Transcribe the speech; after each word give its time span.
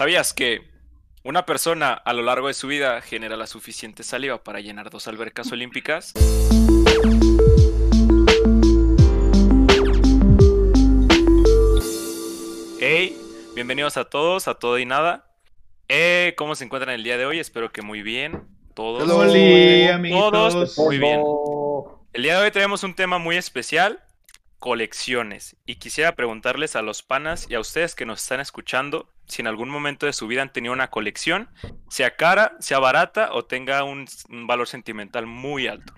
¿Sabías 0.00 0.32
que 0.32 0.62
una 1.24 1.44
persona 1.44 1.92
a 1.92 2.14
lo 2.14 2.22
largo 2.22 2.48
de 2.48 2.54
su 2.54 2.68
vida 2.68 3.02
genera 3.02 3.36
la 3.36 3.46
suficiente 3.46 4.02
saliva 4.02 4.42
para 4.42 4.60
llenar 4.60 4.88
dos 4.88 5.06
albercas 5.06 5.52
olímpicas? 5.52 6.14
Hey, 12.80 13.14
bienvenidos 13.54 13.98
a 13.98 14.06
todos, 14.06 14.48
a 14.48 14.54
todo 14.54 14.78
y 14.78 14.86
nada. 14.86 15.34
Eh, 15.90 16.32
¿Cómo 16.38 16.54
se 16.54 16.64
encuentran 16.64 16.94
el 16.94 17.04
día 17.04 17.18
de 17.18 17.26
hoy? 17.26 17.38
Espero 17.38 17.70
que 17.70 17.82
muy 17.82 18.00
bien. 18.00 18.44
Todos. 18.72 19.02
Hola, 19.02 19.96
amiguitos. 19.96 20.32
Todos 20.32 20.78
muy 20.78 20.96
bien. 20.96 21.20
El 22.14 22.22
día 22.22 22.38
de 22.38 22.44
hoy 22.46 22.50
tenemos 22.50 22.84
un 22.84 22.94
tema 22.94 23.18
muy 23.18 23.36
especial, 23.36 24.02
colecciones. 24.60 25.56
Y 25.66 25.76
quisiera 25.76 26.14
preguntarles 26.14 26.76
a 26.76 26.82
los 26.82 27.02
panas 27.02 27.46
y 27.50 27.54
a 27.54 27.60
ustedes 27.60 27.96
que 27.96 28.06
nos 28.06 28.22
están 28.22 28.38
escuchando 28.38 29.08
si 29.26 29.42
en 29.42 29.48
algún 29.48 29.70
momento 29.70 30.06
de 30.06 30.12
su 30.12 30.26
vida 30.26 30.42
han 30.42 30.52
tenido 30.52 30.74
una 30.74 30.88
colección, 30.88 31.48
sea 31.88 32.16
cara, 32.16 32.56
sea 32.60 32.78
barata 32.78 33.32
o 33.32 33.44
tenga 33.44 33.82
un, 33.84 34.06
valor 34.46 34.68
sentimental 34.68 35.26
muy 35.26 35.66
alto. 35.66 35.94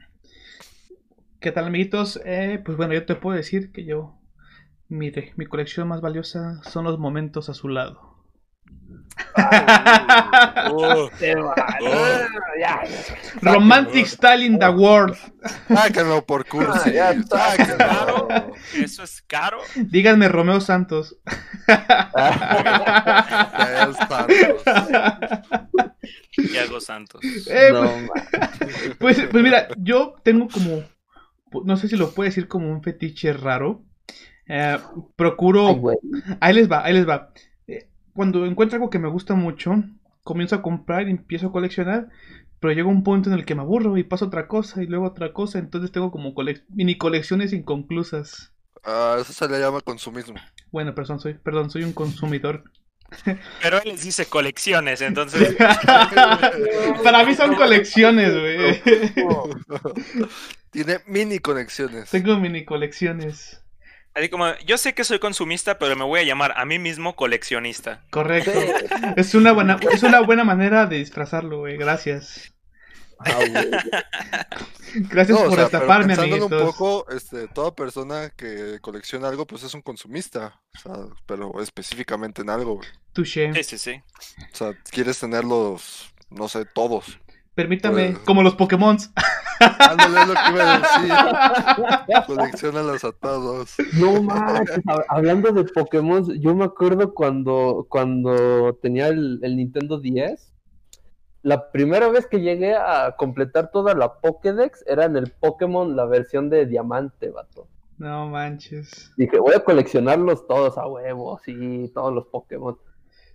¿Qué 1.41 1.51
tal, 1.51 1.67
amiguitos? 1.67 2.21
Eh, 2.25 2.61
pues 2.65 2.77
bueno, 2.77 2.95
yo 2.95 3.05
te 3.05 3.17
puedo 3.17 3.37
decir 3.37 3.73
que 3.73 3.85
yo, 3.85 4.19
mire, 4.89 5.33
mi 5.37 5.47
colección 5.47 5.89
más 5.89 6.01
valiosa 6.01 6.63
son 6.63 6.85
los 6.85 6.99
momentos 6.99 7.49
a 7.49 7.55
su 7.55 7.69
lado. 7.69 8.12
Oh, 10.71 11.09
Oh. 11.11 11.55
ya. 12.61 12.83
Romantic 13.41 14.07
style 14.07 14.43
in 14.45 14.59
the 14.59 14.69
world. 14.69 15.17
Sáquenlo 15.69 16.25
por 16.27 16.45
cursi. 16.47 16.91
Ah, 16.91 16.93
ya 16.93 17.11
está. 17.13 17.57
sáquenlo. 17.57 18.29
Eso 18.75 19.03
es 19.05 19.23
caro. 19.23 19.59
Díganme 19.77 20.29
Romeo 20.29 20.61
Santos. 20.61 21.17
Yago 26.53 26.81
Santos. 26.81 27.21
Eh, 27.49 27.71
pues, 27.73 29.17
pues, 29.19 29.29
pues 29.31 29.45
mira, 29.45 29.69
yo 29.79 30.15
tengo 30.23 30.49
como, 30.49 30.83
no 31.65 31.77
sé 31.77 31.89
si 31.89 31.97
lo 31.97 32.11
puedo 32.13 32.29
decir 32.29 32.49
como 32.49 32.71
un 32.71 32.83
fetiche 32.83 33.33
raro. 33.33 33.85
Eh, 34.49 34.79
procuro 35.17 35.69
Ay. 35.69 36.37
Ahí 36.41 36.55
les 36.55 36.71
va, 36.71 36.85
ahí 36.85 36.93
les 36.95 37.09
va. 37.09 37.33
Cuando 38.15 38.47
encuentro 38.47 38.77
algo 38.77 38.91
que 38.91 38.99
me 38.99 39.09
gusta 39.09 39.35
mucho, 39.35 39.83
comienzo 40.23 40.57
a 40.57 40.63
comprar 40.63 41.09
y 41.09 41.11
empiezo 41.11 41.49
a 41.49 41.53
coleccionar, 41.53 42.09
pero 42.61 42.73
llega 42.75 42.89
un 42.89 43.03
punto 43.03 43.31
en 43.31 43.35
el 43.39 43.45
que 43.45 43.55
me 43.55 43.63
aburro 43.63 43.97
y 43.97 44.05
paso 44.05 44.27
otra 44.27 44.47
cosa 44.49 44.83
y 44.83 44.87
luego 44.87 45.07
otra 45.07 45.33
cosa, 45.33 45.59
entonces 45.59 45.91
tengo 45.93 46.11
como 46.11 46.35
colec- 46.35 46.65
mini 46.69 46.97
colecciones 46.97 47.53
inconclusas. 47.53 48.53
Ah, 48.85 49.17
eso 49.21 49.33
se 49.33 49.49
le 49.49 49.59
llama 49.61 49.81
consumismo. 49.81 50.37
Bueno, 50.71 50.95
perdón, 50.95 51.21
soy, 51.21 51.35
perdón, 51.35 51.71
soy 51.71 51.85
un 51.85 51.93
consumidor. 51.93 52.65
Pero 53.63 53.77
él 53.83 53.91
les 53.91 54.03
dice 54.05 54.25
colecciones, 54.27 55.03
entonces. 55.03 55.55
Para 57.05 57.25
mí 57.25 57.35
son 57.35 57.55
colecciones, 57.55 58.33
güey. 58.33 58.83
Tiene 60.71 60.99
mini 61.07 61.39
conexiones. 61.39 62.11
Tengo 62.11 62.39
mini 62.39 62.65
colecciones. 62.65 63.62
Así 64.15 64.29
como, 64.29 64.55
yo 64.67 64.77
sé 64.77 64.95
que 64.95 65.05
soy 65.05 65.19
consumista, 65.19 65.79
pero 65.79 65.97
me 65.97 66.05
voy 66.05 66.21
a 66.21 66.25
llamar 66.25 66.53
a 66.57 66.65
mí 66.65 66.79
mismo 66.79 67.17
coleccionista. 67.17 68.03
Correcto. 68.11 68.53
Es 69.17 69.35
una 69.35 69.53
buena, 69.53 69.79
es 69.91 70.03
una 70.03 70.21
buena 70.21 70.45
manera 70.45 70.87
de 70.87 70.97
disfrazarlo, 70.99 71.61
güey. 71.61 71.77
Gracias. 71.77 72.53
Ah. 73.19 73.39
Gracias 74.95 75.39
No, 75.39 75.45
o 75.45 75.49
por 75.49 75.55
sea, 75.55 75.63
destaparme, 75.65 76.09
pensándolo 76.09 76.47
un 76.47 76.53
amiguitos. 76.53 76.75
poco, 76.77 77.07
este, 77.11 77.49
toda 77.49 77.75
persona 77.75 78.31
que 78.37 78.79
colecciona 78.81 79.29
algo, 79.29 79.47
pues 79.47 79.63
es 79.63 79.73
un 79.75 79.81
consumista. 79.83 80.61
O 80.77 80.79
sea, 80.79 80.93
pero 81.27 81.61
específicamente 81.63 82.43
en 82.43 82.51
algo. 82.51 82.77
güey. 82.77 82.89
Touché. 83.13 83.53
Sí, 83.55 83.63
sí, 83.65 83.79
sí. 83.79 84.03
O 84.53 84.57
sea, 84.57 84.75
quieres 84.91 85.19
tenerlos, 85.19 86.13
no 86.31 86.49
sé, 86.49 86.65
todos. 86.67 87.19
Permítame, 87.55 88.11
Pues- 88.13 88.19
como 88.21 88.43
los 88.43 88.55
Pokémon. 88.55 88.97
Ándale, 89.61 90.27
lo 90.27 90.35
que 90.35 90.51
iba 90.53 90.75
a 90.75 90.79
decir. 90.79 92.27
Colecciónalos 92.27 93.05
a 93.05 93.13
todos. 93.13 93.77
No 94.01 94.23
manches, 94.23 94.79
hab- 94.87 95.05
hablando 95.09 95.53
de 95.53 95.65
Pokémon, 95.65 96.25
yo 96.41 96.55
me 96.55 96.65
acuerdo 96.65 97.15
cuando, 97.15 97.87
cuando 97.89 98.75
tenía 98.83 99.09
el, 99.09 99.39
el 99.43 99.57
Nintendo 99.57 100.01
10. 100.01 100.53
La 101.43 101.71
primera 101.73 102.09
vez 102.09 102.27
que 102.27 102.41
llegué 102.41 102.75
a 102.75 103.15
completar 103.17 103.71
toda 103.73 103.95
la 103.95 104.15
Pokédex 104.21 104.85
era 104.87 105.05
en 105.05 105.17
el 105.17 105.31
Pokémon, 105.33 105.95
la 105.97 106.07
versión 106.07 106.49
de 106.51 106.67
Diamante, 106.67 107.31
vato. 107.31 107.69
No 107.99 108.29
manches. 108.29 109.13
Dije, 109.17 109.39
voy 109.39 109.55
a 109.55 109.63
coleccionarlos 109.65 110.47
todos 110.47 110.79
a 110.79 110.87
huevo, 110.87 111.39
sí, 111.45 111.91
todos 111.95 112.13
los 112.15 112.27
Pokémon. 112.27 112.79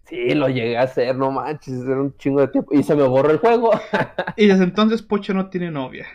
Sí, 0.08 0.34
lo 0.34 0.48
llegué 0.48 0.78
a 0.78 0.84
hacer, 0.84 1.14
no 1.16 1.32
manches, 1.32 1.82
era 1.82 2.00
un 2.00 2.16
chingo 2.16 2.40
de 2.40 2.48
tiempo. 2.48 2.74
Y 2.74 2.84
se 2.84 2.96
me 2.96 3.04
borró 3.04 3.32
el 3.32 3.40
juego. 3.40 3.72
Y 4.38 4.48
desde 4.48 4.64
entonces 4.64 5.02
Pocho 5.02 5.34
no 5.34 5.50
tiene 5.50 5.70
novia. 5.72 6.08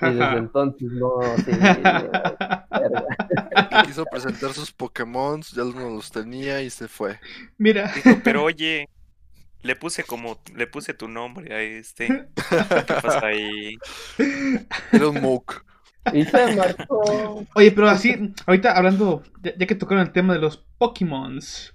Y 0.00 0.10
desde 0.10 0.36
entonces 0.36 0.88
no, 0.92 1.20
sí. 1.44 1.50
Quiso 3.86 4.04
presentar 4.04 4.52
sus 4.52 4.70
Pokémon, 4.70 5.42
ya 5.42 5.64
no 5.64 5.90
los 5.90 6.12
tenía 6.12 6.62
y 6.62 6.70
se 6.70 6.86
fue. 6.86 7.18
Mira, 7.56 7.90
Dijo, 7.92 8.20
pero 8.22 8.44
oye, 8.44 8.88
le 9.62 9.74
puse 9.74 10.04
como, 10.04 10.40
le 10.54 10.68
puse 10.68 10.94
tu 10.94 11.08
nombre 11.08 11.52
a 11.52 11.60
este. 11.60 12.06
¿Qué 12.06 12.94
pasa 13.02 13.26
ahí? 13.26 13.76
Era 14.92 15.08
un 15.08 15.20
Mook. 15.20 15.64
Y 16.12 16.24
se 16.24 16.54
marchó. 16.54 17.00
oye, 17.54 17.72
pero 17.72 17.88
así, 17.88 18.32
ahorita 18.46 18.76
hablando, 18.76 19.24
ya, 19.42 19.56
ya 19.56 19.66
que 19.66 19.74
tocaron 19.74 20.06
el 20.06 20.12
tema 20.12 20.34
de 20.34 20.38
los 20.38 20.58
Pokémons, 20.78 21.74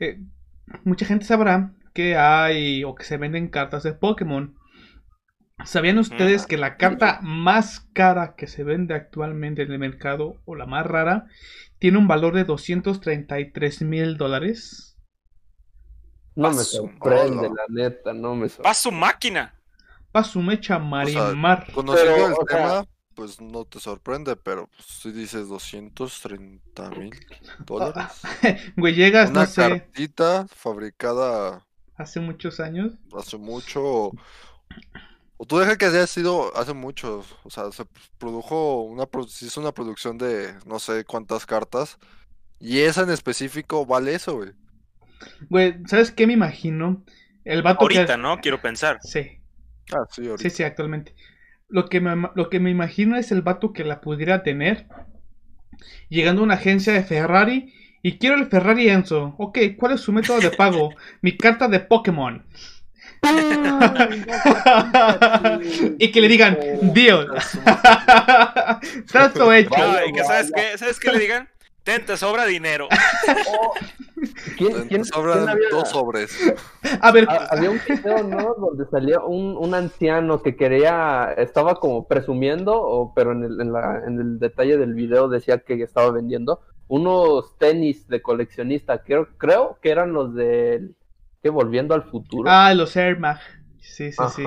eh, 0.00 0.18
mucha 0.84 1.06
gente 1.06 1.24
sabrá 1.24 1.72
que 1.94 2.16
hay 2.16 2.84
o 2.84 2.94
que 2.94 3.04
se 3.04 3.16
venden 3.16 3.48
cartas 3.48 3.82
de 3.82 3.92
Pokémon. 3.92 4.56
¿Sabían 5.64 5.98
ustedes 5.98 6.46
que 6.46 6.56
la 6.56 6.76
carta 6.78 7.20
más 7.22 7.80
cara 7.92 8.34
que 8.34 8.46
se 8.46 8.64
vende 8.64 8.94
actualmente 8.94 9.62
en 9.62 9.72
el 9.72 9.78
mercado, 9.78 10.36
o 10.46 10.54
la 10.54 10.64
más 10.66 10.86
rara, 10.86 11.26
tiene 11.78 11.98
un 11.98 12.08
valor 12.08 12.34
de 12.34 12.44
233 12.44 13.82
mil 13.82 14.16
dólares? 14.16 14.96
No 16.34 16.48
me 16.50 16.62
sorprende, 16.62 17.48
la 17.50 17.64
neta, 17.68 18.14
no 18.14 18.34
me 18.34 18.44
¡Va 18.44 18.48
sorprende. 18.48 18.74
su 18.74 18.92
máquina! 18.92 19.54
Pa' 20.12 20.24
su 20.24 20.40
mecha 20.40 20.78
Marimar. 20.78 21.70
Conociendo 21.72 22.14
Pero, 22.14 22.26
el 22.28 22.32
o 22.32 22.46
sea- 22.48 22.58
tema, 22.58 22.86
pues 23.20 23.40
no 23.40 23.64
te 23.66 23.80
sorprende, 23.80 24.36
pero 24.36 24.68
pues, 24.68 24.86
si 24.88 25.12
dices 25.12 25.48
230 25.48 26.90
mil 26.92 27.12
dólares. 27.58 28.30
Güey, 28.76 28.94
llegas, 28.94 29.32
Una 29.32 29.44
no 29.44 29.46
sé, 29.46 29.86
cartita 29.88 30.46
fabricada 30.48 31.66
hace 31.94 32.18
muchos 32.18 32.58
años. 32.58 32.98
hace 33.12 33.36
mucho. 33.38 33.80
O, 33.84 34.14
o 35.36 35.46
tú 35.46 35.58
deja 35.58 35.76
que 35.78 35.86
haya 35.86 36.06
sido 36.06 36.56
hace 36.56 36.74
mucho. 36.74 37.24
O 37.44 37.50
sea, 37.50 37.70
se 37.72 37.84
produjo 38.18 38.82
una, 38.82 39.08
se 39.28 39.46
hizo 39.46 39.60
una 39.60 39.72
producción 39.72 40.18
de 40.18 40.54
no 40.66 40.78
sé 40.78 41.04
cuántas 41.04 41.46
cartas. 41.46 41.98
Y 42.60 42.80
esa 42.80 43.02
en 43.02 43.10
específico 43.10 43.86
vale 43.86 44.14
eso, 44.14 44.36
güey. 44.36 44.52
Güey, 45.48 45.74
¿sabes 45.86 46.12
qué 46.12 46.26
me 46.26 46.32
imagino? 46.34 47.04
El 47.44 47.62
vato 47.62 47.90
que... 47.90 47.98
Ahorita, 47.98 48.16
¿no? 48.16 48.40
Quiero 48.40 48.60
pensar. 48.60 49.00
Sí, 49.00 49.40
Ah, 49.92 50.04
sí, 50.10 50.26
ahorita. 50.28 50.42
sí, 50.42 50.50
sí, 50.50 50.62
actualmente. 50.64 51.14
Lo 51.70 51.88
que, 51.88 52.00
me, 52.00 52.28
lo 52.34 52.50
que 52.50 52.60
me 52.60 52.70
imagino 52.70 53.16
es 53.16 53.32
el 53.32 53.42
vato 53.42 53.72
que 53.72 53.84
la 53.84 54.00
pudiera 54.00 54.42
tener 54.42 54.86
llegando 56.08 56.42
a 56.42 56.44
una 56.44 56.54
agencia 56.54 56.92
de 56.92 57.02
Ferrari 57.02 57.74
y 58.02 58.18
quiero 58.18 58.36
el 58.36 58.46
Ferrari 58.46 58.88
Enzo. 58.88 59.34
Ok, 59.38 59.58
¿cuál 59.78 59.92
es 59.92 60.00
su 60.00 60.12
método 60.12 60.40
de 60.40 60.50
pago? 60.50 60.90
Mi 61.22 61.36
carta 61.36 61.68
de 61.68 61.80
Pokémon. 61.80 62.44
y 65.98 66.10
que 66.10 66.20
le 66.22 66.28
digan, 66.28 66.58
deal. 66.94 67.26
Trato 69.06 69.52
hecho. 69.52 69.74
Ah, 69.76 70.00
y 70.08 70.12
que 70.12 70.24
sabes 70.24 70.50
qué, 70.54 70.78
¿sabes 70.78 70.98
qué 70.98 71.12
le 71.12 71.18
digan? 71.18 71.46
Ten, 71.84 72.06
te 72.06 72.16
sobra 72.16 72.46
dinero. 72.46 72.88
¿Quién, 74.56 74.88
quién, 74.88 75.04
sobran 75.04 75.38
quién 75.38 75.48
había, 75.48 75.68
dos 75.70 75.88
sobres. 75.90 76.30
A 77.00 77.10
ver, 77.12 77.26
ha- 77.28 77.46
había 77.50 77.70
un 77.70 77.80
video, 77.88 78.22
¿no? 78.24 78.54
Donde 78.54 78.84
salía 78.90 79.20
un, 79.20 79.56
un 79.56 79.74
anciano 79.74 80.42
que 80.42 80.56
quería, 80.56 81.32
estaba 81.36 81.76
como 81.76 82.06
presumiendo, 82.06 82.80
o, 82.80 83.14
pero 83.14 83.32
en 83.32 83.44
el, 83.44 83.60
en, 83.60 83.72
la- 83.72 84.02
en 84.06 84.20
el 84.20 84.38
detalle 84.38 84.76
del 84.76 84.94
video 84.94 85.28
decía 85.28 85.58
que 85.58 85.82
estaba 85.82 86.10
vendiendo 86.10 86.60
unos 86.88 87.56
tenis 87.58 88.08
de 88.08 88.20
coleccionista. 88.20 89.02
Creo, 89.02 89.28
creo 89.38 89.78
que 89.80 89.90
eran 89.90 90.12
los 90.12 90.34
del, 90.34 90.96
que 91.42 91.48
volviendo 91.50 91.94
al 91.94 92.02
futuro. 92.04 92.50
ah, 92.50 92.74
los 92.74 92.96
Air 92.96 93.18
Mag. 93.18 93.38
Sí, 93.80 94.12
sí, 94.12 94.22
sí. 94.34 94.42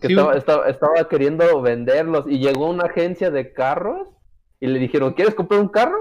Que 0.00 0.08
Sí, 0.08 0.12
estaba, 0.12 0.32
un- 0.32 0.36
estaba, 0.38 0.68
estaba 0.68 1.08
queriendo 1.08 1.62
venderlos 1.62 2.26
y 2.28 2.38
llegó 2.38 2.68
una 2.68 2.84
agencia 2.84 3.30
de 3.30 3.52
carros 3.52 4.08
y 4.64 4.66
le 4.66 4.78
dijeron, 4.78 5.12
¿quieres 5.12 5.34
comprar 5.34 5.60
un 5.60 5.68
carro? 5.68 5.98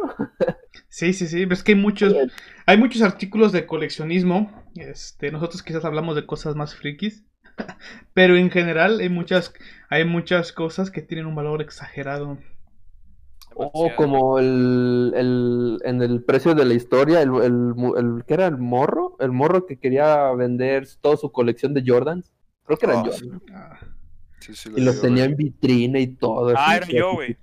Sí, 0.88 1.12
sí, 1.12 1.28
sí, 1.28 1.46
pero 1.46 1.54
es 1.54 1.64
que 1.64 1.74
hay 1.74 1.78
muchos, 1.78 2.14
hay 2.66 2.78
muchos 2.78 3.02
artículos 3.02 3.52
de 3.52 3.66
coleccionismo. 3.66 4.64
Este, 4.76 5.32
nosotros 5.32 5.62
quizás 5.64 5.84
hablamos 5.84 6.16
de 6.16 6.26
cosas 6.26 6.56
más 6.56 6.76
frikis, 6.76 7.26
pero 8.14 8.38
en 8.38 8.50
general 8.52 9.02
hay 9.02 9.10
muchas, 9.10 9.54
hay 9.90 10.06
muchas 10.06 10.54
cosas 10.54 10.92
que 10.92 11.02
tienen 11.02 11.26
un 11.26 11.36
valor 11.36 11.62
exagerado. 11.62 12.38
O 13.56 13.92
como 13.98 14.40
el, 14.40 15.12
el, 15.16 15.80
en 15.84 16.02
el 16.02 16.24
precio 16.24 16.56
de 16.56 16.64
la 16.64 16.74
historia, 16.74 17.22
el, 17.22 17.32
el, 17.42 18.24
¿qué 18.26 18.34
era? 18.36 18.48
¿El 18.48 18.58
morro? 18.58 19.18
el 19.20 19.32
morro 19.32 19.66
que 19.66 19.78
quería 19.78 20.32
vender 20.32 20.88
toda 21.02 21.18
su 21.18 21.32
colección 21.34 21.74
de 21.74 21.84
Jordans. 21.86 22.32
Creo 22.66 22.78
que 22.78 22.86
eran 22.86 23.00
Ah, 23.00 23.04
Jordans. 23.10 23.42
Ah, 23.52 23.80
Sí, 24.40 24.54
sí, 24.56 24.70
Y 24.76 24.82
los 24.82 25.00
tenía 25.02 25.24
en 25.24 25.38
vitrina 25.38 26.00
y 26.00 26.08
todo. 26.08 26.54
Ah, 26.58 26.76
era 26.76 26.88
yo, 26.88 27.14
güey. 27.14 27.38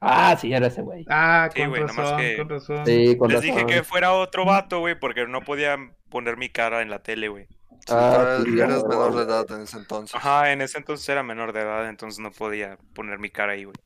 Ah, 0.00 0.36
sí, 0.38 0.52
era 0.52 0.66
ese 0.66 0.82
güey. 0.82 1.04
Ah, 1.08 1.48
Sí, 1.54 1.62
con 1.62 1.70
nomás 1.86 2.12
que- 2.20 2.36
con 2.36 2.48
razón. 2.48 2.86
Sí, 2.86 3.16
con 3.16 3.30
Les 3.30 3.40
dije 3.40 3.64
que 3.66 3.82
fuera 3.82 4.12
otro 4.12 4.44
vato, 4.44 4.80
güey, 4.80 4.98
porque 4.98 5.26
no 5.26 5.40
podía 5.40 5.76
poner 6.10 6.36
mi 6.36 6.48
cara 6.50 6.82
en 6.82 6.90
la 6.90 6.98
tele, 7.02 7.28
güey. 7.28 7.46
Ah, 7.88 8.18
eras- 8.20 8.42
sí, 8.44 8.50
menor 8.50 9.14
de 9.16 9.22
edad 9.22 9.46
en 9.52 9.62
ese 9.62 9.78
entonces. 9.78 10.14
Ajá, 10.14 10.52
en 10.52 10.60
ese 10.60 10.78
entonces 10.78 11.08
era 11.08 11.22
menor 11.22 11.52
de 11.52 11.60
edad, 11.60 11.88
entonces 11.88 12.18
no 12.20 12.30
podía 12.32 12.78
poner 12.94 13.18
mi 13.18 13.30
cara 13.30 13.52
ahí, 13.52 13.64
güey. 13.64 13.76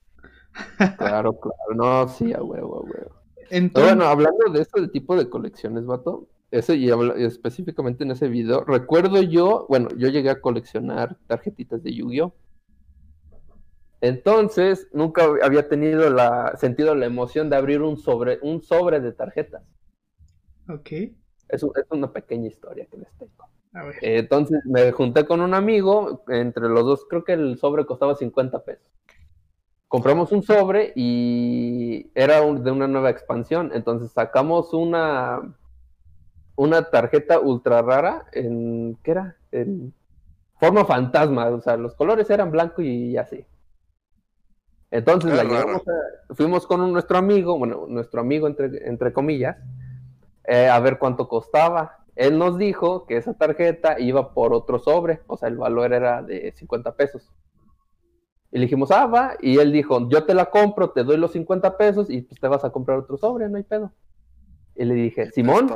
Claro, 0.98 1.38
claro. 1.38 1.56
No, 1.74 2.08
sí, 2.08 2.32
a 2.32 2.42
huevo, 2.42 2.78
a 2.78 2.80
huevo. 2.80 3.16
Pero 3.34 3.46
Entonces, 3.50 3.94
bueno, 3.94 4.10
hablando 4.10 4.50
de 4.52 4.62
este 4.62 4.88
tipo 4.88 5.16
de 5.16 5.28
colecciones, 5.28 5.84
vato, 5.86 6.28
ese 6.50 6.76
y 6.76 6.90
habla- 6.90 7.14
específicamente 7.16 8.04
en 8.04 8.10
ese 8.12 8.28
video, 8.28 8.64
recuerdo 8.64 9.22
yo, 9.22 9.66
bueno, 9.68 9.88
yo 9.96 10.08
llegué 10.08 10.30
a 10.30 10.40
coleccionar 10.40 11.16
tarjetitas 11.26 11.82
de 11.82 11.94
Yu-Gi-Oh! 11.94 12.34
Entonces, 14.02 14.88
nunca 14.92 15.24
había 15.42 15.68
tenido 15.68 16.10
la 16.10 16.56
sentido 16.58 16.94
la 16.94 17.06
emoción 17.06 17.50
de 17.50 17.56
abrir 17.56 17.82
un 17.82 17.96
sobre, 17.98 18.38
un 18.42 18.62
sobre 18.62 19.00
de 19.00 19.12
tarjetas. 19.12 19.62
ok. 20.68 20.92
Es, 21.48 21.62
es 21.62 21.84
una 21.90 22.10
pequeña 22.12 22.48
historia 22.48 22.86
que 22.86 22.96
les 22.96 23.12
tengo. 23.18 23.44
A 23.74 23.84
ver. 23.84 23.96
Entonces 24.02 24.60
me 24.64 24.92
junté 24.92 25.26
con 25.26 25.40
un 25.42 25.52
amigo, 25.54 26.24
entre 26.28 26.68
los 26.68 26.84
dos 26.84 27.06
creo 27.08 27.24
que 27.24 27.34
el 27.34 27.58
sobre 27.58 27.84
costaba 27.86 28.14
50 28.14 28.64
pesos. 28.64 28.86
Compramos 29.88 30.32
un 30.32 30.42
sobre 30.42 30.92
y 30.96 32.10
era 32.14 32.42
un- 32.42 32.62
de 32.64 32.70
una 32.70 32.86
nueva 32.86 33.10
expansión, 33.10 33.72
entonces 33.74 34.10
sacamos 34.12 34.72
una 34.72 35.40
una 36.56 36.82
tarjeta 36.90 37.40
ultra 37.40 37.82
rara 37.82 38.26
en 38.32 38.96
¿qué 39.02 39.10
era? 39.12 39.36
En 39.52 39.92
forma 40.58 40.84
fantasma, 40.84 41.48
o 41.48 41.60
sea, 41.60 41.76
los 41.76 41.94
colores 41.94 42.28
eran 42.30 42.50
blanco 42.50 42.82
y 42.82 43.16
así. 43.16 43.44
Entonces 44.90 45.32
la 45.34 45.44
llevamos 45.44 45.82
a- 45.88 46.34
fuimos 46.34 46.66
con 46.66 46.92
nuestro 46.92 47.18
amigo, 47.18 47.58
bueno, 47.58 47.86
nuestro 47.88 48.20
amigo 48.20 48.46
entre, 48.48 48.88
entre 48.88 49.12
comillas, 49.12 49.56
eh, 50.44 50.68
a 50.68 50.78
ver 50.80 50.98
cuánto 50.98 51.28
costaba. 51.28 51.98
Él 52.16 52.36
nos 52.38 52.58
dijo 52.58 53.06
que 53.06 53.16
esa 53.16 53.34
tarjeta 53.34 54.00
iba 54.00 54.34
por 54.34 54.52
otro 54.52 54.78
sobre, 54.78 55.20
o 55.26 55.36
sea, 55.36 55.48
el 55.48 55.56
valor 55.56 55.92
era 55.92 56.22
de 56.22 56.52
50 56.52 56.94
pesos. 56.96 57.30
Y 58.52 58.58
le 58.58 58.64
dijimos, 58.64 58.90
ah, 58.90 59.06
va, 59.06 59.36
y 59.40 59.58
él 59.58 59.70
dijo, 59.72 60.08
yo 60.08 60.24
te 60.24 60.34
la 60.34 60.46
compro, 60.46 60.90
te 60.90 61.04
doy 61.04 61.16
los 61.18 61.30
50 61.32 61.76
pesos 61.76 62.10
y 62.10 62.22
pues 62.22 62.40
te 62.40 62.48
vas 62.48 62.64
a 62.64 62.70
comprar 62.70 62.98
otro 62.98 63.16
sobre, 63.16 63.48
no 63.48 63.56
hay 63.58 63.62
pedo. 63.62 63.92
Y 64.74 64.84
le 64.84 64.94
dije, 64.94 65.30
Simón, 65.30 65.68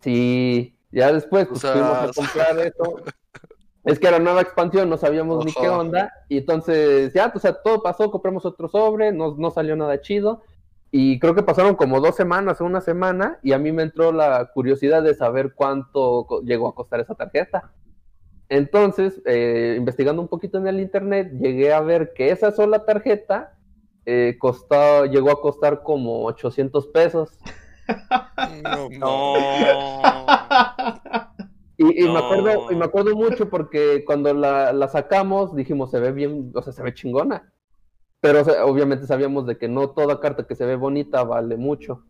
sí, 0.00 0.76
ya 0.90 1.12
después 1.12 1.46
pues, 1.46 1.58
O 1.64 1.66
sea, 1.66 1.72
fuimos 1.74 1.98
a 1.98 2.12
comprar 2.20 2.58
eso. 2.66 2.96
Es 3.88 3.98
que 3.98 4.06
era 4.06 4.18
nueva 4.18 4.42
expansión, 4.42 4.90
no 4.90 4.98
sabíamos 4.98 5.44
ni 5.44 5.52
qué 5.52 5.68
onda. 5.68 6.12
Y 6.28 6.38
entonces, 6.38 7.12
ya, 7.14 7.32
o 7.34 7.38
sea, 7.38 7.54
todo 7.54 7.82
pasó, 7.82 8.10
compramos 8.10 8.44
otro 8.44 8.68
sobre, 8.68 9.12
no, 9.12 9.34
no 9.36 9.50
salió 9.50 9.76
nada 9.76 10.00
chido. 10.00 10.42
Y 10.90 11.18
creo 11.18 11.34
que 11.34 11.42
pasaron 11.42 11.74
como 11.74 12.00
dos 12.00 12.14
semanas 12.14 12.60
o 12.60 12.66
una 12.66 12.82
semana. 12.82 13.38
Y 13.42 13.52
a 13.52 13.58
mí 13.58 13.72
me 13.72 13.82
entró 13.82 14.12
la 14.12 14.50
curiosidad 14.52 15.02
de 15.02 15.14
saber 15.14 15.54
cuánto 15.54 16.26
llegó 16.42 16.68
a 16.68 16.74
costar 16.74 17.00
esa 17.00 17.14
tarjeta. 17.14 17.72
Entonces, 18.50 19.22
eh, 19.24 19.76
investigando 19.78 20.20
un 20.20 20.28
poquito 20.28 20.58
en 20.58 20.66
el 20.66 20.80
internet, 20.80 21.32
llegué 21.38 21.72
a 21.72 21.80
ver 21.80 22.12
que 22.14 22.30
esa 22.30 22.50
sola 22.50 22.84
tarjeta 22.84 23.54
eh, 24.04 24.36
costó, 24.38 25.06
llegó 25.06 25.30
a 25.30 25.40
costar 25.40 25.82
como 25.82 26.24
800 26.26 26.86
pesos. 26.88 27.38
No, 28.62 28.90
No. 28.90 29.34
Y, 31.80 32.04
y 32.04 32.08
me 32.08 32.18
acuerdo, 32.18 32.72
y 32.72 32.74
me 32.74 32.84
acuerdo 32.84 33.14
mucho 33.14 33.48
porque 33.48 34.04
cuando 34.04 34.34
la, 34.34 34.72
la 34.72 34.88
sacamos 34.88 35.54
dijimos 35.54 35.92
se 35.92 36.00
ve 36.00 36.10
bien, 36.10 36.50
o 36.54 36.60
sea, 36.60 36.72
se 36.72 36.82
ve 36.82 36.92
chingona. 36.92 37.52
Pero 38.20 38.40
o 38.40 38.44
sea, 38.44 38.66
obviamente 38.66 39.06
sabíamos 39.06 39.46
de 39.46 39.56
que 39.56 39.68
no 39.68 39.90
toda 39.90 40.18
carta 40.18 40.44
que 40.44 40.56
se 40.56 40.66
ve 40.66 40.74
bonita 40.74 41.22
vale 41.22 41.56
mucho. 41.56 42.04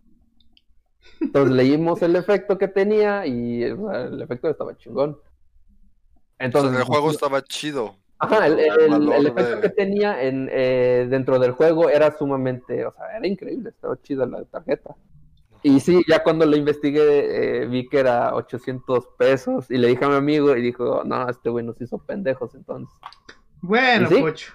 Entonces 1.20 1.54
leímos 1.54 2.00
el 2.00 2.16
efecto 2.16 2.56
que 2.56 2.68
tenía 2.68 3.26
y 3.26 3.70
o 3.70 3.90
sea, 3.90 4.02
el 4.04 4.22
efecto 4.22 4.48
estaba 4.48 4.74
chingón. 4.76 5.10
O 5.10 5.16
sea, 5.18 6.46
Entonces, 6.46 6.72
en 6.72 6.78
el 6.78 6.84
juego 6.84 7.10
estaba 7.10 7.42
chido. 7.42 7.94
Ajá, 8.20 8.46
el, 8.46 8.58
efecto 8.58 9.56
de- 9.56 9.60
que 9.60 9.68
tenía 9.68 10.22
en, 10.22 10.48
eh, 10.50 11.06
dentro 11.10 11.38
del 11.38 11.52
juego 11.52 11.90
era 11.90 12.16
sumamente, 12.16 12.86
o 12.86 12.92
sea, 12.92 13.16
era 13.16 13.26
increíble, 13.26 13.68
estaba 13.68 14.00
chida 14.00 14.24
la 14.24 14.44
tarjeta. 14.44 14.96
Y 15.62 15.80
sí, 15.80 16.02
ya 16.08 16.22
cuando 16.22 16.46
lo 16.46 16.56
investigué, 16.56 17.62
eh, 17.62 17.66
vi 17.66 17.88
que 17.88 17.98
era 17.98 18.34
800 18.34 19.08
pesos 19.18 19.70
y 19.70 19.78
le 19.78 19.88
dije 19.88 20.04
a 20.04 20.08
mi 20.08 20.14
amigo 20.16 20.56
y 20.56 20.62
dijo, 20.62 21.02
no, 21.04 21.28
este 21.28 21.50
güey 21.50 21.64
nos 21.64 21.80
hizo 21.80 21.98
pendejos 21.98 22.54
entonces. 22.54 22.94
Bueno, 23.60 24.08
¿Sí? 24.08 24.20
Pocho. 24.20 24.52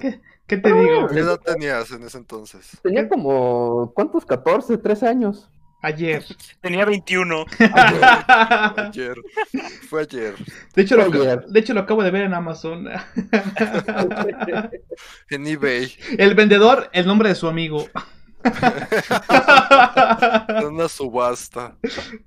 ¿Qué, 0.00 0.20
qué 0.46 0.56
te 0.56 0.72
digo? 0.72 1.06
¿Qué 1.06 1.20
edad 1.20 1.40
tenías 1.40 1.90
en 1.92 2.02
ese 2.02 2.18
entonces? 2.18 2.78
Tenía 2.82 3.08
como, 3.08 3.92
¿cuántos? 3.94 4.26
14, 4.26 4.78
13 4.78 5.06
años. 5.06 5.48
Ayer. 5.82 6.24
Tenía 6.60 6.84
21. 6.84 7.44
Ayer. 8.76 9.16
Fue 9.88 10.02
ayer. 10.02 10.34
De 10.74 10.82
hecho, 10.82 10.96
lo, 10.96 11.04
Fue 11.12 11.20
ayer. 11.20 11.46
de 11.46 11.60
hecho, 11.60 11.74
lo 11.74 11.80
acabo 11.80 12.02
de 12.02 12.10
ver 12.10 12.22
en 12.22 12.34
Amazon. 12.34 12.88
En 15.30 15.46
eBay. 15.46 15.92
El 16.18 16.34
vendedor, 16.34 16.88
el 16.92 17.06
nombre 17.06 17.28
de 17.28 17.34
su 17.34 17.46
amigo. 17.46 17.86
Una 20.68 20.88
subasta. 20.88 21.76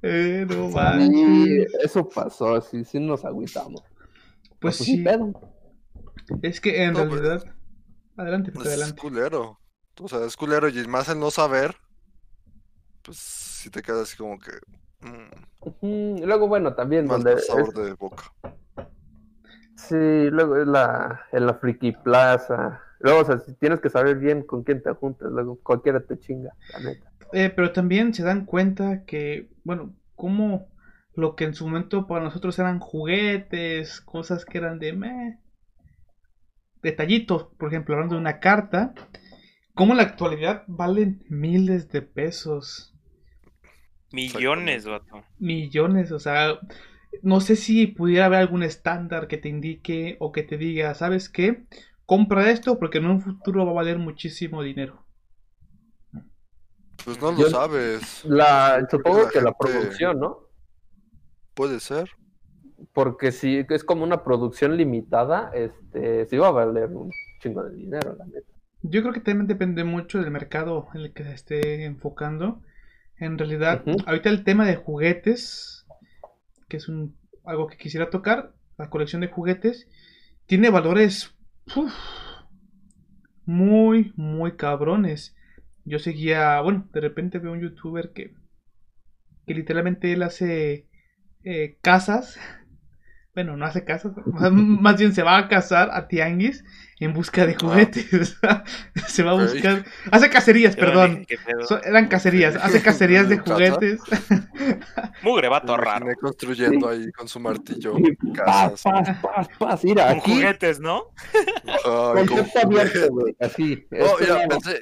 Eh, 0.01 0.45
no 0.47 0.69
Y 0.69 0.73
manches. 0.73 1.73
eso 1.83 2.07
pasó, 2.07 2.59
sí, 2.61 2.83
sí 2.85 2.99
nos 2.99 3.25
agüitamos. 3.25 3.83
Pues 4.59 4.79
ni 4.81 4.85
sí. 4.85 4.97
pedo. 5.03 5.31
Es 6.41 6.59
que 6.61 6.83
en 6.83 6.93
No, 6.93 7.07
pues, 7.07 7.21
realidad. 7.21 7.43
Adelante, 8.17 8.51
Pepe, 8.51 8.63
Es 8.63 8.67
adelante. 8.69 9.01
culero. 9.01 9.59
O 10.01 10.07
sea, 10.07 10.23
es 10.25 10.35
culero 10.37 10.67
y 10.69 10.87
más 10.87 11.09
el 11.09 11.19
no 11.19 11.31
saber. 11.31 11.75
Pues 13.03 13.17
si 13.17 13.69
te 13.69 13.81
quedas 13.81 14.01
así 14.01 14.17
como 14.17 14.37
que. 14.39 14.51
mm, 15.01 15.29
Y 15.81 16.21
luego, 16.25 16.47
bueno, 16.47 16.73
también 16.75 17.07
mal 17.07 17.23
donde 17.23 17.41
sabor 17.41 17.69
es- 17.69 17.73
de 17.75 17.93
boca. 17.93 18.31
Sí, 19.75 19.95
luego 20.29 20.57
es 20.57 20.67
la, 20.67 21.21
en 21.31 21.45
la 21.45 21.53
Friki 21.55 21.93
Plaza. 21.93 22.81
Luego, 22.99 23.21
o 23.21 23.25
sea, 23.25 23.39
si 23.39 23.53
tienes 23.53 23.79
que 23.79 23.89
saber 23.89 24.17
bien 24.17 24.43
con 24.43 24.63
quién 24.63 24.81
te 24.83 24.91
juntas, 24.91 25.31
luego 25.31 25.59
cualquiera 25.63 26.01
te 26.01 26.19
chinga, 26.19 26.53
la 26.73 26.79
neta. 26.79 27.11
Eh, 27.31 27.51
pero 27.55 27.71
también 27.71 28.13
se 28.13 28.23
dan 28.23 28.45
cuenta 28.45 29.05
que, 29.05 29.49
bueno, 29.63 29.93
como 30.15 30.67
lo 31.15 31.35
que 31.35 31.45
en 31.45 31.53
su 31.53 31.65
momento 31.67 32.07
para 32.07 32.23
nosotros 32.23 32.57
eran 32.59 32.79
juguetes, 32.79 34.01
cosas 34.01 34.45
que 34.45 34.57
eran 34.57 34.79
de 34.79 34.93
meh, 34.93 35.39
detallitos, 36.81 37.45
por 37.57 37.69
ejemplo, 37.69 37.95
hablando 37.95 38.15
de 38.15 38.21
una 38.21 38.39
carta, 38.39 38.93
como 39.73 39.93
en 39.93 39.97
la 39.97 40.03
actualidad 40.03 40.63
valen 40.67 41.23
miles 41.29 41.89
de 41.89 42.01
pesos, 42.01 42.93
Millones, 44.11 44.85
vato. 44.85 45.23
millones, 45.39 46.11
o 46.11 46.19
sea, 46.19 46.59
no 47.23 47.41
sé 47.41 47.55
si 47.55 47.87
pudiera 47.87 48.25
haber 48.25 48.39
algún 48.39 48.63
estándar 48.63 49.27
que 49.27 49.37
te 49.37 49.49
indique 49.49 50.17
o 50.19 50.31
que 50.31 50.43
te 50.43 50.57
diga, 50.57 50.93
¿sabes 50.95 51.29
qué? 51.29 51.63
Compra 52.09 52.49
esto 52.49 52.79
porque 52.79 52.97
en 52.97 53.05
un 53.05 53.21
futuro 53.21 53.67
va 53.67 53.71
a 53.71 53.75
valer 53.75 53.99
muchísimo 53.99 54.63
dinero. 54.63 55.05
Pues 57.05 57.21
no 57.21 57.31
lo 57.31 57.37
Yo- 57.37 57.49
sabes. 57.51 58.25
La, 58.25 58.83
supongo 58.89 59.25
la 59.25 59.29
que 59.29 59.41
la 59.41 59.53
producción, 59.53 60.19
¿no? 60.19 60.39
Puede 61.53 61.79
ser. 61.79 62.09
Porque 62.93 63.31
si 63.31 63.63
es 63.69 63.83
como 63.83 64.03
una 64.03 64.23
producción 64.23 64.75
limitada, 64.75 65.51
este, 65.53 66.25
sí 66.25 66.37
va 66.37 66.47
a 66.47 66.51
valer 66.51 66.89
un 66.89 67.11
chingo 67.43 67.63
de 67.65 67.75
dinero, 67.75 68.15
la 68.17 68.25
neta. 68.25 68.53
Yo 68.81 69.01
creo 69.03 69.13
que 69.13 69.19
también 69.19 69.45
depende 69.45 69.83
mucho 69.83 70.19
del 70.19 70.31
mercado 70.31 70.87
en 70.95 71.01
el 71.01 71.13
que 71.13 71.23
se 71.25 71.33
esté 71.33 71.85
enfocando. 71.85 72.63
En 73.17 73.37
realidad, 73.37 73.83
ahorita 74.07 74.29
el 74.29 74.43
tema 74.43 74.65
de 74.65 74.77
juguetes, 74.77 75.85
que 76.67 76.77
es 76.77 76.89
un, 76.89 77.15
algo 77.45 77.67
que 77.67 77.77
quisiera 77.77 78.09
tocar, 78.09 78.55
la 78.79 78.89
colección 78.89 79.21
de 79.21 79.27
juguetes, 79.27 79.87
tiene 80.47 80.71
valores 80.71 81.35
muy, 83.45 84.13
muy 84.15 84.55
cabrones. 84.55 85.35
Yo 85.85 85.99
seguía, 85.99 86.61
bueno, 86.61 86.87
de 86.93 87.01
repente 87.01 87.39
veo 87.39 87.53
un 87.53 87.61
youtuber 87.61 88.11
que, 88.13 88.33
que 89.45 89.53
literalmente 89.53 90.13
él 90.13 90.23
hace 90.23 90.87
eh, 91.43 91.77
casas. 91.81 92.39
Bueno, 93.35 93.55
no 93.55 93.65
hace 93.65 93.85
casas, 93.85 94.13
más 94.51 94.97
bien 94.97 95.13
se 95.13 95.23
va 95.23 95.37
a 95.37 95.47
casar 95.47 95.89
a 95.93 96.07
tianguis 96.07 96.63
en 96.99 97.13
busca 97.13 97.45
de 97.45 97.55
juguetes. 97.55 98.37
se 99.07 99.23
va 99.23 99.31
a 99.31 99.33
buscar. 99.35 99.85
Hace 100.11 100.29
cacerías, 100.29 100.75
perdón. 100.75 101.25
eran 101.85 102.07
cacerías. 102.07 102.55
Hace 102.57 102.81
cacerías 102.81 103.29
de 103.29 103.37
juguetes. 103.39 104.01
Mugre, 105.21 105.47
vato 105.47 105.77
raro. 105.77 106.07
construyendo 106.19 106.89
ahí 106.89 107.09
con 107.11 107.27
su 107.27 107.39
martillo 107.39 107.93
casas. 108.35 108.81
paz, 108.83 109.17
paz, 109.21 109.47
paz, 109.57 109.83
mira, 109.83 110.07
Con 110.09 110.17
aquí, 110.17 110.31
juguetes, 110.33 110.79
¿no? 110.79 111.05
Ay, 111.33 112.25
con 112.25 112.27
concepto 112.27 112.59
abierto, 112.67 113.07
güey, 113.11 113.35
así. 113.39 113.87
Este 113.91 114.25
ya 114.27 114.33
lado. 114.33 114.47
pensé, 114.49 114.79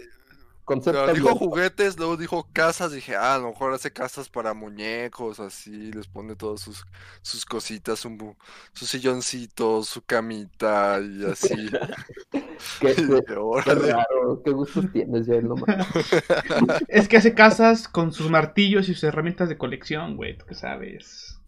Concepto 0.67 0.99
Pero 1.05 1.13
dijo 1.13 1.35
juguetes, 1.35 1.97
luego 1.97 2.17
dijo 2.17 2.49
casas, 2.53 2.91
dije, 2.91 3.15
ah, 3.15 3.35
a 3.35 3.39
lo 3.39 3.49
mejor 3.49 3.73
hace 3.73 3.91
casas 3.93 4.29
para 4.29 4.53
muñecos, 4.53 5.39
así, 5.39 5.91
les 5.93 6.07
pone 6.07 6.35
todas 6.35 6.61
sus, 6.61 6.85
sus 7.21 7.45
cositas, 7.45 7.99
su, 7.99 8.09
mu- 8.09 8.35
su 8.73 8.85
silloncito, 8.85 9.83
su 9.83 10.01
camita 10.03 10.99
y 11.01 11.25
así. 11.25 11.69
Qué, 12.79 12.95
Y 12.97 13.05
qué- 13.05 13.05
dije, 13.05 13.23
qué 13.63 13.75
raro, 13.75 14.41
qué 14.43 14.51
gustos 14.51 14.91
tienes, 14.91 15.27
ya 15.27 15.41
nomás. 15.41 15.87
Es 16.87 17.07
que 17.07 17.17
hace 17.17 17.33
casas 17.33 17.87
con 17.87 18.11
sus 18.13 18.29
martillos 18.29 18.89
y 18.89 18.93
sus 18.93 19.03
herramientas 19.05 19.49
de 19.49 19.57
colección, 19.57 20.15
güey. 20.17 20.37
¿Tú 20.37 20.45
qué 20.47 20.55
sabes? 20.55 21.39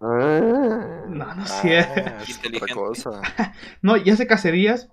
Ah, 0.00 1.04
No, 1.08 1.34
no 1.34 1.44
Ah, 1.46 1.46
sé. 1.46 1.78
es 2.26 2.38
otra 2.44 2.68
cosa. 2.68 3.10
No, 3.82 3.96
y 3.96 4.10
hace 4.10 4.26
cacerías. 4.26 4.88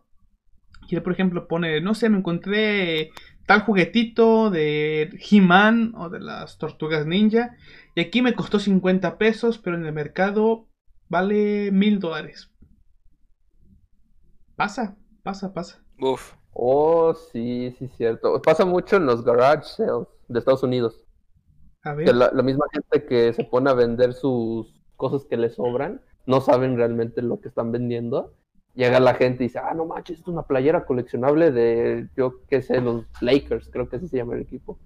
Y 0.90 0.96
él, 0.96 1.04
por 1.04 1.14
ejemplo, 1.14 1.48
pone, 1.48 1.82
no 1.82 1.96
sé, 1.96 2.10
me 2.10 2.18
encontré 2.18 3.12
tal 3.48 3.62
juguetito 3.64 4.52
de 4.52 5.20
He-Man 5.32 5.94
o 5.98 6.10
de 6.10 6.22
las 6.22 6.60
tortugas 6.60 7.08
ninja. 7.08 7.58
Y 7.96 8.02
aquí 8.02 8.22
me 8.24 8.36
costó 8.36 8.60
50 8.60 9.18
pesos, 9.20 9.60
pero 9.60 9.78
en 9.78 9.86
el 9.88 9.94
mercado 9.94 10.70
vale 11.10 11.72
mil 11.74 12.00
dólares. 12.00 12.52
Pasa, 14.58 14.98
pasa, 15.24 15.54
pasa. 15.54 15.82
Uf. 16.00 16.34
Oh, 16.54 17.14
sí, 17.14 17.72
sí, 17.78 17.88
cierto. 17.98 18.42
Pasa 18.42 18.66
mucho 18.66 18.96
en 18.98 19.06
los 19.06 19.24
garage 19.24 19.64
sales 19.64 20.08
de 20.28 20.40
Estados 20.40 20.64
Unidos. 20.64 21.06
A 21.84 21.94
Que 22.04 22.14
ver. 22.14 22.14
la, 22.14 22.32
la 22.34 22.44
misma 22.44 22.66
gente 22.74 23.06
que 23.08 23.34
se 23.34 23.46
pone 23.46 23.70
a 23.70 23.74
vender 23.74 24.14
sus 24.14 24.68
cosas 24.98 25.26
que 25.26 25.38
le 25.38 25.50
sobran, 25.52 26.02
no 26.28 26.42
saben 26.42 26.78
realmente 26.78 27.22
lo 27.22 27.42
que 27.42 27.50
están 27.50 27.72
vendiendo. 27.72 28.36
Llega 28.78 29.00
la 29.00 29.16
gente 29.16 29.44
y 29.44 29.48
dice, 29.48 29.58
ah, 29.58 29.74
no 29.74 29.86
manches, 29.88 30.20
es 30.20 30.28
una 30.28 30.44
playera 30.44 30.86
coleccionable 30.86 31.52
de, 31.52 32.10
yo 32.16 32.42
qué 32.48 32.62
sé, 32.62 32.80
los 32.80 33.06
Lakers, 33.22 33.70
creo 33.74 33.90
que 33.90 33.96
así 33.96 34.08
se 34.08 34.18
llama 34.18 34.36
el 34.36 34.42
equipo. 34.44 34.80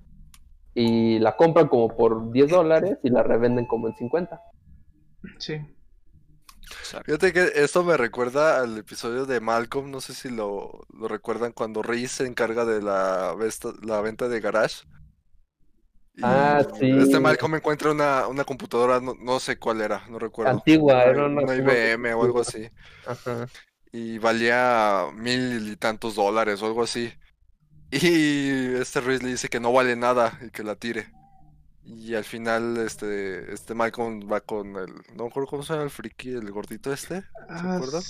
Y 0.73 1.19
la 1.19 1.35
compran 1.35 1.67
como 1.67 1.93
por 1.93 2.31
10 2.31 2.49
dólares 2.49 2.99
y 3.03 3.09
la 3.09 3.21
revenden 3.21 3.65
como 3.65 3.89
en 3.89 3.95
50. 3.97 4.39
Sí. 5.39 5.59
Fíjate 7.05 7.33
que 7.33 7.51
esto 7.55 7.83
me 7.83 7.97
recuerda 7.97 8.61
al 8.61 8.77
episodio 8.77 9.25
de 9.25 9.41
Malcolm, 9.41 9.91
no 9.91 9.99
sé 9.99 10.13
si 10.13 10.29
lo, 10.29 10.85
lo 10.97 11.09
recuerdan, 11.09 11.51
cuando 11.51 11.81
Reese 11.81 12.23
se 12.23 12.27
encarga 12.27 12.63
de 12.63 12.81
la, 12.81 13.35
vesta- 13.37 13.73
la 13.83 13.99
venta 13.99 14.29
de 14.29 14.39
garage. 14.39 14.85
Y 16.15 16.21
Ah, 16.23 16.65
sí. 16.79 16.89
Este 16.97 17.19
Malcolm 17.19 17.55
encuentra 17.55 17.91
una, 17.91 18.27
una 18.27 18.45
computadora, 18.45 19.01
no, 19.01 19.15
no 19.19 19.41
sé 19.41 19.57
cuál 19.59 19.81
era, 19.81 20.07
no 20.09 20.17
recuerdo. 20.17 20.51
Antigua, 20.51 21.03
era 21.03 21.25
una- 21.25 21.41
una 21.41 21.55
IBM 21.55 22.13
o 22.13 22.23
algo 22.23 22.39
así. 22.39 22.69
Ajá. 23.05 23.47
Y 23.91 24.17
valía 24.19 25.05
mil 25.13 25.71
y 25.71 25.77
tantos 25.77 26.15
dólares 26.15 26.61
o 26.61 26.67
algo 26.67 26.83
así. 26.83 27.13
Y 27.91 28.75
este 28.75 29.01
Reese 29.01 29.23
le 29.23 29.31
dice 29.31 29.49
que 29.49 29.59
no 29.59 29.73
vale 29.73 29.95
nada 29.95 30.39
y 30.45 30.51
que 30.51 30.63
la 30.63 30.75
tire. 30.75 31.11
Y 31.83 32.15
al 32.15 32.25
final, 32.25 32.77
este, 32.77 33.53
este 33.53 33.73
Malcolm 33.75 34.31
va 34.31 34.41
con 34.41 34.75
el, 34.77 34.93
no 35.15 35.23
me 35.25 35.29
acuerdo 35.29 35.47
cómo 35.49 35.63
se 35.63 35.73
llama 35.73 35.85
el 35.85 35.91
friki, 35.91 36.31
el 36.31 36.51
gordito 36.51 36.93
este. 36.93 37.23
Ah, 37.47 37.61
acuerdan? 37.63 38.03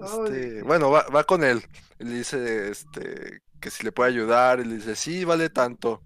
Este, 0.00 0.62
bueno, 0.62 0.90
va, 0.90 1.06
va 1.08 1.24
con 1.24 1.44
él. 1.44 1.64
Y 1.98 2.04
le 2.04 2.16
dice 2.18 2.70
este, 2.70 3.42
que 3.60 3.70
si 3.70 3.84
le 3.84 3.92
puede 3.92 4.10
ayudar. 4.10 4.60
Y 4.60 4.64
le 4.64 4.76
dice, 4.76 4.96
sí, 4.96 5.24
vale 5.24 5.50
tanto. 5.50 6.02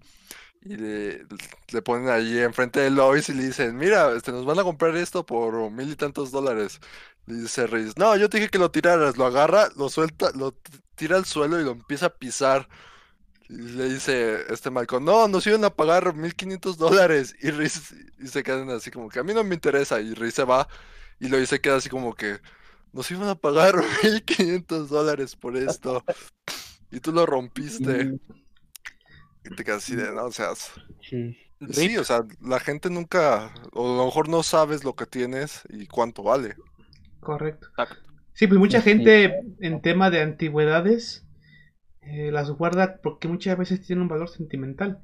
Y 0.61 0.77
le, 0.77 1.25
le 1.71 1.81
ponen 1.81 2.09
allí 2.09 2.39
enfrente 2.39 2.79
de 2.81 2.91
Lois 2.91 3.29
y 3.29 3.33
le 3.33 3.45
dicen, 3.45 3.77
mira, 3.77 4.13
este, 4.15 4.31
nos 4.31 4.45
van 4.45 4.59
a 4.59 4.63
comprar 4.63 4.95
esto 4.97 5.25
por 5.25 5.71
mil 5.71 5.91
y 5.91 5.95
tantos 5.95 6.31
dólares. 6.31 6.79
Dice 7.29 7.67
Reese, 7.67 7.93
no, 7.97 8.15
yo 8.17 8.29
te 8.29 8.37
dije 8.37 8.49
que 8.49 8.57
lo 8.57 8.71
tiraras. 8.71 9.17
Lo 9.17 9.25
agarra, 9.25 9.69
lo 9.75 9.89
suelta, 9.89 10.31
lo 10.35 10.53
tira 10.95 11.17
al 11.17 11.25
suelo 11.25 11.59
y 11.59 11.63
lo 11.63 11.71
empieza 11.71 12.07
a 12.07 12.17
pisar. 12.17 12.67
Y 13.49 13.53
le 13.57 13.89
dice 13.89 14.45
este 14.53 14.71
Malcolm, 14.71 15.05
no, 15.05 15.27
nos 15.27 15.47
iban 15.47 15.65
a 15.65 15.71
pagar 15.75 16.15
1500 16.15 16.77
dólares. 16.77 17.35
Y 17.41 17.51
Reese 17.51 17.81
y 18.19 18.27
se 18.27 18.43
quedan 18.43 18.69
así 18.71 18.91
como 18.91 19.09
que 19.09 19.19
a 19.19 19.23
mí 19.23 19.33
no 19.33 19.43
me 19.43 19.55
interesa. 19.55 20.01
Y 20.01 20.13
Reese 20.15 20.37
se 20.37 20.43
va 20.45 20.67
y 21.19 21.29
Lois 21.29 21.49
se 21.49 21.61
queda 21.61 21.77
así 21.77 21.89
como 21.89 22.15
que 22.15 22.39
nos 22.93 23.09
iban 23.11 23.29
a 23.29 23.35
pagar 23.35 23.75
1500 24.03 24.89
dólares 24.89 25.35
por 25.35 25.57
esto. 25.57 26.03
Y 26.91 27.01
tú 27.01 27.11
lo 27.13 27.25
rompiste. 27.27 28.13
Y- 29.43 29.55
te 29.55 29.63
quedas 29.63 29.83
así 29.83 29.95
de, 29.95 30.11
no, 30.13 30.25
o 30.25 30.31
sea, 30.31 30.53
sí, 31.67 31.97
o 31.97 32.03
sea, 32.03 32.21
la 32.41 32.59
gente 32.59 32.89
nunca, 32.89 33.53
o 33.73 33.93
a 33.93 33.97
lo 33.97 34.05
mejor 34.05 34.29
no 34.29 34.43
sabes 34.43 34.83
lo 34.83 34.95
que 34.95 35.05
tienes 35.05 35.63
y 35.69 35.87
cuánto 35.87 36.23
vale. 36.23 36.55
Correcto. 37.19 37.67
Exacto. 37.69 38.09
Sí, 38.33 38.47
pues 38.47 38.59
mucha 38.59 38.81
Sí, 38.81 38.89
gente 38.91 39.41
en 39.59 39.81
tema 39.81 40.09
de 40.09 40.21
antigüedades 40.21 41.25
eh, 42.01 42.31
las 42.31 42.49
guarda 42.49 42.99
porque 43.01 43.27
muchas 43.27 43.57
veces 43.57 43.85
tienen 43.85 44.03
un 44.03 44.07
valor 44.07 44.29
sentimental. 44.29 44.99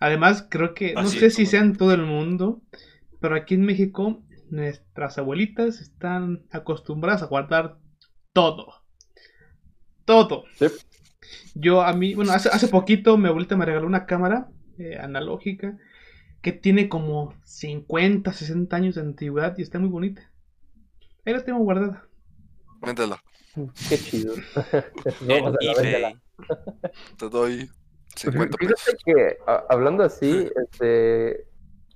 Además, 0.00 0.46
creo 0.50 0.74
que, 0.74 0.94
no 0.94 1.00
Así 1.00 1.18
sé 1.18 1.26
es, 1.26 1.34
si 1.34 1.46
sea 1.46 1.60
en 1.60 1.76
todo 1.76 1.94
el 1.94 2.02
mundo, 2.02 2.60
pero 3.20 3.36
aquí 3.36 3.54
en 3.54 3.64
México 3.64 4.22
nuestras 4.50 5.16
abuelitas 5.18 5.80
están 5.80 6.42
acostumbradas 6.50 7.22
a 7.22 7.26
guardar 7.26 7.78
todo. 8.32 8.82
Todo. 10.04 10.44
Sí. 10.56 10.66
Yo 11.54 11.82
a 11.82 11.92
mí, 11.92 12.14
bueno, 12.14 12.32
hace, 12.32 12.48
hace 12.48 12.68
poquito 12.68 13.16
mi 13.16 13.28
abuelita 13.28 13.56
me 13.56 13.64
regaló 13.64 13.86
una 13.86 14.06
cámara 14.06 14.48
eh, 14.78 14.98
analógica 14.98 15.78
que 16.42 16.52
tiene 16.52 16.88
como 16.88 17.34
50, 17.44 18.32
60 18.32 18.76
años 18.76 18.94
de 18.96 19.02
antigüedad 19.02 19.56
y 19.56 19.62
está 19.62 19.78
muy 19.78 19.88
bonita. 19.88 20.31
Ahí 21.24 21.32
la 21.34 21.44
tengo 21.44 21.60
guardada. 21.60 22.04
Véndela, 22.80 23.22
Qué 23.88 23.96
chido. 23.98 24.34
En 24.34 24.42
Vamos 25.28 25.56
a 25.60 25.64
la 25.64 25.74
véndela. 25.74 26.08
eBay. 26.08 26.20
te 27.18 27.28
doy 27.28 27.70
50 28.16 28.56
pesos. 28.58 28.80
Fíjate 28.82 28.98
que 29.04 29.36
a- 29.46 29.64
hablando 29.70 30.02
así, 30.02 30.48
este, 30.64 31.46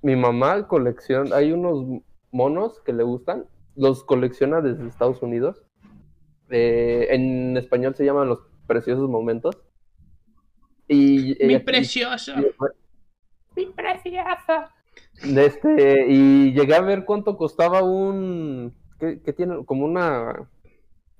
mi 0.01 0.15
mamá 0.15 0.67
colecciona, 0.67 1.35
hay 1.35 1.51
unos 1.51 2.01
monos 2.31 2.79
que 2.85 2.93
le 2.93 3.03
gustan, 3.03 3.45
los 3.75 4.03
colecciona 4.03 4.61
desde 4.61 4.87
Estados 4.87 5.21
Unidos. 5.21 5.61
Eh, 6.49 7.07
en 7.09 7.57
español 7.57 7.95
se 7.95 8.05
llaman 8.05 8.29
los 8.29 8.39
preciosos 8.67 9.09
momentos. 9.09 9.57
Y 10.87 11.35
Mi 11.45 11.55
ella- 11.55 11.65
precioso. 11.65 12.33
Mi 13.57 13.65
preciosa. 13.65 14.71
Este, 15.21 16.05
y 16.07 16.53
llegué 16.53 16.75
a 16.75 16.81
ver 16.81 17.03
cuánto 17.03 17.35
costaba 17.35 17.81
un. 17.83 18.73
¿Qué, 18.99 19.21
qué 19.21 19.33
tiene? 19.33 19.63
Como 19.65 19.85
una. 19.85 20.49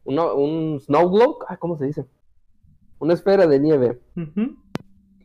una 0.03 0.33
un 0.33 0.79
snow 0.79 1.09
globe. 1.09 1.45
Ah, 1.47 1.57
¿Cómo 1.57 1.77
se 1.77 1.85
dice? 1.85 2.05
Una 2.99 3.13
esfera 3.13 3.47
de 3.47 3.59
nieve. 3.59 3.99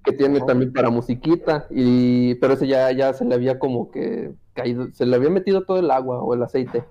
Que 0.05 0.13
tiene 0.13 0.39
Ajá. 0.39 0.47
también 0.47 0.73
para 0.73 0.91
musiquita. 0.91 1.67
Y, 1.71 2.35
pero 2.37 2.55
ese 2.55 2.67
ya, 2.67 2.91
ya 2.93 3.13
se 3.13 3.25
le 3.25 3.35
había 3.35 3.59
como 3.59 3.91
que 3.91 4.35
caído. 4.53 4.93
Se 4.93 5.07
le 5.07 5.17
había 5.17 5.31
metido 5.31 5.65
todo 5.65 5.79
el 5.79 5.91
agua 5.91 6.21
o 6.23 6.35
el 6.35 6.43
aceite. 6.43 6.85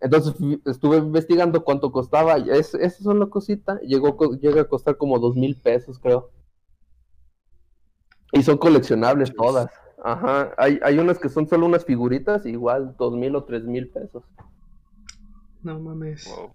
Entonces 0.00 0.34
estuve 0.66 0.98
investigando 0.98 1.64
cuánto 1.64 1.90
costaba. 1.90 2.36
Es, 2.36 2.74
esa 2.74 3.02
sola 3.02 3.26
cosita 3.26 3.80
llegó, 3.80 4.16
llega 4.34 4.62
a 4.62 4.68
costar 4.68 4.96
como 4.96 5.18
dos 5.18 5.34
mil 5.34 5.56
pesos, 5.56 5.98
creo. 5.98 6.30
Y 8.32 8.42
son 8.42 8.58
coleccionables 8.58 9.34
todas. 9.34 9.70
Ajá. 10.02 10.52
Hay, 10.58 10.78
hay 10.82 10.98
unas 10.98 11.18
que 11.18 11.28
son 11.30 11.48
solo 11.48 11.64
unas 11.64 11.84
figuritas, 11.84 12.44
igual 12.44 12.94
dos 12.98 13.14
mil 13.14 13.34
o 13.36 13.44
tres 13.44 13.64
mil 13.64 13.88
pesos. 13.90 14.24
No 15.64 15.80
mames. 15.80 16.26
Wow. 16.26 16.52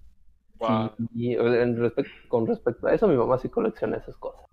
Wow. 0.60 0.92
Y, 1.16 1.32
y 1.32 1.36
en 1.36 1.78
respec- 1.78 2.28
con 2.28 2.46
respecto 2.48 2.88
a 2.88 2.94
eso, 2.94 3.08
mi 3.08 3.16
mamá 3.16 3.38
sí 3.40 3.50
colecciona 3.50 3.98
esas 3.98 4.16
cosas. 4.18 4.46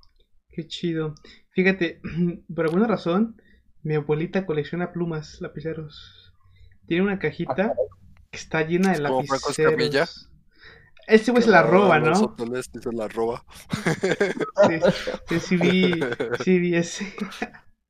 Qué 0.51 0.67
chido. 0.67 1.15
Fíjate, 1.51 2.01
por 2.55 2.65
alguna 2.67 2.87
razón, 2.87 3.41
mi 3.83 3.95
abuelita 3.95 4.47
colecciona 4.47 4.93
plumas, 4.93 5.41
lapiceros. 5.41 6.33
Tiene 6.87 7.03
una 7.05 7.19
cajita 7.19 7.75
que 8.31 8.39
está 8.39 8.63
llena 8.63 8.93
de 8.93 9.01
lapiceros. 9.01 10.29
Este 11.09 11.31
güey 11.31 11.43
se 11.43 11.51
la 11.51 11.63
roba, 11.63 11.99
Los 11.99 12.21
¿no? 12.21 12.37
sí 12.63 12.81
se 12.81 12.93
la 12.93 13.07
roba. 13.09 13.45
Sí, 14.69 14.81
sí, 15.29 15.41
sí 15.41 15.57
vi, 15.57 16.01
sí 16.43 16.59
vi 16.59 16.75
ese. 16.77 17.13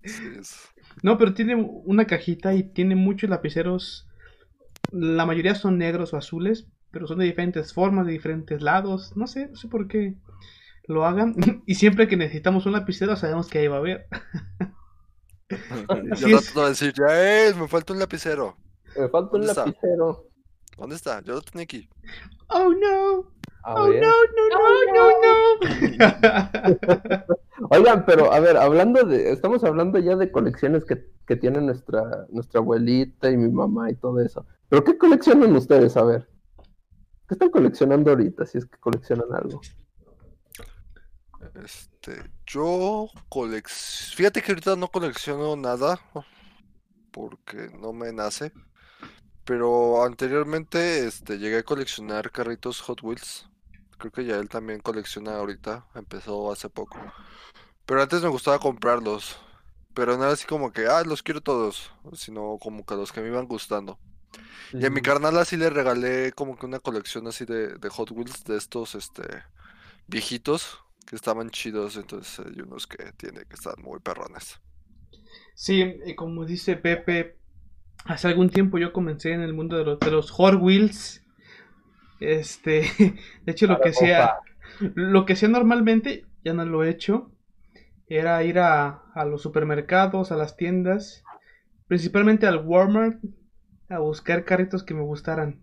Sí, 0.05 0.23
es- 0.39 0.69
No, 1.03 1.19
pero 1.19 1.35
tiene 1.35 1.57
una 1.57 2.07
cajita 2.07 2.55
y 2.55 2.63
tiene 2.63 2.95
muchos 2.95 3.29
lapiceros. 3.29 4.07
La 4.93 5.27
mayoría 5.27 5.55
son 5.55 5.79
negros 5.79 6.13
o 6.13 6.17
azules, 6.17 6.67
pero 6.91 7.07
son 7.07 7.19
de 7.19 7.25
diferentes 7.27 7.73
formas, 7.75 8.07
de 8.07 8.13
diferentes 8.13 8.63
lados. 8.63 9.17
No 9.17 9.27
sé, 9.27 9.49
no 9.49 9.57
sé 9.57 9.69
por 9.69 9.89
qué 9.89 10.15
lo 10.85 11.05
hagan. 11.05 11.35
Y 11.67 11.75
siempre 11.77 12.09
que 12.09 12.17
necesitamos 12.17 12.67
un 12.67 12.73
lapicero 12.73 13.17
sabemos 13.17 13.49
que 13.49 13.59
ahí 13.59 13.69
va 13.69 13.77
a 13.77 13.81
haber. 13.81 14.07
Así 16.11 16.29
Ya 16.31 16.39
es. 16.39 16.53
trato 16.53 16.63
de 16.65 16.69
decir, 16.71 16.93
ya 16.97 17.45
es, 17.47 17.57
me 17.57 17.69
falta 17.69 17.93
un 17.93 17.99
lapicero. 17.99 18.57
Me 18.97 19.09
falta 19.09 19.37
un 19.37 19.47
lapicero. 19.47 20.31
¿Dónde 20.77 20.97
está? 20.97 21.23
Yo 21.23 21.35
lo 21.35 21.43
tenía 21.43 21.65
aquí. 21.65 21.89
Oh 22.49 22.71
no, 22.73 23.33
A 23.67 23.75
oh 23.75 23.89
ver. 23.89 24.01
no, 24.01 24.13
no, 24.37 24.49
no, 24.95 25.11
no, 25.21 25.35
no. 25.59 27.27
Oigan, 27.71 28.05
pero 28.07 28.33
a 28.33 28.39
ver, 28.39 28.57
hablando 28.57 29.03
de, 29.03 29.33
estamos 29.33 29.65
hablando 29.65 29.99
ya 29.99 30.15
de 30.15 30.31
colecciones 30.31 30.85
que, 30.85 31.11
que 31.27 31.35
tiene 31.35 31.61
nuestra, 31.61 32.27
nuestra 32.29 32.61
abuelita 32.61 33.29
y 33.29 33.37
mi 33.37 33.51
mamá 33.51 33.91
y 33.91 33.97
todo 33.97 34.21
eso. 34.21 34.47
Pero 34.69 34.85
¿qué 34.85 34.97
coleccionan 34.97 35.57
ustedes? 35.57 35.97
A 35.97 36.05
ver. 36.05 36.29
¿Qué 37.27 37.35
están 37.35 37.51
coleccionando 37.51 38.11
ahorita? 38.11 38.47
Si 38.47 38.59
es 38.59 38.67
que 38.67 38.79
coleccionan 38.79 39.35
algo. 39.35 39.61
Este, 41.65 42.23
yo 42.47 43.09
colecciono. 43.29 44.17
Fíjate 44.17 44.43
que 44.43 44.53
ahorita 44.53 44.77
no 44.77 44.87
colecciono 44.87 45.57
nada 45.57 45.99
porque 47.11 47.69
no 47.81 47.93
me 47.93 48.13
nace. 48.13 48.53
Pero 49.45 50.05
anteriormente 50.05 51.05
este, 51.07 51.39
llegué 51.39 51.59
a 51.59 51.63
coleccionar 51.65 52.31
carritos 52.31 52.81
Hot 52.83 53.03
Wheels. 53.03 53.49
Creo 53.99 54.13
que 54.13 54.25
ya 54.25 54.37
él 54.37 54.49
también 54.49 54.81
colecciona 54.81 55.37
ahorita. 55.37 55.87
Empezó 55.95 56.53
hace 56.53 56.69
poco. 56.69 56.99
Pero 57.87 58.03
antes 58.03 58.23
me 58.23 58.29
gustaba 58.29 58.59
comprarlos. 58.59 59.39
Pero 59.95 60.17
no 60.17 60.25
era 60.25 60.33
así 60.33 60.47
como 60.47 60.73
que, 60.73 60.87
ah, 60.87 61.03
los 61.05 61.23
quiero 61.23 61.41
todos. 61.41 61.91
Sino 62.15 62.59
como 62.61 62.85
que 62.85 62.95
los 62.95 63.13
que 63.13 63.21
me 63.21 63.29
iban 63.29 63.47
gustando. 63.47 63.99
Y 64.73 64.85
a 64.85 64.91
mi 64.91 65.01
carnal 65.01 65.39
así 65.39 65.57
le 65.57 65.71
regalé 65.71 66.33
como 66.33 66.59
que 66.59 66.67
una 66.67 66.81
colección 66.81 67.27
así 67.29 67.45
de, 67.45 67.77
de 67.77 67.89
Hot 67.89 68.11
Wheels 68.11 68.45
de 68.45 68.57
estos 68.57 68.95
este 68.95 69.23
viejitos 70.09 70.81
que 71.07 71.17
estaban 71.17 71.51
chidos. 71.51 71.97
Entonces 71.97 72.45
hay 72.45 72.61
unos 72.61 72.87
que 72.87 73.13
tiene 73.13 73.45
que 73.45 73.55
estar 73.55 73.79
muy 73.79 74.01
perrones. 74.01 74.61
Sí, 75.55 75.83
y 76.05 76.15
como 76.15 76.45
dice 76.45 76.77
Pepe, 76.77 77.39
hace 78.05 78.29
algún 78.29 78.51
tiempo 78.51 78.79
yo 78.79 78.93
comencé 78.93 79.33
en 79.33 79.41
el 79.41 79.55
mundo 79.55 79.79
de 79.79 79.85
los, 79.85 80.01
de 80.01 80.11
los 80.11 80.31
Hot 80.33 80.61
Wheels. 80.61 81.23
Este, 82.21 82.83
de 83.45 83.53
hecho 83.53 83.67
lo 83.67 83.81
que 83.81 83.91
hacía, 83.91 84.41
lo 84.95 85.27
que 85.27 85.35
hacía 85.35 85.49
normalmente, 85.49 86.25
ya 86.45 86.55
no 86.55 86.65
lo 86.65 86.85
he 86.85 86.91
hecho, 86.91 87.31
era 88.09 88.43
ir 88.45 88.59
a, 88.61 89.03
a 89.15 89.25
los 89.27 89.43
supermercados, 89.43 90.33
a 90.33 90.37
las 90.37 90.57
tiendas, 90.57 91.25
principalmente 91.89 92.47
al 92.47 92.65
Walmart, 92.67 93.21
a 93.91 93.99
buscar 94.01 94.45
carritos 94.45 94.85
que 94.85 94.95
me 94.95 95.03
gustaran. 95.03 95.61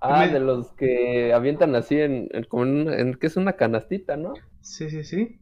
Ah, 0.00 0.26
me- 0.26 0.28
de 0.28 0.40
los 0.40 0.72
que 0.72 1.32
avientan 1.34 1.74
así 1.74 2.00
en, 2.00 2.28
en- 2.32 2.44
como 2.44 2.64
en, 2.64 2.88
en- 2.92 3.14
que 3.14 3.26
es 3.26 3.36
una 3.36 3.54
canastita, 3.54 4.16
¿no? 4.16 4.34
Sí, 4.60 4.90
sí, 4.90 5.04
sí. 5.04 5.40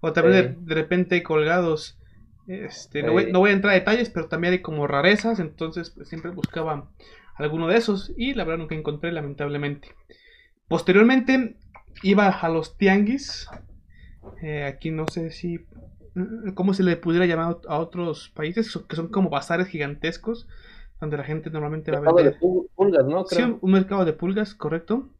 O 0.00 0.12
también 0.12 0.36
de, 0.36 0.48
Eh. 0.48 0.56
de 0.60 0.74
repente 0.74 1.22
colgados. 1.22 1.98
Este, 2.46 3.02
no, 3.02 3.12
voy, 3.12 3.32
no 3.32 3.40
voy 3.40 3.50
a 3.50 3.54
entrar 3.54 3.72
a 3.72 3.76
detalles, 3.78 4.10
pero 4.10 4.28
también 4.28 4.54
hay 4.54 4.62
como 4.62 4.86
rarezas, 4.86 5.40
entonces 5.40 5.90
pues, 5.90 6.08
siempre 6.08 6.30
buscaba 6.32 6.90
alguno 7.40 7.68
de 7.68 7.76
esos 7.76 8.12
y 8.16 8.34
la 8.34 8.44
verdad 8.44 8.58
nunca 8.58 8.74
encontré, 8.74 9.12
lamentablemente. 9.12 9.88
Posteriormente 10.68 11.56
iba 12.02 12.28
a 12.28 12.48
los 12.48 12.76
tianguis. 12.76 13.48
Eh, 14.42 14.64
aquí 14.64 14.90
no 14.90 15.06
sé 15.08 15.30
si. 15.30 15.58
mm, 16.14 16.50
¿Cómo 16.54 16.74
se 16.74 16.82
le 16.82 16.96
pudiera 16.96 17.26
llamar 17.26 17.58
a 17.68 17.78
otros 17.78 18.30
países? 18.30 18.76
Que 18.88 18.96
son 18.96 19.08
como 19.08 19.30
bazares 19.30 19.68
gigantescos, 19.68 20.48
donde 21.00 21.16
la 21.16 21.24
gente 21.24 21.50
normalmente 21.50 21.90
va 21.90 21.98
a 21.98 22.00
Mercado 22.00 22.16
de 22.18 22.24
vender. 22.24 22.40
pul- 22.40 22.68
pulgas, 22.74 23.06
¿no? 23.06 23.24
Sí, 23.26 23.36
Creo. 23.36 23.46
un, 23.46 23.58
un 23.62 23.70
mercado 23.72 24.04
de 24.04 24.12
pulgas, 24.12 24.54
correcto. 24.54 25.10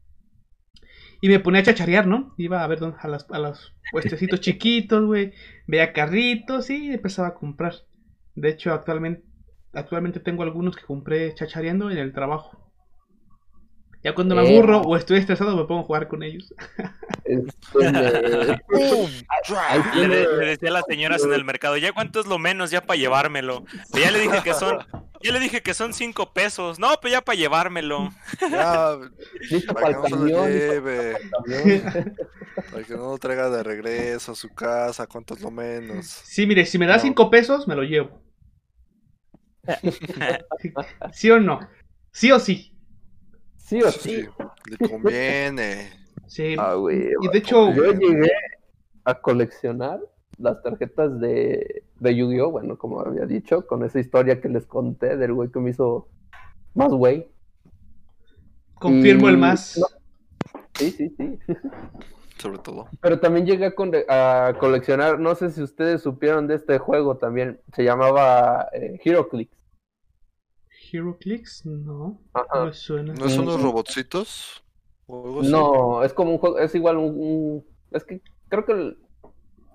Y 1.21 1.29
me 1.29 1.41
ponía 1.41 1.61
a 1.61 1.65
chacharear, 1.65 2.07
¿no? 2.07 2.35
Iba 2.39 2.65
a 2.65 2.67
ver 2.67 2.81
a, 2.99 3.09
las, 3.09 3.27
a 3.31 3.39
los 3.39 3.75
puestecitos 3.93 4.41
chiquitos, 4.41 5.05
güey. 5.05 5.33
Veía 5.67 5.93
carritos 5.93 6.71
y 6.71 6.93
empezaba 6.93 7.29
a 7.29 7.35
comprar. 7.35 7.75
De 8.35 8.49
hecho, 8.51 8.73
actualmente, 8.73 9.23
actualmente 9.73 10.21
tengo 10.21 10.43
algunos 10.43 10.77
que 10.77 10.85
compré 10.85 11.35
chachareando 11.35 11.91
en 11.91 11.99
el 11.99 12.13
trabajo. 12.13 12.67
Ya 14.03 14.15
cuando 14.15 14.35
me 14.35 14.43
Eh. 14.43 14.57
aburro 14.57 14.81
o 14.81 14.97
estoy 14.97 15.19
estresado 15.19 15.55
me 15.57 15.65
pongo 15.65 15.83
a 15.83 15.85
jugar 15.85 16.09
con 16.09 16.23
ellos. 16.23 16.53
Le, 19.95 20.27
decía 20.47 20.71
a 20.71 20.73
las 20.73 20.85
señoras 20.89 21.23
en 21.25 21.33
el 21.33 21.45
mercado, 21.45 21.77
¿ya 21.77 21.93
cuánto 21.93 22.21
es 22.21 22.27
lo 22.27 22.39
menos 22.39 22.71
ya 22.71 22.81
para 22.81 22.99
llevármelo? 22.99 23.65
Pero 23.93 24.05
ya 24.05 24.11
le 24.11 24.21
dije 24.21 24.43
que 24.43 24.55
son, 24.55 24.79
ya 25.23 25.33
le 25.33 25.41
dije 25.41 25.63
que 25.63 25.75
son 25.75 25.93
cinco 25.93 26.33
pesos. 26.33 26.79
No, 26.79 26.89
pues 27.01 27.13
ya 27.13 27.21
para 27.21 27.37
llevármelo. 27.39 28.11
Ya, 28.41 28.97
listo 29.51 29.75
para 29.75 29.75
para 29.75 29.89
que 29.91 29.99
no 29.99 30.05
se 30.05 30.11
lo 30.11 30.19
camión. 30.39 30.51
lleve, 30.51 31.15
para 32.71 32.83
que 32.85 32.95
no 32.95 33.11
lo 33.11 33.19
traiga 33.19 33.51
de 33.51 33.63
regreso 33.63 34.33
a 34.33 34.35
su 34.35 34.49
casa, 34.49 35.07
cuánto 35.07 35.35
es 35.35 35.41
lo 35.43 35.51
menos. 35.51 36.07
Sí, 36.07 36.47
mire, 36.47 36.65
si 36.67 36.79
me 36.79 36.87
da 36.87 36.97
No. 36.97 37.03
cinco 37.03 37.31
pesos, 37.31 37.69
me 37.69 37.75
lo 37.75 37.83
llevo. 37.83 38.21
¿Sí 41.13 41.31
o 41.31 41.41
no? 41.41 41.61
¿Sí 42.13 42.31
o 42.33 42.39
sí? 42.41 42.73
Sí 43.57 43.83
o 43.83 43.91
Sí, 43.91 44.23
sí. 44.23 44.29
le 44.79 44.89
conviene. 44.89 45.91
Sí. 46.27 46.57
Ah, 46.59 46.75
güey. 46.75 47.11
y 47.21 47.29
de 47.29 47.39
hecho, 47.39 47.73
Yo 47.73 47.93
llegué 47.93 48.31
a 49.05 49.15
coleccionar 49.21 50.01
las 50.39 50.63
tarjetas 50.63 51.21
de, 51.21 51.85
de 51.99 52.17
Yu-Gi-Oh! 52.17 52.51
Bueno, 52.51 52.79
como 52.79 53.01
había 53.01 53.27
dicho, 53.27 53.67
con 53.67 53.85
esa 53.85 53.99
historia 54.01 54.41
que 54.41 54.49
les 54.49 54.67
conté 54.67 55.17
del 55.17 55.33
güey 55.35 55.51
que 55.51 55.61
me 55.61 55.71
hizo 55.71 56.09
más 56.75 56.91
güey. 56.93 57.29
confirmo 58.75 59.29
el 59.29 59.39
más. 59.39 59.79
no. 59.79 59.87
Sí, 60.75 60.91
sí, 60.93 61.15
sí. 61.17 61.39
Sobre 62.41 62.59
todo. 62.59 62.89
Pero 63.01 63.21
también 63.21 63.45
llegué 63.47 63.67
a, 63.67 63.75
con- 63.75 63.93
a 64.09 64.55
coleccionar, 64.59 65.19
no 65.21 65.35
sé 65.35 65.51
si 65.51 65.63
ustedes 65.63 66.03
supieron 66.03 66.47
de 66.47 66.55
este 66.55 66.79
juego 66.79 67.17
también, 67.19 67.61
se 67.75 67.85
llamaba 67.85 68.69
eh, 68.73 68.99
HeroClix. 69.05 69.51
Hero 70.93 71.17
Clicks, 71.21 71.67
no. 71.67 71.95
No 71.95 72.21
Ajá. 72.33 72.65
me 72.65 72.73
suena. 72.73 73.15
¿No 73.15 73.29
son 73.29 73.41
unos 73.45 73.59
Mm. 73.61 73.63
robotcitos? 73.63 74.65
¿O 75.07 75.27
algo 75.27 75.41
así? 75.43 75.51
No, 75.53 76.03
es 76.03 76.13
como 76.13 76.33
un 76.33 76.39
juego, 76.39 76.59
es 76.59 76.75
igual 76.75 76.97
un, 76.97 77.05
un- 77.17 77.65
es 77.93 78.05
que 78.05 78.21
creo 78.49 78.65
que 78.65 78.73
el 78.73 78.99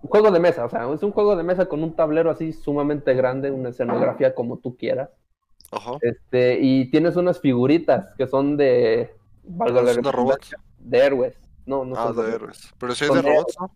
un 0.01 0.09
juego 0.09 0.29
de 0.29 0.39
mesa, 0.39 0.65
o 0.65 0.69
sea, 0.69 0.91
es 0.93 1.01
un 1.01 1.11
juego 1.11 1.35
de 1.35 1.41
mesa 1.43 1.65
con 1.67 1.81
un 1.83 1.95
tablero 1.95 2.29
así 2.29 2.53
sumamente 2.53 3.13
grande, 3.15 3.49
una 3.49 3.69
escenografía 3.69 4.35
como 4.35 4.59
tú 4.59 4.75
quieras. 4.77 5.09
Ajá. 5.71 5.93
Este, 6.01 6.59
y 6.61 6.91
tienes 6.91 7.15
unas 7.15 7.39
figuritas 7.39 8.13
que 8.15 8.27
son 8.27 8.55
de 8.55 9.15
valga 9.43 9.81
la 9.81 9.93
¿Son 9.93 10.03
de 10.03 10.11
redundancia, 10.11 10.57
robots? 10.57 10.79
de 10.79 10.97
héroes. 10.99 11.35
No, 11.65 11.83
no 11.85 11.95
Ah, 11.97 12.07
son 12.07 12.15
de 12.15 12.21
robots. 12.23 12.35
héroes. 12.35 12.73
Pero 12.77 12.95
si 12.95 13.03
hay 13.05 13.09
de 13.11 13.21
robots, 13.21 13.55
¿no? 13.59 13.75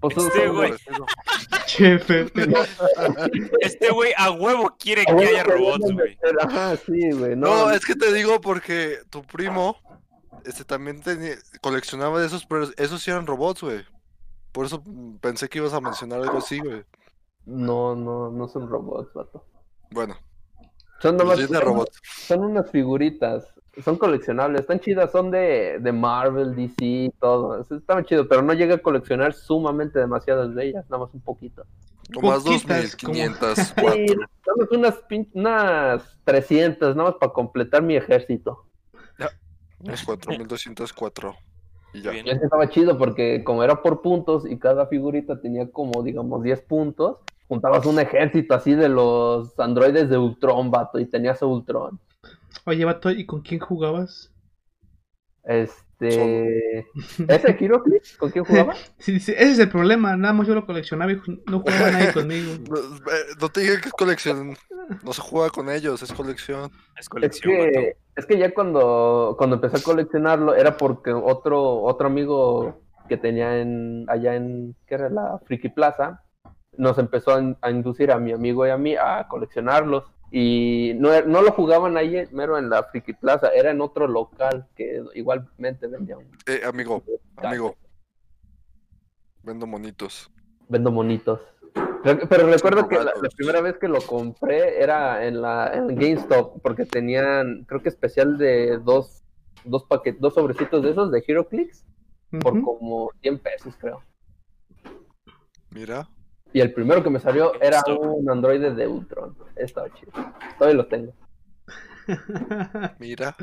Pues 0.00 0.16
Este 0.16 0.48
güey. 0.48 0.72
Este 3.60 3.90
güey 3.90 4.12
a 4.16 4.30
huevo 4.30 4.76
quiere 4.78 5.04
Ah, 5.08 5.16
que 5.16 5.26
haya 5.26 5.44
robots, 5.44 5.92
güey. 5.92 6.18
Ajá, 6.42 6.76
sí, 6.76 7.10
güey. 7.12 7.36
No, 7.36 7.66
No, 7.66 7.70
es 7.70 7.84
que 7.84 7.94
te 7.94 8.12
digo 8.12 8.40
porque 8.40 8.98
tu 9.10 9.22
primo 9.22 9.76
este 10.44 10.64
también 10.64 11.02
tenía, 11.02 11.34
coleccionaba 11.60 12.20
de 12.20 12.26
esos, 12.26 12.46
pero 12.46 12.68
esos 12.76 13.02
sí 13.02 13.10
eran 13.10 13.26
robots, 13.26 13.62
güey. 13.62 13.84
Por 14.52 14.66
eso 14.66 14.82
pensé 15.20 15.48
que 15.48 15.58
ibas 15.58 15.72
a 15.74 15.80
mencionar 15.80 16.20
algo 16.22 16.38
así, 16.38 16.58
güey. 16.60 16.84
no, 17.44 17.94
no, 17.96 18.30
no 18.30 18.48
son 18.48 18.68
robots, 18.68 19.12
vato. 19.14 19.44
Bueno, 19.90 20.14
Son 21.00 21.16
pero 21.16 21.30
nomás 21.30 21.40
son- 21.48 21.60
robots. 21.60 22.00
Son 22.26 22.44
unas 22.44 22.70
figuritas. 22.70 23.44
Son 23.84 23.96
coleccionables, 23.96 24.62
están 24.62 24.80
chidas, 24.80 25.12
son 25.12 25.30
de, 25.30 25.78
de 25.80 25.92
Marvel, 25.92 26.54
DC, 26.54 27.12
todo. 27.20 27.60
Eso 27.60 27.76
Estaban 27.76 28.04
chidos, 28.04 28.26
pero 28.28 28.42
no 28.42 28.52
llegué 28.52 28.74
a 28.74 28.78
coleccionar 28.78 29.34
sumamente 29.34 29.98
demasiadas 29.98 30.54
de 30.54 30.68
ellas, 30.68 30.84
nada 30.88 31.04
más 31.04 31.14
un 31.14 31.20
poquito. 31.20 31.64
Como- 32.14 32.32
2504. 32.32 33.74
Sí, 33.84 34.06
unas, 34.76 34.98
unas 35.34 36.18
300, 36.24 36.96
nada 36.96 37.10
más 37.10 37.18
para 37.18 37.32
completar 37.32 37.82
mi 37.82 37.96
ejército. 37.96 38.64
Unos 39.80 40.02
4204. 40.02 41.36
Y 41.94 42.02
ya. 42.02 42.10
Bien. 42.10 42.26
Y 42.26 42.30
estaba 42.30 42.68
chido 42.68 42.98
porque 42.98 43.44
como 43.44 43.62
era 43.62 43.80
por 43.80 44.02
puntos 44.02 44.44
y 44.44 44.58
cada 44.58 44.86
figurita 44.86 45.40
tenía 45.40 45.70
como, 45.70 46.02
digamos, 46.02 46.42
10 46.42 46.62
puntos, 46.62 47.18
juntabas 47.46 47.86
un 47.86 48.00
ejército 48.00 48.54
así 48.54 48.74
de 48.74 48.88
los 48.88 49.58
androides 49.60 50.10
de 50.10 50.18
Ultron, 50.18 50.70
vato, 50.70 50.98
y 50.98 51.06
tenías 51.06 51.40
a 51.42 51.46
Ultron. 51.46 52.00
Oye, 52.66 52.84
vato, 52.84 53.10
¿y 53.10 53.26
con 53.26 53.42
quién 53.42 53.60
jugabas? 53.60 54.32
Este... 55.44 56.78
¿Ese 57.26 57.56
Heroclix? 57.60 58.16
¿Con 58.16 58.30
quién 58.30 58.44
jugaba? 58.44 58.84
Sí, 58.98 59.20
sí, 59.20 59.32
ese 59.32 59.52
es 59.52 59.58
el 59.60 59.70
problema, 59.70 60.16
nada 60.16 60.34
más 60.34 60.46
yo 60.46 60.54
lo 60.54 60.66
coleccionaba 60.66 61.12
y 61.12 61.20
no 61.46 61.60
jugaba 61.60 61.90
nadie 61.90 62.10
conmigo. 62.10 62.58
No, 62.68 62.76
eh, 63.12 63.24
no 63.40 63.48
te 63.50 63.60
dije 63.60 63.80
que 63.80 63.88
es 63.88 63.94
colección. 63.94 64.56
No 65.02 65.12
se 65.12 65.22
juega 65.22 65.50
con 65.50 65.70
ellos, 65.70 66.02
es 66.02 66.12
colección. 66.12 66.70
Es 66.96 67.08
Es 67.20 67.36
colección, 67.36 67.56
vato. 67.58 67.80
que, 67.80 67.96
es 68.16 68.26
que 68.26 68.38
ya 68.38 68.52
cuando, 68.54 69.34
cuando 69.38 69.56
empecé 69.56 69.76
a 69.78 69.82
coleccionarlo 69.82 70.54
era 70.54 70.76
porque 70.76 71.12
otro, 71.12 71.82
otro 71.82 72.06
amigo 72.06 72.82
que 73.08 73.16
tenía 73.16 73.58
en, 73.60 74.04
allá 74.08 74.34
en, 74.36 74.76
¿qué 74.86 74.94
era? 74.96 75.08
La 75.10 75.38
Friki 75.46 75.68
Plaza, 75.70 76.22
nos 76.76 76.98
empezó 76.98 77.32
a, 77.32 77.56
a 77.62 77.70
inducir 77.70 78.10
a 78.12 78.18
mi 78.18 78.32
amigo 78.32 78.66
y 78.66 78.70
a 78.70 78.76
mí 78.78 78.94
a 78.96 79.26
coleccionarlos. 79.28 80.04
Y 80.30 80.92
no, 80.96 81.22
no 81.22 81.42
lo 81.42 81.52
jugaban 81.52 81.96
ahí 81.96 82.26
mero 82.32 82.58
en 82.58 82.68
la 82.68 82.82
Friki 82.84 83.14
Plaza, 83.14 83.48
era 83.48 83.70
en 83.70 83.80
otro 83.80 84.06
local 84.06 84.66
que 84.76 85.02
igualmente 85.14 85.86
vendía 85.86 86.18
un... 86.18 86.26
Eh, 86.46 86.60
amigo, 86.64 87.02
amigo. 87.36 87.76
Vendo 89.42 89.66
monitos. 89.66 90.30
Vendo 90.68 90.90
monitos. 90.90 91.40
Pero, 92.02 92.28
pero 92.28 92.46
recuerdo 92.46 92.88
que 92.88 92.98
la, 92.98 93.12
primera 93.36 93.60
vez 93.60 93.78
que 93.78 93.88
lo 93.88 94.00
compré 94.02 94.82
era 94.82 95.24
en 95.26 95.40
la 95.40 95.72
en 95.74 95.88
GameStop, 95.88 96.60
porque 96.62 96.84
tenían, 96.84 97.64
creo 97.64 97.82
que 97.82 97.88
especial 97.88 98.38
de 98.38 98.78
dos, 98.78 99.22
dos 99.64 99.84
paquetes, 99.84 100.20
dos 100.20 100.34
sobrecitos 100.34 100.82
de 100.82 100.90
esos 100.90 101.10
de 101.10 101.24
HeroClix 101.26 101.84
por 102.40 102.58
Ujú. 102.58 102.78
como 102.78 103.10
100 103.22 103.38
pesos, 103.38 103.74
creo. 103.78 104.02
Mira. 105.70 106.08
Y 106.52 106.60
el 106.60 106.72
primero 106.72 107.02
que 107.02 107.10
me 107.10 107.20
salió 107.20 107.54
era 107.60 107.82
GameStop. 107.86 108.16
un 108.16 108.30
androide 108.30 108.74
de 108.74 108.86
Ultron. 108.86 109.36
Estaba 109.56 109.92
chido. 109.94 110.12
Todavía 110.58 110.76
lo 110.76 110.86
tengo. 110.86 111.14
Mira. 112.98 113.36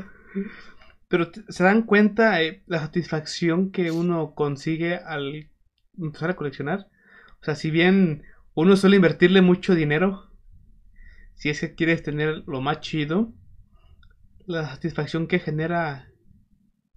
Pero 1.08 1.30
se 1.48 1.64
dan 1.64 1.82
cuenta 1.82 2.42
eh, 2.42 2.62
la 2.66 2.80
satisfacción 2.80 3.70
que 3.70 3.92
uno 3.92 4.34
consigue 4.34 4.96
al 4.96 5.50
empezar 5.96 6.30
a 6.30 6.36
coleccionar. 6.36 6.88
O 7.40 7.44
sea, 7.44 7.54
si 7.54 7.70
bien 7.70 8.24
uno 8.54 8.76
suele 8.76 8.96
invertirle 8.96 9.40
mucho 9.40 9.74
dinero, 9.74 10.30
si 11.34 11.50
es 11.50 11.60
que 11.60 11.74
quieres 11.74 12.02
tener 12.02 12.42
lo 12.46 12.60
más 12.60 12.80
chido, 12.80 13.32
la 14.46 14.68
satisfacción 14.68 15.26
que 15.26 15.38
genera 15.38 16.08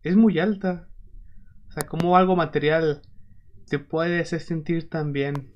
es 0.01 0.15
muy 0.15 0.39
alta. 0.39 0.87
O 1.67 1.71
sea, 1.71 1.83
como 1.83 2.17
algo 2.17 2.35
material 2.35 3.01
te 3.67 3.77
puede 3.77 4.21
hacer 4.21 4.39
sentir 4.39 4.89
tan 4.89 5.13
bien. 5.13 5.53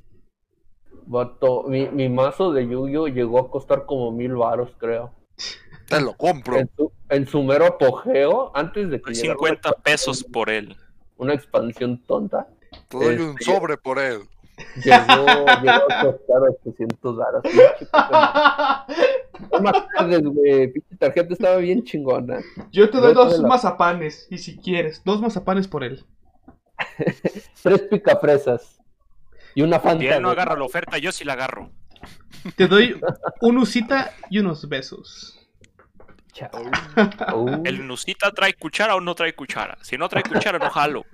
Vato, 1.06 1.64
mi, 1.68 1.88
mi 1.90 2.10
mazo 2.10 2.52
de 2.54 2.68
Yu-Gi-Oh 2.68 3.08
llegó 3.08 3.40
a 3.40 3.50
costar 3.52 3.86
como 3.86 4.12
mil 4.12 4.36
varos, 4.36 4.72
creo. 4.78 5.12
Te 5.88 6.00
lo 6.02 6.16
compro. 6.16 6.58
En 6.58 6.70
su, 6.76 6.92
en 7.10 7.28
su 7.28 7.44
mero 7.44 7.66
apogeo, 7.66 8.52
antes 8.56 8.90
de 8.90 8.98
que 9.02 9.12
Doy 9.12 9.14
llegara 9.16 9.34
50 9.38 9.70
una, 9.70 9.78
pesos 9.84 10.24
por 10.24 10.50
él. 10.50 10.76
una 11.18 11.34
expansión 11.34 12.02
tonta, 12.06 12.48
Te 12.88 12.98
doy 12.98 13.16
un 13.18 13.30
Este, 13.32 13.44
sobre 13.46 13.78
por 13.78 14.00
él. 14.00 14.20
llegó, 14.84 15.26
llegó 15.62 15.92
a 15.92 16.02
costar 16.04 16.42
800 16.64 17.16
varos. 17.18 17.44
No 19.52 19.60
me 19.60 19.70
acuerdes, 19.70 20.24
güey. 20.24 20.72
Pinche 20.72 20.96
tarjeta 20.98 21.34
estaba 21.34 21.58
bien 21.58 21.84
chingona. 21.84 22.40
Yo 22.72 22.90
te 22.90 22.98
doy 22.98 23.14
Yo 23.14 23.22
te 23.24 23.30
dos 23.34 23.40
la- 23.40 23.48
mazapanes, 23.48 24.28
y 24.30 24.38
si 24.38 24.58
quieres, 24.58 25.02
dos 25.04 25.22
mazapanes 25.22 25.68
por 25.68 25.84
él. 25.84 26.06
Tres 27.64 27.82
picafresas. 27.84 28.80
Y 29.56 29.62
una 29.62 29.78
Si 29.80 29.84
fanta. 29.84 30.16
él 30.16 30.22
no 30.22 30.30
agarra 30.30 30.56
la 30.56 30.64
oferta, 30.64 30.98
yo 30.98 31.12
sí 31.12 31.24
la 31.24 31.34
agarro. 31.34 31.72
Te 32.56 32.68
doy 32.68 33.00
un 33.42 33.58
usita 33.58 34.12
y 34.30 34.40
unos 34.40 34.68
besos. 34.68 35.40
Oh, 36.52 37.36
Uh, 37.36 37.62
¿El 37.64 37.86
Nusita 37.86 38.32
trae 38.32 38.56
cuchara 38.56 38.96
o 38.96 39.02
no 39.02 39.14
trae 39.14 39.36
cuchara? 39.36 39.78
Si 39.82 39.98
no 39.98 40.10
trae 40.10 40.24
cuchara, 40.24 40.58
no 40.58 40.70
jalo. 40.70 41.06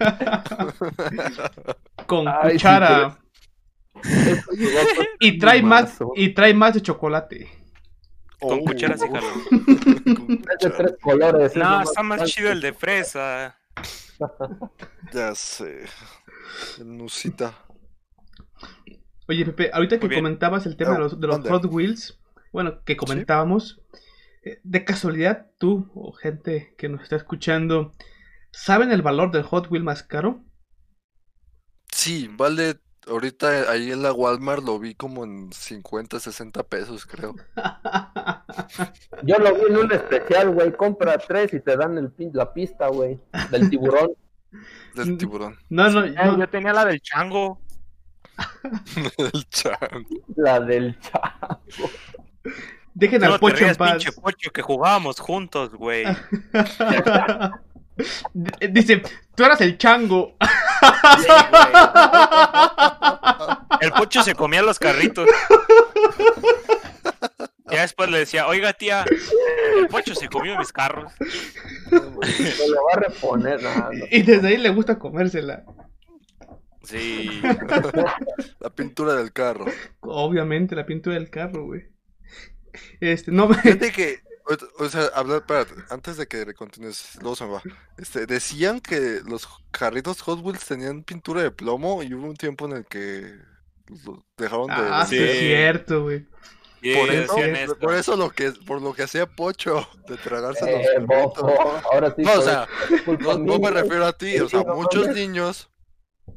Con 2.06 2.26
Ay, 2.28 2.52
cuchara. 2.54 3.18
Y 5.20 5.38
trae 5.38 5.62
más, 5.62 5.98
y 6.16 6.30
trae 6.34 6.54
más 6.54 6.74
de 6.74 6.82
chocolate. 6.82 7.48
Con 8.40 8.60
oh, 8.60 8.64
cuchara 8.64 8.96
sí 8.98 9.06
jalo. 9.06 9.28
de 10.60 10.70
tres 10.70 10.94
colores. 11.00 11.52
es 11.52 11.56
lo 11.56 11.64
No, 11.64 11.82
está 11.82 12.02
más 12.02 12.24
chido 12.24 12.50
el 12.50 12.60
de 12.60 12.72
fresa. 12.72 13.56
Ya 15.12 15.34
sé. 15.34 15.84
Nusita. 16.84 17.54
Oye, 19.28 19.44
Pepe, 19.46 19.70
ahorita 19.72 19.98
que 19.98 20.08
comentabas 20.14 20.66
el 20.66 20.76
tema 20.76 20.92
de 20.92 20.96
Oh, 20.96 21.00
los, 21.00 21.20
de 21.20 21.26
los. 21.26 21.40
Hot 21.48 21.64
Wheels, 21.66 22.18
bueno, 22.52 22.82
que 22.84 22.96
comentábamos, 22.96 23.80
eh, 24.44 24.60
de 24.62 24.84
casualidad 24.84 25.50
tú 25.58 25.90
o 25.94 26.12
gente 26.12 26.74
que 26.76 26.88
nos 26.88 27.02
está 27.02 27.16
escuchando, 27.16 27.92
¿saben 28.50 28.90
el 28.92 29.02
valor 29.02 29.30
del 29.30 29.44
Hot 29.44 29.70
Wheel 29.70 29.84
más 29.84 30.02
caro? 30.02 30.44
Sí, 31.90 32.28
vale. 32.36 32.78
Ahorita 33.08 33.68
ahí 33.68 33.90
en 33.90 34.02
la 34.02 34.12
Walmart 34.12 34.62
lo 34.62 34.78
vi 34.78 34.94
como 34.94 35.24
en 35.24 35.52
50, 35.52 36.20
60 36.20 36.62
pesos, 36.68 37.04
creo. 37.04 37.34
Yo 39.24 39.38
lo 39.38 39.54
vi 39.56 39.62
en 39.70 39.76
un 39.76 39.92
especial, 39.92 40.50
güey. 40.50 40.72
Compra 40.76 41.18
tres 41.18 41.52
y 41.52 41.58
te 41.60 41.76
dan 41.76 41.98
el, 41.98 42.14
pin- 42.14 42.30
la 42.32 42.52
pista, 42.54 42.86
güey. 42.88 43.20
Del 43.50 43.68
tiburón. 43.70 44.12
Del 44.94 45.16
tiburón. 45.18 45.58
No, 45.70 45.88
no, 45.90 46.04
Eh, 46.04 46.14
no, 46.14 46.38
yo 46.38 46.48
tenía 46.48 46.72
la 46.72 46.84
del 46.84 47.00
chango. 47.00 47.60
El 49.18 49.48
chan. 49.50 50.06
La 50.36 50.58
del 50.60 50.98
chavo. 51.00 51.60
dejen 52.94 53.22
al 53.24 53.30
No 53.30 53.36
te 53.36 53.40
pocho 53.40 53.66
en 53.66 53.76
paz. 53.76 53.90
pinche 53.92 54.12
pocho, 54.12 54.50
que 54.50 54.62
jugábamos 54.62 55.20
juntos, 55.20 55.74
güey. 55.74 56.04
Dice, 58.70 59.02
tú 59.34 59.44
eras 59.44 59.60
el 59.60 59.76
chango. 59.76 60.34
Sí. 60.40 61.26
El 63.80 63.92
pocho 63.92 64.22
se 64.22 64.34
comía 64.34 64.62
los 64.62 64.78
carritos. 64.78 65.28
Ya 67.72 67.82
después 67.82 68.10
le 68.10 68.18
decía, 68.18 68.46
oiga 68.46 68.72
tía, 68.72 69.04
el 69.78 69.88
pocho 69.88 70.14
se 70.14 70.28
comió 70.28 70.58
mis 70.58 70.72
carros. 70.72 71.12
Se 71.18 72.68
lo 72.68 72.84
va 72.84 72.92
a 72.94 73.00
reponer. 73.00 73.62
No, 73.62 73.74
no. 73.92 74.04
Y 74.10 74.22
desde 74.22 74.48
ahí 74.48 74.56
le 74.58 74.70
gusta 74.70 74.98
comérsela. 74.98 75.64
Sí. 76.84 77.40
La 78.60 78.70
pintura 78.70 79.14
del 79.14 79.32
carro. 79.32 79.66
Obviamente, 80.00 80.74
la 80.74 80.84
pintura 80.86 81.14
del 81.16 81.30
carro, 81.30 81.66
güey. 81.66 81.84
Este, 83.00 83.30
no 83.30 83.48
me... 83.48 83.54
Fíjate 83.62 83.92
que, 83.92 84.20
o, 84.46 84.84
o 84.84 84.88
sea, 84.88 85.04
hablar, 85.14 85.38
espérate, 85.38 85.74
antes 85.90 86.16
de 86.16 86.26
que 86.26 86.52
continúes, 86.54 87.16
luego 87.20 87.36
se 87.36 87.44
me 87.44 87.52
va. 87.52 87.62
Este, 87.98 88.26
decían 88.26 88.80
que 88.80 89.20
los 89.26 89.46
carritos 89.70 90.20
Hot 90.22 90.40
Wheels 90.42 90.64
tenían 90.66 91.04
pintura 91.04 91.42
de 91.42 91.50
plomo 91.50 92.02
y 92.02 92.12
hubo 92.14 92.26
un 92.26 92.36
tiempo 92.36 92.66
en 92.66 92.72
el 92.78 92.86
que 92.86 93.32
dejaron 94.36 94.66
de 94.68 94.74
Ah, 94.76 95.06
sí, 95.08 95.16
Sí. 95.16 95.22
es 95.22 95.38
cierto, 95.38 96.02
güey. 96.02 96.26
Por 96.82 97.10
eso, 97.10 97.76
por 97.80 97.94
eso 97.94 98.16
lo 98.16 98.30
que, 98.30 98.50
por 98.66 98.82
lo 98.82 98.92
que 98.92 99.04
hacía 99.04 99.26
Pocho, 99.26 99.86
de 100.08 100.16
tragarse 100.16 100.64
Eh, 100.68 100.76
los 100.98 101.08
carritos. 101.08 101.42
bofo, 101.44 101.82
ahora 101.92 102.12
sí. 102.16 102.22
No, 102.22 102.32
o 102.32 102.42
sea, 102.42 102.66
no, 103.20 103.38
no 103.38 103.58
me 103.58 103.70
refiero 103.70 104.04
a 104.06 104.12
ti, 104.12 104.38
o 104.40 104.48
sea, 104.48 104.64
muchos 104.64 105.08
niños 105.08 105.68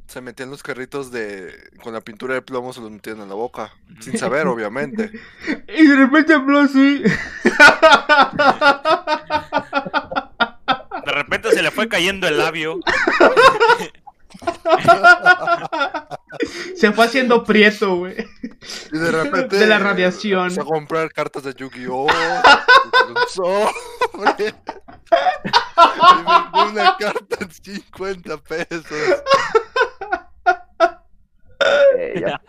se 0.08 0.22
metían 0.22 0.52
los 0.52 0.62
carritos 0.62 1.12
de 1.12 1.52
con 1.84 1.94
la 1.94 2.02
pintura 2.02 2.36
de 2.36 2.42
plomo, 2.44 2.74
se 2.74 2.82
los 2.82 2.92
metían 2.92 3.22
en 3.22 3.30
la 3.30 3.36
boca, 3.36 3.74
sin 4.02 4.18
saber, 4.18 4.48
obviamente. 4.48 5.12
Y 5.68 5.88
de 5.88 5.96
repente 5.96 6.34
habló 6.34 6.60
así. 6.60 7.02
De 11.06 11.12
repente 11.12 11.52
se 11.52 11.62
le 11.62 11.72
fue 11.72 11.88
cayendo 11.90 12.28
el 12.28 12.38
labio. 12.38 12.80
Se 16.76 16.92
fue 16.92 17.06
haciendo 17.06 17.44
prieto, 17.44 17.96
güey. 17.98 18.16
Y 18.92 18.98
de 18.98 19.12
repente 19.12 19.58
De 19.58 19.68
la 19.68 19.80
radiación. 19.80 20.44
empezó 20.44 20.62
a 20.62 20.66
comprar 20.66 21.12
cartas 21.12 21.44
de 21.44 21.54
Yu-Gi-Oh! 21.54 22.08
sobre, 23.30 23.72
y 24.48 24.54
vendió 26.16 26.72
una 26.72 26.98
carta 26.98 27.38
en 27.40 27.52
50 27.52 28.38
pesos. 28.38 28.86
Eh, 31.98 32.22
ya, 32.22 32.42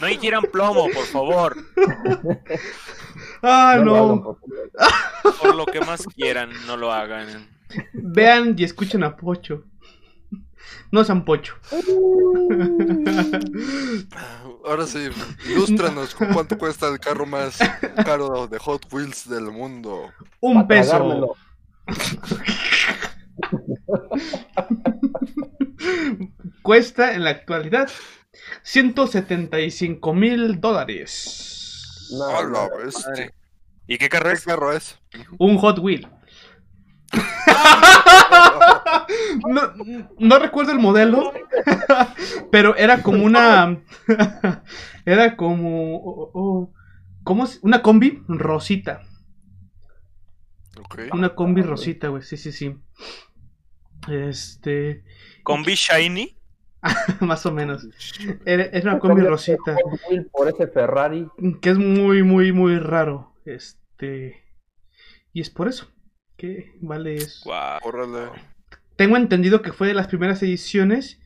No 0.00 0.08
hicieran 0.08 0.42
plomo, 0.50 0.88
por 0.90 1.04
favor. 1.06 1.56
Ah, 3.42 3.80
no. 3.82 4.38
Por 5.40 5.54
lo 5.54 5.66
que 5.66 5.80
más 5.80 6.04
quieran, 6.14 6.50
no 6.66 6.76
lo 6.76 6.92
hagan. 6.92 7.48
Vean 7.92 8.54
y 8.56 8.64
escuchen 8.64 9.04
a 9.04 9.16
Pocho. 9.16 9.64
No 10.90 11.04
sean 11.04 11.24
Pocho. 11.24 11.54
Ahora 14.64 14.86
sí, 14.86 15.08
ilústranos 15.50 16.14
con 16.14 16.32
cuánto 16.32 16.56
cuesta 16.58 16.88
el 16.88 16.98
carro 16.98 17.26
más 17.26 17.58
caro 18.04 18.46
de 18.46 18.58
Hot 18.58 18.92
Wheels 18.92 19.28
del 19.28 19.50
mundo. 19.50 20.10
Un 20.40 20.54
Pa' 20.54 20.68
peso. 20.68 21.36
Cuesta 26.62 27.14
en 27.14 27.24
la 27.24 27.30
actualidad 27.30 27.88
175 28.62 30.14
mil 30.14 30.60
dólares. 30.60 32.08
No, 32.12 32.48
no. 32.48 32.68
Madre. 33.06 33.34
¿Y 33.86 33.98
qué 33.98 34.08
carro 34.08 34.28
¿Qué 34.28 34.34
es? 34.34 34.44
carro 34.44 34.72
es? 34.72 34.98
Un 35.38 35.56
Hot 35.58 35.78
Wheel. 35.78 36.08
No, 39.48 39.72
no 40.18 40.38
recuerdo 40.38 40.72
el 40.72 40.78
modelo, 40.78 41.32
pero 42.50 42.76
era 42.76 43.02
como 43.02 43.24
una. 43.24 43.80
Era 45.04 45.36
como. 45.36 45.96
oh, 45.96 46.30
oh, 46.34 46.72
¿Cómo 47.24 47.44
es? 47.44 47.58
Una 47.62 47.82
combi 47.82 48.22
rosita. 48.28 49.02
Ok. 50.78 51.00
Una 51.12 51.34
combi 51.34 51.62
rosita, 51.62 52.08
güey. 52.08 52.22
Sí, 52.22 52.36
sí, 52.36 52.52
sí. 52.52 52.76
Este. 54.10 55.04
¿Con 55.42 55.62
B 55.62 55.74
Shiny? 55.74 56.36
Más 57.20 57.44
o 57.46 57.52
menos. 57.52 57.88
Era, 58.44 58.64
era 58.64 58.92
una 58.92 58.98
combi 58.98 59.22
rosita. 59.22 59.76
Por 60.32 60.48
ese 60.48 60.68
Ferrari. 60.68 61.26
Que 61.60 61.70
es 61.70 61.78
muy, 61.78 62.22
muy, 62.22 62.52
muy 62.52 62.78
raro. 62.78 63.34
Este. 63.44 64.42
Y 65.32 65.40
es 65.40 65.50
por 65.50 65.68
eso 65.68 65.88
que 66.38 66.72
vale 66.80 67.16
eso. 67.16 67.42
Guau. 67.44 67.80
Órale. 67.82 68.30
Tengo 68.96 69.16
entendido 69.18 69.60
que 69.60 69.72
fue 69.72 69.88
de 69.88 69.94
las 69.94 70.06
primeras 70.06 70.42
ediciones. 70.42 71.20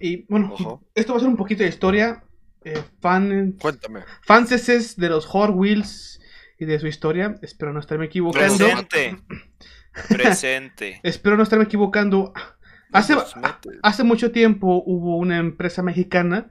Y 0.00 0.24
bueno, 0.28 0.54
esto 0.94 1.12
va 1.12 1.18
a 1.18 1.20
ser 1.20 1.28
un 1.28 1.36
poquito 1.36 1.62
de 1.62 1.68
historia. 1.68 2.24
Eh, 2.64 2.82
fan, 3.00 3.52
Cuéntame. 3.60 4.00
fanses 4.22 4.96
de 4.96 5.08
los 5.08 5.26
Hot 5.26 5.50
Wheels 5.54 6.20
y 6.58 6.64
de 6.64 6.78
su 6.80 6.86
historia. 6.88 7.38
Espero 7.42 7.72
no 7.72 7.78
estarme 7.80 8.06
equivocando. 8.06 8.56
Presente. 8.58 9.18
Presente. 10.08 11.00
Espero 11.02 11.36
no 11.36 11.42
estarme 11.42 11.64
equivocando. 11.66 12.32
Hace, 12.92 13.16
hace 13.82 14.02
mucho 14.02 14.32
tiempo 14.32 14.82
hubo 14.86 15.18
una 15.18 15.38
empresa 15.38 15.82
mexicana 15.82 16.50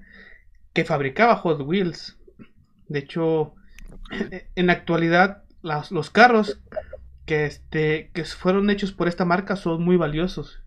que 0.74 0.86
fabricaba 0.86 1.36
Hot 1.38 1.62
Wheels. 1.62 2.18
De 2.88 3.00
hecho, 3.00 3.56
en 4.56 4.68
la 4.68 4.74
actualidad, 4.74 5.44
las- 5.62 5.92
los 5.92 6.10
carros 6.10 6.62
que, 7.28 7.46
este, 7.46 8.10
que 8.16 8.24
fueron 8.26 8.72
hechos 8.72 8.92
por 8.92 9.08
esta 9.08 9.24
marca 9.26 9.56
son 9.56 9.84
muy 9.84 9.98
valiosos. 9.98 10.63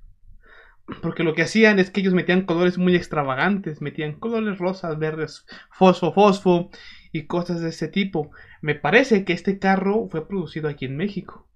Porque 1.02 1.22
lo 1.24 1.34
que 1.34 1.42
hacían 1.42 1.78
es 1.78 1.90
que 1.90 2.00
ellos 2.00 2.14
metían 2.14 2.44
colores 2.46 2.76
muy 2.78 2.94
extravagantes, 2.96 3.80
metían 3.80 4.18
colores 4.18 4.58
rosas, 4.58 4.98
verdes, 4.98 5.46
fosfo, 5.72 6.12
fosfo 6.12 6.70
y 7.12 7.26
cosas 7.26 7.60
de 7.60 7.68
ese 7.70 7.88
tipo. 7.88 8.30
Me 8.60 8.74
parece 8.74 9.24
que 9.24 9.32
este 9.32 9.58
carro 9.58 10.08
fue 10.10 10.26
producido 10.28 10.68
aquí 10.68 10.84
en 10.86 10.96
México. 10.96 11.48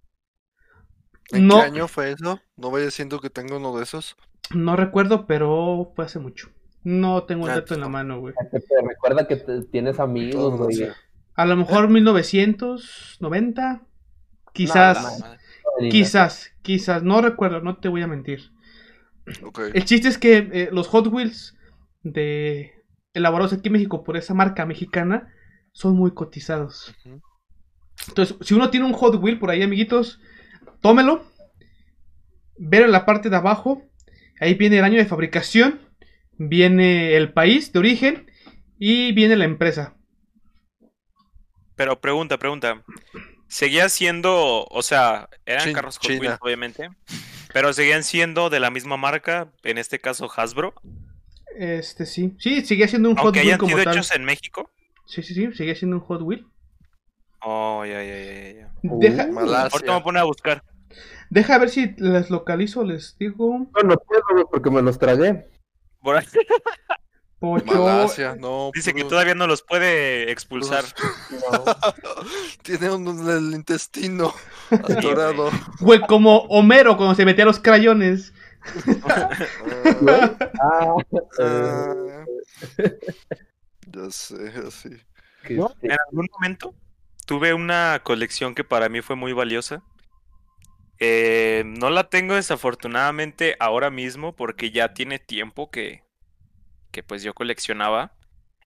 ¿En 1.33 1.47
No. 1.49 1.57
qué 1.57 1.62
año 1.67 1.88
fue 1.88 2.12
eso? 2.12 2.40
No 2.57 2.71
vaya 2.71 2.90
siendo 2.90 3.21
que 3.21 3.31
tengo 3.31 3.57
uno 3.57 3.77
de 3.77 3.83
esos. 3.85 4.17
No 4.55 4.77
recuerdo, 4.77 5.27
pero 5.27 5.93
fue 5.97 6.05
hace 6.05 6.19
mucho. 6.21 6.51
No 6.85 7.25
tengo 7.25 7.47
el 7.47 7.53
Ah, 7.53 7.55
dato 7.57 7.75
en 7.75 7.81
la 7.81 7.87
no. 7.87 7.90
mano, 7.93 8.21
güey. 8.21 8.35
Te 8.53 8.61
recuerda 8.87 9.27
que 9.27 9.37
te- 9.37 9.62
tienes 9.64 9.99
amigos, 10.01 10.59
güey. 10.59 10.88
A 11.35 11.45
lo 11.47 11.57
mejor 11.57 11.88
1990. 11.88 13.83
Quizás, 14.55 15.21
No, 15.21 15.88
quizás, 15.90 16.53
quizás. 16.62 17.03
No 17.03 17.21
recuerdo, 17.21 17.61
no 17.61 17.77
te 17.77 17.88
voy 17.88 18.03
a 18.03 18.07
mentir. 18.07 18.53
El 19.75 19.85
chiste 19.85 20.09
es 20.09 20.17
que 20.17 20.49
eh, 20.53 20.69
los 20.71 20.87
Hot 20.88 21.09
Wheels 21.09 21.57
de 22.03 22.73
elaborados 23.12 23.53
aquí 23.53 23.69
en 23.69 23.73
México 23.73 24.05
por 24.05 24.17
esa 24.17 24.33
marca 24.35 24.64
mexicana 24.64 25.33
son 25.73 25.97
muy 25.97 26.12
cotizados. 26.12 26.95
Entonces, 28.09 28.37
si 28.43 28.55
uno 28.55 28.71
tiene 28.71 28.87
un 28.87 28.93
Hot 28.93 29.17
Wheel 29.17 29.38
por 29.38 29.51
ahí, 29.51 29.62
amiguitos, 29.62 30.21
tómelo. 30.81 31.25
Ver 32.57 32.83
en 32.83 32.93
la 32.93 33.05
parte 33.05 33.29
de 33.29 33.37
abajo. 33.37 33.83
Ahí 34.40 34.55
viene 34.55 34.79
el 34.79 34.85
año 34.85 34.99
de 34.99 35.07
fabricación. 35.07 35.81
Viene 36.38 37.17
el 37.17 37.33
país 37.33 37.73
de 37.73 37.79
origen. 37.81 38.31
Y 38.79 39.12
viene 39.12 39.35
la 39.35 39.47
empresa. 39.47 39.97
Pero 41.75 42.01
pregunta, 42.01 42.38
pregunta. 42.38 42.85
¿Seguía 43.55 43.88
siendo, 43.88 44.67
o 44.69 44.83
sea, 44.83 45.29
eran 45.47 45.62
Chin- 45.67 45.75
carros 45.75 45.99
Hot. 45.99 46.11
Wheels, 46.11 46.38
obviamente, 46.40 46.88
pero 47.53 47.73
seguían 47.73 48.03
siendo 48.03 48.51
de 48.51 48.59
la 48.59 48.71
misma 48.71 48.97
marca, 48.97 49.53
en 49.62 49.79
este 49.79 50.01
caso 50.01 50.29
Hasbro, 50.37 50.75
Este 51.57 52.05
sí. 52.05 52.35
Sí, 52.40 52.62
sigue 52.64 52.88
siendo 52.88 53.11
un 53.11 53.14
Hot 53.14 53.27
aunque 53.27 53.38
Wheel 53.38 53.49
hayan 53.51 53.59
como 53.61 53.71
sido 53.77 53.85
tal. 53.85 53.95
hechos 53.95 54.11
en 54.12 54.25
México? 54.25 54.71
Sí, 55.07 55.23
sí, 55.23 55.35
sí. 55.35 55.53
Sigue 55.53 55.77
siendo 55.77 55.99
un 55.99 56.03
Hot 56.03 56.23
Wheel. 56.23 56.49
Oh, 57.43 57.85
ya, 57.85 58.03
ya, 58.03 58.17
ya, 58.25 58.53
ya. 58.61 58.73
Deja, 58.83 59.27
Uh. 59.31 59.38
Ahorita 59.38 59.79
me 59.83 59.90
voy 59.93 60.01
a 60.01 60.03
poner 60.03 60.21
a 60.23 60.25
buscar. 60.25 60.64
deja 61.31 61.57
ver 61.59 61.71
si 61.71 61.95
les 61.99 62.31
localizo, 62.31 62.83
les 62.83 63.17
digo. 63.19 63.69
No, 63.73 63.83
no 63.88 63.95
puedo, 63.99 64.51
porque 64.51 64.71
me 64.71 64.83
los 64.83 64.99
tragué. 64.99 65.47
Por 66.01 66.17
ahí 66.17 66.27
Pocho. 67.44 67.74
Malasia, 67.85 68.37
no. 68.38 68.70
Dice 68.74 68.92
que 68.94 69.02
puro- 69.02 69.11
todavía 69.11 69.35
no 69.35 69.46
los 69.46 69.62
puede 69.62 70.30
expulsar. 70.30 70.85
No. 71.30 71.64
Tiene 72.62 72.90
un, 72.90 73.28
el 73.30 73.54
intestino 73.54 74.33
atorado. 74.70 75.50
Güey, 75.80 76.00
como 76.00 76.38
Homero 76.48 76.96
cuando 76.96 77.14
se 77.14 77.24
metía 77.24 77.44
los 77.44 77.61
crayones. 77.61 78.33
Ah, 80.61 80.94
eh, 81.38 82.24
ya 83.87 84.11
sé, 84.11 84.52
así. 84.66 84.90
sí. 85.46 85.54
En 85.83 85.92
algún 85.92 86.26
momento 86.33 86.74
tuve 87.26 87.52
una 87.54 88.00
colección 88.02 88.54
que 88.54 88.64
para 88.64 88.88
mí 88.88 89.02
fue 89.02 89.16
muy 89.16 89.33
valiosa. 89.33 89.83
Eh, 90.98 91.64
no 91.66 91.90
la 91.90 92.09
tengo 92.09 92.35
desafortunadamente 92.37 93.57
ahora 93.61 93.90
mismo 93.90 94.35
porque 94.35 94.70
ya 94.70 94.94
tiene 94.94 95.18
tiempo 95.18 95.70
que, 95.70 96.02
que 96.94 97.02
pues 97.02 97.24
yo 97.24 97.35
coleccionaba. 97.35 98.12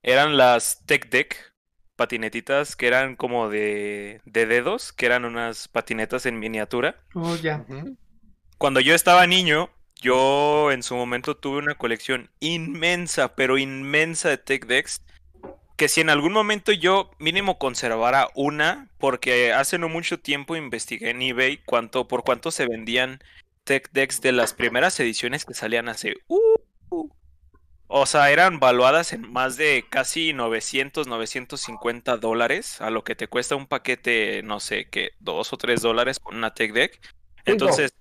Eran 0.02 0.36
las 0.36 0.84
Tech 0.84 1.08
Deck, 1.08 1.54
patinetitas 1.96 2.76
que 2.76 2.86
eran 2.86 3.16
como 3.16 3.48
de, 3.48 4.20
de 4.26 4.46
dedos, 4.46 4.92
que 4.92 5.06
eran 5.06 5.24
unas 5.24 5.66
patinetas 5.66 6.26
en 6.26 6.38
miniatura. 6.38 7.02
Oh, 7.14 7.34
ya. 7.36 7.64
Cuando 8.58 8.80
yo 8.80 8.94
estaba 8.94 9.26
niño, 9.26 9.70
yo 9.96 10.70
en 10.70 10.82
su 10.82 10.94
momento 10.94 11.36
tuve 11.36 11.58
una 11.58 11.76
colección 11.76 12.30
inmensa, 12.38 13.34
pero 13.34 13.56
inmensa 13.56 14.28
de 14.28 14.38
Tech 14.38 14.66
Decks. 14.66 15.02
Que 15.76 15.88
si 15.88 16.00
en 16.00 16.10
algún 16.10 16.32
momento 16.32 16.72
yo 16.72 17.10
mínimo 17.18 17.58
conservara 17.58 18.28
una, 18.34 18.90
porque 18.98 19.52
hace 19.52 19.78
no 19.78 19.88
mucho 19.88 20.20
tiempo 20.20 20.54
investigué 20.54 21.10
en 21.10 21.22
eBay 21.22 21.58
cuánto, 21.64 22.08
por 22.08 22.24
cuánto 22.24 22.50
se 22.50 22.66
vendían 22.66 23.20
Tech 23.64 23.88
Decks 23.92 24.20
de 24.20 24.32
las 24.32 24.52
primeras 24.52 24.98
ediciones 25.00 25.44
que 25.44 25.54
salían 25.54 25.88
hace. 25.88 26.16
uh, 26.28 27.08
o 27.88 28.04
sea, 28.04 28.30
eran 28.30 28.60
valuadas 28.60 29.14
en 29.14 29.32
más 29.32 29.56
de 29.56 29.86
casi 29.88 30.34
900, 30.34 31.06
950 31.06 32.18
dólares, 32.18 32.82
a 32.82 32.90
lo 32.90 33.02
que 33.02 33.16
te 33.16 33.28
cuesta 33.28 33.56
un 33.56 33.66
paquete, 33.66 34.42
no 34.42 34.60
sé, 34.60 34.88
que 34.90 35.12
2 35.20 35.52
o 35.52 35.56
3 35.56 35.80
dólares 35.80 36.20
con 36.20 36.36
una 36.36 36.52
Tech 36.52 36.72
Deck. 36.72 37.00
Entonces, 37.46 37.94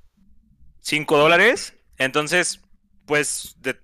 5 0.82 1.18
dólares. 1.18 1.74
Entonces, 1.98 2.62
pues 3.06 3.56
de 3.60 3.80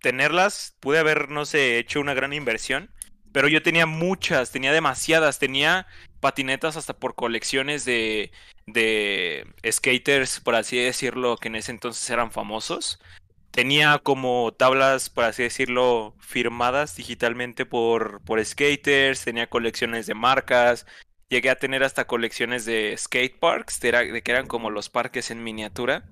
tenerlas, 0.00 0.76
pude 0.80 0.98
haber, 0.98 1.28
no 1.28 1.44
sé, 1.44 1.78
hecho 1.78 2.00
una 2.00 2.14
gran 2.14 2.32
inversión. 2.32 2.90
Pero 3.30 3.48
yo 3.48 3.62
tenía 3.62 3.84
muchas, 3.84 4.50
tenía 4.50 4.72
demasiadas, 4.72 5.38
tenía 5.38 5.86
patinetas 6.20 6.78
hasta 6.78 6.94
por 6.94 7.14
colecciones 7.14 7.84
de, 7.84 8.32
de 8.66 9.46
skaters, 9.70 10.40
por 10.40 10.54
así 10.54 10.78
decirlo, 10.78 11.36
que 11.36 11.48
en 11.48 11.56
ese 11.56 11.70
entonces 11.70 12.08
eran 12.08 12.30
famosos. 12.30 12.98
Tenía 13.54 13.98
como 14.00 14.52
tablas, 14.52 15.10
por 15.10 15.24
así 15.24 15.44
decirlo, 15.44 16.16
firmadas 16.18 16.96
digitalmente 16.96 17.64
por, 17.66 18.20
por 18.24 18.44
skaters, 18.44 19.24
tenía 19.24 19.48
colecciones 19.48 20.06
de 20.06 20.14
marcas, 20.14 20.86
llegué 21.28 21.50
a 21.50 21.58
tener 21.58 21.84
hasta 21.84 22.06
colecciones 22.06 22.64
de 22.64 22.96
skate 22.98 23.38
parks, 23.38 23.78
de, 23.80 23.92
de 24.12 24.22
que 24.22 24.32
eran 24.32 24.48
como 24.48 24.70
los 24.70 24.90
parques 24.90 25.30
en 25.30 25.44
miniatura, 25.44 26.04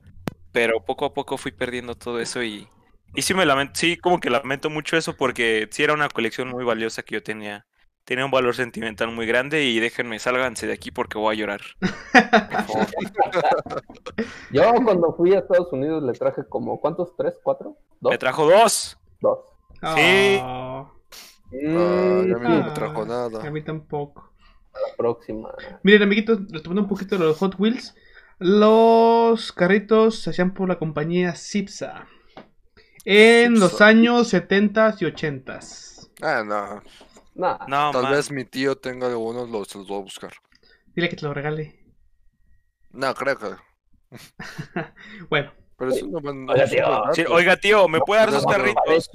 pero 0.53 0.85
poco 0.85 1.05
a 1.07 1.15
poco 1.15 1.37
fui 1.37 1.51
perdiendo 1.53 1.97
todo 1.97 2.21
eso 2.21 2.45
y, 2.45 2.69
y 3.15 3.23
sí 3.23 3.35
me 3.35 3.45
lamento, 3.47 3.75
sí 3.81 3.97
como 3.97 4.21
que 4.21 4.31
lamento 4.31 4.71
mucho 4.71 4.97
eso 4.97 5.17
porque 5.17 5.69
sí 5.73 5.83
era 5.83 5.95
una 5.95 6.09
colección 6.11 6.49
muy 6.49 6.65
valiosa 6.65 7.03
que 7.03 7.17
yo 7.17 7.23
tenía, 7.25 7.67
tenía 8.05 8.25
un 8.25 8.31
valor 8.31 8.55
sentimental 8.55 9.11
muy 9.13 9.27
grande 9.27 9.65
y 9.65 9.79
déjenme, 9.81 10.19
sálganse 10.19 10.67
de 10.67 10.73
aquí 10.73 10.91
porque 10.91 11.19
voy 11.19 11.35
a 11.35 11.39
llorar. 11.39 11.61
Yo 14.51 14.73
cuando 14.85 15.15
fui 15.15 15.35
a 15.35 15.41
Estados 15.41 15.73
Unidos 15.73 16.03
le 16.03 16.13
traje 16.13 16.43
como, 16.49 16.81
¿cuántos? 16.81 17.15
¿Tres? 17.17 17.35
¿Cuatro? 17.43 17.77
¿Dos? 18.01 18.11
Me 18.11 18.19
trajo 18.19 18.49
dos. 18.51 18.99
Dos. 19.21 19.39
Sí. 19.97 20.39
Oh, 20.43 20.89
Ah, 21.55 22.25
ya 22.27 22.37
a 22.37 22.39
mí 22.39 22.49
no 22.49 22.65
me 22.65 22.71
Ah, 22.71 22.75
trajo 22.75 23.03
a 23.03 23.07
nada. 23.07 23.51
mí 23.51 23.63
tampoco. 23.63 24.33
La 24.73 24.97
próxima. 24.97 25.51
Miren, 25.83 26.03
amiguitos, 26.05 26.39
retomando 26.51 26.83
un 26.83 26.89
poquito 26.89 27.19
de 27.19 27.25
los 27.27 27.37
Hot 27.39 27.57
Wheels. 27.59 27.95
Los 28.39 29.53
carritos 29.53 30.21
se 30.23 30.31
hacían 30.31 30.55
por 30.55 30.67
la 30.69 30.79
compañía 30.79 31.35
Cipsa. 31.35 32.07
En 33.05 33.61
los 33.61 33.83
años 33.83 34.29
70 34.29 34.95
y 35.01 35.05
80 35.05 35.59
Ah, 36.23 36.43
no. 36.47 36.83
Nah. 37.35 37.59
No, 37.67 37.91
Tal 37.93 38.03
man. 38.03 38.13
vez 38.13 38.31
mi 38.31 38.45
tío 38.45 38.77
tenga 38.77 39.07
algunos, 39.07 39.49
los, 39.49 39.75
los 39.75 39.87
voy 39.89 39.99
a 39.99 40.03
buscar. 40.03 40.33
Dile 40.95 41.09
que 41.09 41.17
te 41.17 41.25
lo 41.25 41.33
regale. 41.33 41.79
No, 42.91 43.15
creo 43.15 43.39
que. 43.39 43.47
Bueno, 45.31 45.53
Pero 45.79 45.91
es 45.91 46.03
una 46.03 46.21
buena. 46.21 46.53
Oiga, 46.53 46.67
tío. 46.67 47.03
Sí, 47.15 47.25
oiga, 47.29 47.57
tío, 47.57 47.89
¿me 47.89 48.01
puede 48.01 48.21
dar 48.21 48.31
no, 48.31 48.37
sus 48.37 48.45
no, 48.47 48.51
no, 48.51 48.57
carritos? 48.57 49.11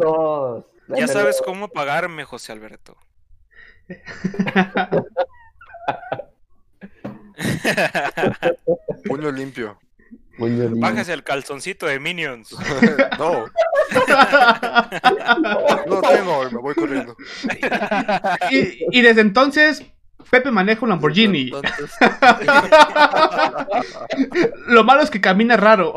Ya 0.89 1.07
sabes 1.07 1.41
cómo 1.45 1.67
pagarme, 1.69 2.23
José 2.23 2.51
Alberto. 2.51 2.97
Puño 9.05 9.31
limpio. 9.31 9.79
Bájese 10.37 11.13
el 11.13 11.23
calzoncito 11.23 11.85
de 11.85 11.99
Minions. 11.99 12.51
no, 13.19 13.45
no 15.87 16.01
tengo, 16.01 16.51
me 16.51 16.59
voy 16.59 16.75
corriendo. 16.75 17.15
y, 18.51 18.97
y 18.97 19.01
desde 19.01 19.21
entonces, 19.21 19.83
Pepe 20.29 20.51
maneja 20.51 20.81
un 20.83 20.89
Lamborghini. 20.89 21.51
Entonces, 21.53 21.91
Lo 24.67 24.83
malo 24.83 25.01
es 25.01 25.09
que 25.09 25.21
camina 25.21 25.57
raro. 25.57 25.93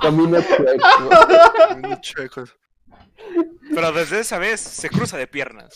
Camina 0.00 0.40
chueco. 0.42 1.10
un 1.74 2.00
checo. 2.00 2.44
Pero 3.74 3.92
desde 3.92 4.20
esa 4.20 4.38
vez 4.38 4.60
se 4.60 4.88
cruza 4.88 5.16
de 5.16 5.26
piernas. 5.26 5.74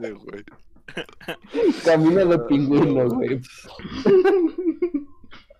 Sí, 0.00 0.10
güey. 0.10 0.44
Camina 1.84 2.24
de 2.24 2.38
pingüino, 2.40 3.08
güey. 3.08 3.40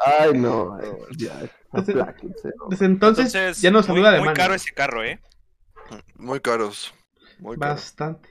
Ay, 0.05 0.33
no. 0.35 0.77
No, 0.79 0.99
Ya. 1.17 1.41
Desde 1.73 2.85
entonces, 2.85 3.35
Entonces, 3.35 3.61
ya 3.63 3.71
nos 3.71 3.89
muy, 3.89 3.97
saluda 3.97 4.13
de 4.13 4.19
muy 4.19 4.27
mano. 4.27 4.37
caro 4.37 4.55
ese 4.55 4.73
carro, 4.73 5.05
¿eh? 5.05 5.21
Muy 6.17 6.41
caros. 6.41 6.93
Muy. 7.39 7.57
Bastante. 7.57 8.29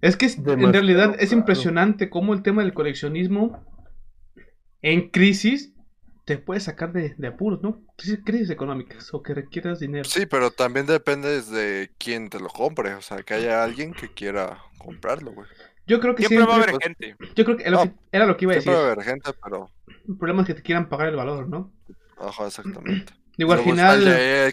Es 0.00 0.16
que 0.16 0.26
es- 0.26 0.38
en 0.38 0.72
realidad 0.72 1.16
es 1.18 1.32
impresionante 1.32 2.08
cómo 2.08 2.32
el 2.34 2.42
tema 2.42 2.62
del 2.62 2.72
coleccionismo 2.74 3.62
en 4.80 5.10
crisis 5.10 5.74
te 6.24 6.38
puede 6.38 6.60
sacar 6.60 6.92
de, 6.92 7.14
de 7.16 7.28
apuros, 7.28 7.62
¿no? 7.62 7.82
Crisis, 7.96 8.20
crisis 8.24 8.50
económicas 8.50 9.12
o 9.14 9.22
que 9.22 9.34
requieras 9.34 9.80
dinero. 9.80 10.04
Sí, 10.04 10.26
pero 10.26 10.50
también 10.50 10.86
depende 10.86 11.42
de 11.42 11.90
quién 11.98 12.28
te 12.30 12.38
lo 12.40 12.48
compre. 12.48 12.94
O 12.94 13.02
sea, 13.02 13.22
que 13.22 13.34
haya 13.34 13.62
alguien 13.64 13.92
que 13.92 14.12
quiera 14.12 14.62
comprarlo, 14.78 15.32
güey. 15.32 15.48
Yo 15.88 16.00
creo 16.00 16.14
que 16.14 16.22
Siempre 16.22 16.46
va 16.46 16.56
a 16.56 16.62
siempre. 16.62 16.74
haber 16.74 16.82
gente. 16.82 17.16
Yo 17.34 17.44
creo 17.44 17.56
que 17.56 17.62
era 17.62 17.70
lo 17.70 17.82
que, 17.82 17.94
era 18.12 18.26
lo 18.26 18.36
que 18.36 18.44
iba 18.44 18.52
a 18.52 18.56
decir. 18.56 18.70
Siempre 18.70 18.82
va 18.82 18.88
a 18.88 18.92
haber 18.92 19.04
gente, 19.06 19.30
pero. 19.42 19.70
El 20.06 20.16
problema 20.18 20.42
es 20.42 20.46
que 20.46 20.54
te 20.54 20.62
quieran 20.62 20.88
pagar 20.88 21.08
el 21.08 21.16
valor, 21.16 21.48
¿no? 21.48 21.72
Ajá, 22.18 22.46
exactamente. 22.46 23.12
Digo, 23.38 23.52
al 23.52 23.60
final. 23.60 24.04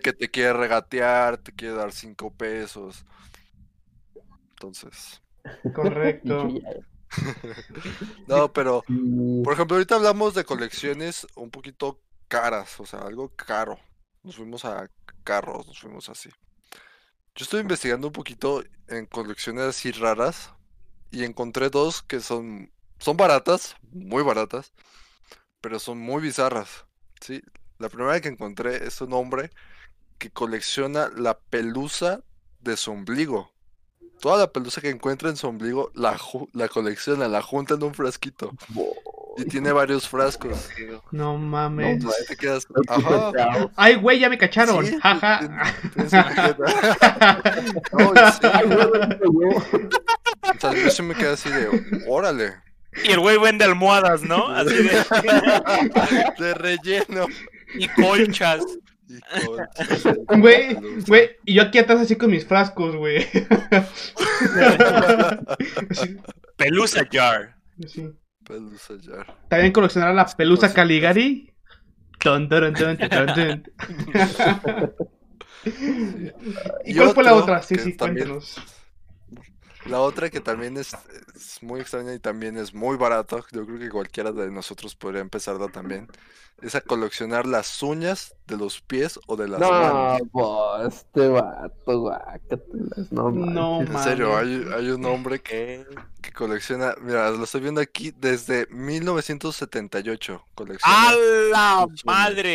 que 0.02 0.14
te 0.14 0.30
quiere 0.32 0.54
regatear, 0.54 1.38
te 1.38 1.52
quiere 1.52 1.76
dar 1.76 1.92
cinco 1.92 2.34
pesos. 2.34 3.06
Entonces. 4.52 5.22
Correcto. 5.74 6.48
No, 8.28 8.52
pero. 8.52 8.84
Sí. 8.88 9.42
Por 9.44 9.54
ejemplo, 9.54 9.76
ahorita 9.76 9.96
hablamos 9.96 10.34
de 10.34 10.44
colecciones 10.44 11.28
un 11.36 11.52
poquito 11.52 12.02
caras, 12.28 12.80
o 12.80 12.86
sea, 12.86 13.02
algo 13.02 13.30
caro. 13.36 13.78
Nos 14.24 14.36
fuimos 14.38 14.66
a 14.66 14.90
carros, 15.24 15.68
nos 15.68 15.80
fuimos 15.80 16.10
así. 16.10 16.30
Yo 17.36 17.44
estoy 17.44 17.62
investigando 17.62 18.08
un 18.08 18.14
poquito 18.14 18.64
en 18.88 19.06
colecciones 19.06 19.66
así 19.66 19.92
raras 19.92 20.55
y 21.16 21.24
encontré 21.24 21.70
dos 21.70 22.02
que 22.02 22.20
son, 22.20 22.70
son 23.00 23.16
baratas, 23.16 23.78
muy 23.94 24.22
baratas, 24.22 24.74
pero 25.62 25.80
son 25.80 25.98
muy 25.98 26.22
bizarras. 26.22 26.86
¿sí? 27.22 27.42
La 27.80 27.88
primera 27.88 28.20
que 28.20 28.28
encontré 28.28 28.86
es 28.86 29.00
un 29.00 29.14
hombre 29.14 29.50
que 30.18 30.30
colecciona 30.30 31.10
la 31.16 31.40
pelusa 31.40 32.20
de 32.60 32.76
su 32.76 32.92
ombligo. 32.92 33.50
Toda 34.20 34.38
la 34.40 34.52
pelusa 34.52 34.82
que 34.82 34.90
encuentra 34.90 35.30
en 35.30 35.38
su 35.38 35.48
ombligo 35.48 35.90
la, 35.96 36.20
la 36.52 36.68
colecciona, 36.68 37.30
la 37.30 37.42
junta 37.42 37.76
en 37.76 37.84
un 37.84 37.94
frasquito. 37.94 38.52
Y 39.38 39.46
tiene 39.46 39.72
varios 39.72 40.10
frascos. 40.10 40.70
No 41.12 41.38
mames. 41.38 42.04
No, 42.04 42.12
Te 42.28 42.36
quedas, 42.36 42.68
Ay, 42.88 43.94
ajá. 43.94 44.02
güey, 44.02 44.20
ya 44.20 44.30
me 44.30 44.38
cacharon. 44.38 44.86
Jaja. 45.00 45.40
No, 47.94 48.14
sí, 48.32 48.48
Sea, 50.60 50.74
yo 50.74 50.90
sí 50.90 51.02
me 51.04 51.14
quedé 51.16 51.30
así 51.30 51.50
de, 51.50 51.68
órale, 52.08 52.54
Y 53.04 53.12
el 53.12 53.20
güey 53.20 53.38
vende 53.38 53.66
almohadas, 53.66 54.22
¿no? 54.24 54.48
Así 54.56 54.76
de. 54.76 55.04
de 56.46 56.54
relleno. 56.54 57.28
y 57.76 57.88
colchas. 57.90 58.64
Y 59.08 60.38
Güey, 60.40 60.74
güey, 61.08 61.30
y 61.46 61.54
yo 61.56 61.62
aquí 61.64 61.78
atrás 61.78 62.00
así 62.02 62.16
con 62.16 62.32
mis 62.32 62.46
frascos, 62.46 62.96
güey. 62.96 63.28
Pelusa 66.58 67.06
jar. 67.12 67.56
así. 67.84 68.10
Pelusa 68.48 68.94
ya. 69.02 69.26
También 69.50 69.72
coleccionar 69.74 70.14
la 70.16 70.26
pelusa. 70.26 70.74
Caligari. 70.74 71.52
Ton, 72.20 72.48
ton, 72.50 72.74
ton. 72.74 72.98
¿Y 76.86 76.96
cuál 76.96 77.14
fue 77.14 77.24
la 77.24 77.36
otra? 77.36 77.62
Sí, 77.62 77.76
sí, 77.76 77.94
también- 77.96 78.28
cuéntanos. 78.30 78.62
La 79.86 80.02
otra 80.02 80.30
que 80.32 80.42
también 80.42 80.78
es, 80.78 80.98
es 81.36 81.62
muy 81.62 81.80
extraña 81.80 82.14
y 82.14 82.20
también 82.20 82.58
es 82.58 82.74
muy 82.74 82.98
barato, 82.98 83.46
yo 83.52 83.66
creo 83.66 83.78
que 83.80 83.90
cualquiera 83.90 84.32
de 84.32 84.50
nosotros 84.52 84.96
podría 84.96 85.22
empezarla 85.22 85.70
también, 85.70 86.10
es 86.62 86.74
a 86.76 86.82
coleccionar 86.82 87.46
las 87.46 87.84
uñas 87.84 88.36
de 88.48 88.58
los 88.58 88.82
pies 88.82 89.20
o 89.28 89.36
de 89.38 89.48
las 89.48 89.60
No, 89.60 89.70
manos. 89.70 90.22
vos, 90.32 90.94
este 90.94 91.28
vato, 91.28 92.00
guácatelas, 92.00 93.12
no 93.12 93.32
No. 93.32 93.82
En 93.82 93.98
serio, 93.98 94.36
hay, 94.36 94.66
hay 94.74 94.90
un 94.90 95.06
hombre 95.06 95.42
que, 95.42 95.86
que 96.22 96.32
colecciona, 96.32 96.96
mira, 97.02 97.30
lo 97.32 97.44
estoy 97.44 97.62
viendo 97.62 97.82
aquí 97.82 98.12
desde 98.18 98.68
1978, 98.72 100.46
colecciona. 100.56 101.10
¡A 101.10 101.16
la 101.52 101.88
sus 101.88 102.06
uñas. 102.06 102.46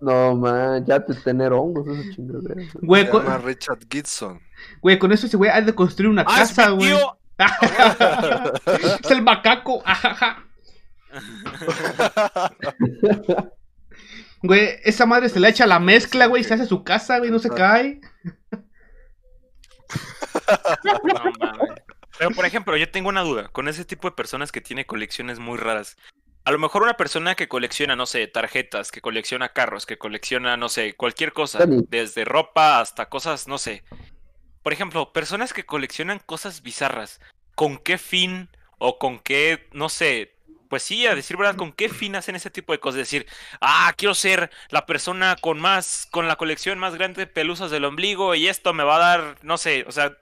No, 0.00 0.34
man, 0.34 0.84
ya 0.86 1.04
te 1.04 1.14
tener 1.14 1.52
hongos 1.52 1.86
esa 1.88 2.14
chingadera. 2.14 2.62
Güey, 2.80 3.04
Se 3.04 3.10
con, 3.10 3.22
llama 3.24 3.38
Richard 3.38 3.78
Gibson. 3.90 4.40
güey, 4.80 4.98
con 4.98 5.12
eso 5.12 5.26
ese 5.26 5.36
güey 5.36 5.50
ha 5.50 5.60
de 5.60 5.74
construir 5.74 6.10
una 6.10 6.24
¡Ah, 6.26 6.42
es 6.42 6.48
casa, 6.48 6.70
güey. 6.70 6.88
tío! 6.88 7.18
es 9.04 9.10
el 9.10 9.22
macaco. 9.22 9.82
ajaja. 9.84 10.44
Güey, 14.42 14.70
esa 14.84 15.04
madre 15.04 15.28
se 15.28 15.38
le 15.38 15.50
echa 15.50 15.66
la 15.66 15.78
mezcla, 15.78 16.24
güey, 16.24 16.42
se 16.44 16.54
hace 16.54 16.64
su 16.64 16.82
casa, 16.82 17.18
güey, 17.18 17.30
no 17.30 17.38
se 17.38 17.50
cae. 17.50 18.00
No. 20.82 20.94
Pero 22.18 22.30
por 22.30 22.46
ejemplo, 22.46 22.74
yo 22.76 22.90
tengo 22.90 23.10
una 23.10 23.20
duda 23.20 23.48
con 23.48 23.68
ese 23.68 23.84
tipo 23.84 24.08
de 24.08 24.16
personas 24.16 24.50
que 24.50 24.62
tiene 24.62 24.86
colecciones 24.86 25.38
muy 25.38 25.58
raras. 25.58 25.98
A 26.44 26.52
lo 26.52 26.58
mejor 26.58 26.82
una 26.82 26.96
persona 26.96 27.34
que 27.34 27.48
colecciona, 27.48 27.96
no 27.96 28.06
sé, 28.06 28.26
tarjetas, 28.26 28.90
que 28.90 29.00
colecciona 29.00 29.50
carros, 29.50 29.84
que 29.84 29.98
colecciona, 29.98 30.56
no 30.56 30.68
sé, 30.68 30.94
cualquier 30.94 31.32
cosa, 31.32 31.64
desde 31.66 32.24
ropa 32.24 32.80
hasta 32.80 33.08
cosas, 33.08 33.46
no 33.46 33.58
sé. 33.58 33.84
Por 34.62 34.72
ejemplo, 34.72 35.12
personas 35.12 35.52
que 35.52 35.66
coleccionan 35.66 36.18
cosas 36.18 36.62
bizarras, 36.62 37.20
¿con 37.54 37.78
qué 37.78 37.98
fin 37.98 38.48
o 38.78 38.98
con 38.98 39.18
qué, 39.18 39.68
no 39.72 39.88
sé, 39.90 40.34
pues 40.70 40.82
sí, 40.84 41.06
a 41.06 41.14
decir 41.14 41.36
verdad, 41.36 41.56
¿con 41.56 41.72
qué 41.72 41.88
fin 41.88 42.14
hacen 42.14 42.36
ese 42.36 42.48
tipo 42.48 42.72
de 42.72 42.78
cosas? 42.78 42.98
Decir, 42.98 43.26
ah, 43.60 43.92
quiero 43.96 44.14
ser 44.14 44.50
la 44.70 44.86
persona 44.86 45.36
con 45.40 45.60
más, 45.60 46.06
con 46.10 46.28
la 46.28 46.36
colección 46.36 46.78
más 46.78 46.94
grande 46.94 47.22
de 47.22 47.26
pelusas 47.26 47.70
del 47.70 47.84
ombligo 47.84 48.34
y 48.34 48.48
esto 48.48 48.72
me 48.72 48.84
va 48.84 48.96
a 48.96 48.98
dar, 48.98 49.36
no 49.42 49.58
sé, 49.58 49.84
o 49.88 49.92
sea, 49.92 50.16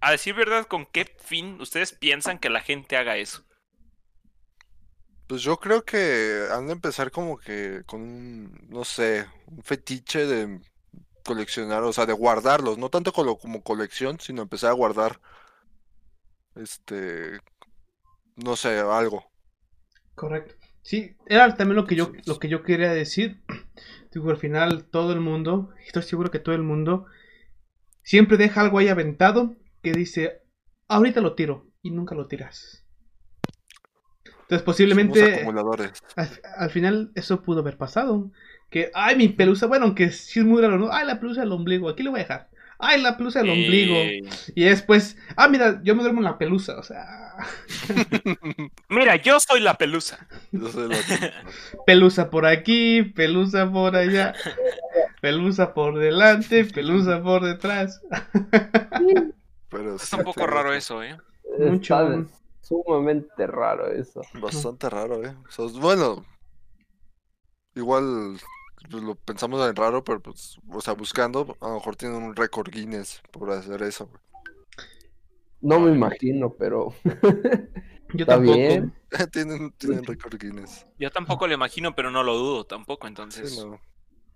a 0.00 0.10
decir 0.10 0.34
verdad, 0.34 0.66
¿con 0.66 0.84
qué 0.84 1.06
fin 1.24 1.60
ustedes 1.60 1.92
piensan 1.92 2.38
que 2.38 2.50
la 2.50 2.60
gente 2.60 2.96
haga 2.96 3.16
eso? 3.16 3.44
Pues 5.32 5.40
yo 5.40 5.56
creo 5.56 5.82
que 5.82 6.46
han 6.52 6.66
de 6.66 6.74
empezar 6.74 7.10
como 7.10 7.38
que 7.38 7.84
con 7.86 8.02
un, 8.02 8.66
no 8.68 8.84
sé, 8.84 9.24
un 9.46 9.62
fetiche 9.62 10.26
de 10.26 10.60
coleccionar, 11.24 11.82
o 11.84 11.92
sea, 11.94 12.04
de 12.04 12.12
guardarlos, 12.12 12.76
no 12.76 12.90
tanto 12.90 13.14
como, 13.14 13.38
colección, 13.62 14.20
sino 14.20 14.42
empezar 14.42 14.68
a 14.68 14.74
guardar, 14.74 15.20
este, 16.54 17.40
no 18.36 18.56
sé, 18.56 18.78
algo. 18.80 19.24
Correcto. 20.14 20.54
Sí, 20.82 21.16
era 21.24 21.56
también 21.56 21.76
lo 21.76 21.86
que 21.86 21.96
yo, 21.96 22.12
lo 22.26 22.38
que 22.38 22.50
yo 22.50 22.62
quería 22.62 22.92
decir. 22.92 23.42
Digo, 24.12 24.28
al 24.28 24.36
final 24.36 24.84
todo 24.84 25.14
el 25.14 25.20
mundo, 25.20 25.70
estoy 25.86 26.02
seguro 26.02 26.30
que 26.30 26.40
todo 26.40 26.54
el 26.54 26.62
mundo, 26.62 27.06
siempre 28.02 28.36
deja 28.36 28.60
algo 28.60 28.80
ahí 28.80 28.88
aventado 28.88 29.56
que 29.82 29.92
dice, 29.92 30.42
ahorita 30.88 31.22
lo 31.22 31.34
tiro, 31.34 31.70
y 31.80 31.90
nunca 31.90 32.14
lo 32.14 32.28
tiras. 32.28 32.81
Entonces 34.52 34.64
Somos 34.64 34.64
posiblemente 34.76 35.34
acumuladores. 35.34 35.92
al, 36.16 36.28
al 36.58 36.70
final 36.70 37.10
eso 37.14 37.42
pudo 37.42 37.60
haber 37.60 37.76
pasado. 37.78 38.30
Que, 38.70 38.90
ay, 38.94 39.16
mi 39.16 39.28
pelusa, 39.28 39.66
bueno, 39.66 39.84
aunque 39.86 40.10
sí 40.10 40.40
es 40.40 40.46
muy 40.46 40.62
raro, 40.62 40.78
¿no? 40.78 40.92
Ay, 40.92 41.06
la 41.06 41.20
pelusa 41.20 41.40
del 41.42 41.52
ombligo, 41.52 41.88
aquí 41.88 42.02
le 42.02 42.10
voy 42.10 42.20
a 42.20 42.22
dejar. 42.22 42.48
Ay, 42.78 43.00
la 43.00 43.16
pelusa 43.16 43.40
del 43.40 43.50
ombligo. 43.50 43.94
Y 44.54 44.64
después, 44.64 45.16
ah, 45.36 45.48
mira, 45.48 45.80
yo 45.84 45.94
me 45.94 46.02
duermo 46.02 46.20
en 46.20 46.24
la 46.24 46.38
pelusa, 46.38 46.78
o 46.78 46.82
sea, 46.82 47.36
Mira, 48.88 49.16
yo 49.16 49.38
soy 49.40 49.60
la 49.60 49.74
pelusa. 49.74 50.26
Yo 50.50 50.68
soy 50.68 50.88
la- 50.88 50.96
pelusa 51.86 52.28
por 52.30 52.44
aquí, 52.46 53.02
pelusa 53.02 53.70
por 53.70 53.94
allá, 53.96 54.34
pelusa 55.20 55.74
por 55.74 55.98
delante, 55.98 56.64
pelusa 56.64 57.22
por 57.22 57.44
detrás. 57.44 58.00
Pero 59.68 59.96
Está 59.96 60.06
sí, 60.06 60.16
un 60.16 60.24
poco 60.24 60.46
raro 60.46 60.72
eso, 60.74 61.02
¿eh? 61.02 61.16
Mucho. 61.58 62.26
Sumamente 62.72 63.46
raro 63.46 63.86
eso. 63.92 64.22
Bastante 64.34 64.90
raro, 64.90 65.24
¿eh? 65.24 65.34
O 65.48 65.50
sea, 65.50 65.64
es- 65.66 65.72
bueno, 65.78 66.22
igual 67.74 68.38
pues, 68.90 69.02
lo 69.02 69.14
pensamos 69.14 69.68
en 69.68 69.76
raro, 69.76 70.02
pero 70.04 70.20
pues, 70.20 70.58
o 70.68 70.80
sea, 70.80 70.94
buscando, 70.94 71.56
a 71.60 71.68
lo 71.68 71.74
mejor 71.74 71.96
tienen 71.96 72.22
un 72.22 72.36
récord 72.36 72.68
Guinness 72.70 73.22
por 73.30 73.50
hacer 73.50 73.82
eso. 73.82 74.06
güey. 74.06 74.20
No 75.62 75.80
me 75.80 75.90
imagino, 75.92 76.52
pero 76.58 76.92
Yo 78.12 78.26
está 78.26 78.36
tampoco. 78.36 78.38
bien. 78.38 78.92
tienen, 79.32 79.72
tienen 79.72 80.04
récord 80.04 80.38
Guinness. 80.40 80.86
Yo 80.98 81.10
tampoco 81.10 81.46
lo 81.46 81.54
imagino, 81.54 81.94
pero 81.94 82.10
no 82.10 82.22
lo 82.22 82.34
dudo 82.36 82.64
tampoco, 82.64 83.06
Sí, 83.28 83.46
entonces. 83.46 83.50
no. 83.50 83.80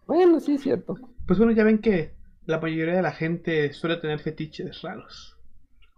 Bueno, 0.07 0.41
sí 0.41 0.55
es 0.57 0.63
cierto. 0.63 0.97
Pues 1.27 1.39
bueno, 1.39 1.53
ya 1.53 1.65
ven 1.65 1.81
que 1.81 2.15
la 2.47 2.61
mayoría 2.61 2.97
de 2.97 3.03
la 3.03 3.13
gente 3.13 3.73
suele 3.73 3.97
tener 3.99 4.21
fetiches 4.21 4.83
raros. 4.83 5.36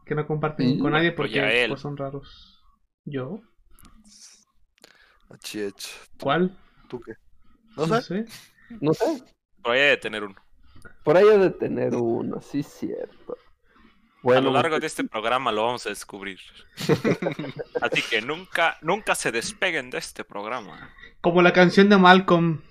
Que 0.09 0.15
no 0.15 0.27
comparten 0.27 0.67
Sí. 0.75 0.79
con 0.79 0.93
nadie 0.93 1.13
Pues 1.13 1.29
porque 1.31 1.67
pues, 1.69 1.81
son 1.81 1.97
raros. 1.97 2.65
¿Yo? 3.05 3.41
¿Cuál? 6.21 6.57
¿Tú 6.89 7.01
qué? 7.01 7.13
No 7.77 8.01
sé. 8.01 8.25
No 8.81 8.95
sé, 8.95 9.23
Pero 9.63 9.75
hay 9.75 9.81
de 9.81 9.97
tener 9.99 10.25
uno. 10.25 10.35
por 11.05 11.17
ahí 11.17 11.29
ha 11.29 11.37
de 11.39 11.51
tener 11.51 11.95
uno, 11.95 12.41
sí 12.41 12.61
es 12.61 12.67
cierto. 12.69 13.33
A 13.35 14.21
Bueno, 14.23 14.41
lo 14.49 14.53
largo 14.53 14.79
de 14.81 14.87
este 14.87 15.05
programa 15.05 15.53
lo 15.53 15.65
vamos 15.65 15.87
a 15.87 15.91
descubrir. 15.91 16.39
Así 17.83 18.03
que 18.03 18.21
nunca, 18.23 18.77
nunca 18.83 19.15
se 19.15 19.31
despeguen 19.31 19.91
de 19.91 19.99
este 19.99 20.25
programa. 20.25 20.91
Como 21.21 21.41
la 21.43 21.53
canción 21.53 21.89
de 21.89 21.99
Malcolm. 21.99 22.63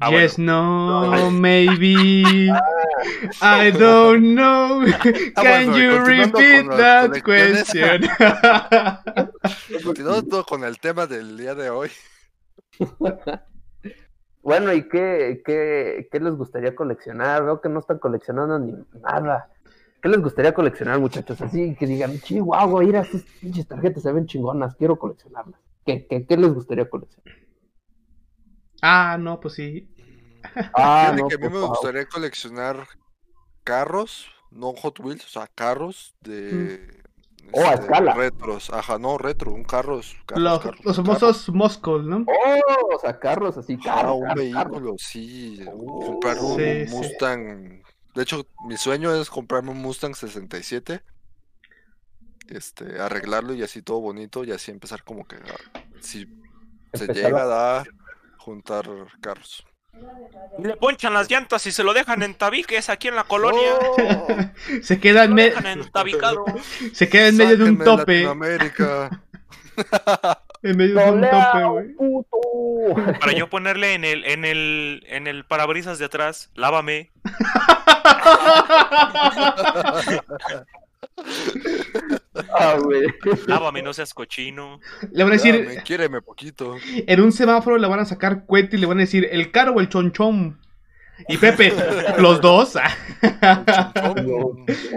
Ah, 0.00 0.10
yes, 0.10 0.38
no, 0.38 1.10
No. 1.14 1.30
maybe. 1.30 2.22
I 3.40 3.70
don't 3.70 4.34
know. 4.34 4.84
Can 5.34 5.66
bueno, 5.66 5.76
you 5.76 5.90
continuando 6.00 6.38
repeat 6.38 6.66
that 6.76 7.22
question? 7.22 8.08
Continuando 9.84 10.44
con 10.44 10.64
el 10.64 10.78
tema 10.78 11.06
del 11.06 11.36
día 11.36 11.54
de 11.54 11.70
hoy. 11.70 11.90
Bueno, 14.42 14.72
¿y 14.72 14.88
qué, 14.88 15.42
qué, 15.44 16.08
qué 16.10 16.20
les 16.20 16.34
gustaría 16.34 16.74
coleccionar? 16.74 17.44
Veo 17.44 17.60
que 17.60 17.68
no 17.68 17.80
están 17.80 17.98
coleccionando 17.98 18.58
ni 18.58 18.74
nada. 19.02 19.48
¿Qué 20.02 20.08
les 20.10 20.20
gustaría 20.20 20.52
coleccionar, 20.52 21.00
muchachos? 21.00 21.40
Así 21.40 21.74
que 21.76 21.86
digan, 21.86 22.20
chihuahua, 22.20 22.82
mira, 22.82 23.00
estas 23.00 23.22
pinches 23.40 23.66
tarjetas 23.66 24.02
se 24.02 24.12
ven 24.12 24.26
chingonas, 24.26 24.74
quiero 24.76 24.98
coleccionarlas. 24.98 25.58
¿Qué, 25.86 26.06
qué, 26.06 26.26
qué 26.26 26.36
les 26.36 26.52
gustaría 26.52 26.88
coleccionar? 26.90 27.34
Ah, 28.82 29.16
no, 29.18 29.40
pues 29.40 29.54
sí. 29.54 29.93
Ah, 30.74 31.12
no, 31.16 31.28
que 31.28 31.34
a 31.34 31.38
mí 31.38 31.44
me 31.44 31.50
favor. 31.50 31.68
gustaría 31.68 32.06
coleccionar 32.06 32.86
carros, 33.64 34.26
no 34.50 34.72
Hot 34.74 34.98
Wheels, 35.00 35.24
o 35.24 35.28
sea, 35.28 35.46
carros 35.54 36.14
de. 36.20 37.02
Oh, 37.52 37.60
a 37.66 37.74
este, 37.74 37.84
escala. 37.86 38.14
Retros, 38.14 38.70
ajá, 38.70 38.98
no, 38.98 39.18
retro, 39.18 39.52
un 39.52 39.64
carros. 39.64 40.16
carros, 40.26 40.42
Los, 40.44 40.60
carros, 40.62 40.84
los 40.84 40.98
un 40.98 41.04
famosos 41.06 41.48
Moscow, 41.50 41.98
¿no? 42.00 42.24
Oh, 42.26 42.94
o 42.94 42.98
sea, 42.98 43.18
carros 43.18 43.56
así, 43.58 43.76
carro. 43.76 43.90
Ah, 43.92 44.00
carros. 44.02 44.16
un 44.16 44.22
carros, 44.28 44.52
carros. 44.52 44.72
vehículo, 44.72 44.94
sí. 44.98 45.64
Oh, 45.70 46.06
comprar 46.06 46.38
un 46.38 46.56
sí, 46.56 46.86
sí. 46.86 46.94
Mustang. 46.94 47.82
De 48.14 48.22
hecho, 48.22 48.46
mi 48.66 48.76
sueño 48.76 49.14
es 49.14 49.28
comprarme 49.28 49.70
un 49.72 49.82
Mustang 49.82 50.14
67. 50.14 51.02
Este, 52.48 53.00
arreglarlo 53.00 53.54
y 53.54 53.62
así 53.62 53.82
todo 53.82 54.00
bonito 54.00 54.44
y 54.44 54.52
así 54.52 54.70
empezar 54.70 55.02
como 55.02 55.24
que 55.26 55.36
a- 55.36 56.00
si 56.00 56.26
se 56.92 57.06
llega 57.08 57.40
a- 57.40 57.44
a 57.44 57.46
dar, 57.46 57.86
juntar 58.38 58.86
carros. 59.20 59.64
Y 60.58 60.62
le 60.66 60.76
ponchan 60.76 61.14
las 61.14 61.28
llantas 61.30 61.66
y 61.66 61.72
se 61.72 61.82
lo 61.82 61.92
dejan 61.94 62.22
en 62.22 62.34
tabiques 62.34 62.88
aquí 62.88 63.08
en 63.08 63.16
la 63.16 63.24
colonia. 63.24 63.72
¡Oh! 63.80 64.26
Se 64.82 65.00
queda 65.00 65.24
en, 65.24 65.30
Lo 65.30 65.36
me- 65.36 65.44
dejan 65.50 65.66
entabicado. 65.66 66.44
se 66.92 67.08
queda 67.08 67.28
en 67.28 67.36
medio 67.36 67.56
de 67.58 67.64
un 67.64 67.78
tope. 67.78 68.22
En 70.62 70.76
medio 70.78 70.94
de 70.94 71.10
un 71.10 71.20
tope, 71.20 71.30
¡Tolea, 71.52 71.66
güey. 71.66 71.94
Para 73.20 73.32
yo 73.32 73.50
ponerle 73.50 73.92
en 73.94 74.04
el, 74.04 74.24
en 74.24 74.44
el, 74.46 75.04
en 75.08 75.26
el 75.26 75.44
parabrisas 75.44 75.98
de 75.98 76.04
atrás, 76.06 76.50
lávame. 76.54 77.10
Ah, 82.58 82.76
güey. 82.82 83.06
Lávame, 83.46 83.82
no 83.82 83.92
seas 83.92 84.12
cochino. 84.14 84.80
Le 85.12 85.22
van 85.24 85.32
a 85.32 85.36
decir, 85.36 85.64
Dame, 85.64 85.82
quiéreme 85.82 86.20
poquito. 86.22 86.76
en 86.94 87.20
un 87.20 87.32
semáforo 87.32 87.78
le 87.78 87.86
van 87.86 88.00
a 88.00 88.04
sacar 88.04 88.44
cuete 88.46 88.76
y 88.76 88.80
le 88.80 88.86
van 88.86 88.98
a 88.98 89.02
decir, 89.02 89.28
¿el 89.30 89.50
caro 89.50 89.74
o 89.74 89.80
el 89.80 89.88
chonchón? 89.88 90.58
Y 91.28 91.36
Pepe, 91.36 91.72
los 92.18 92.40
dos. 92.40 92.74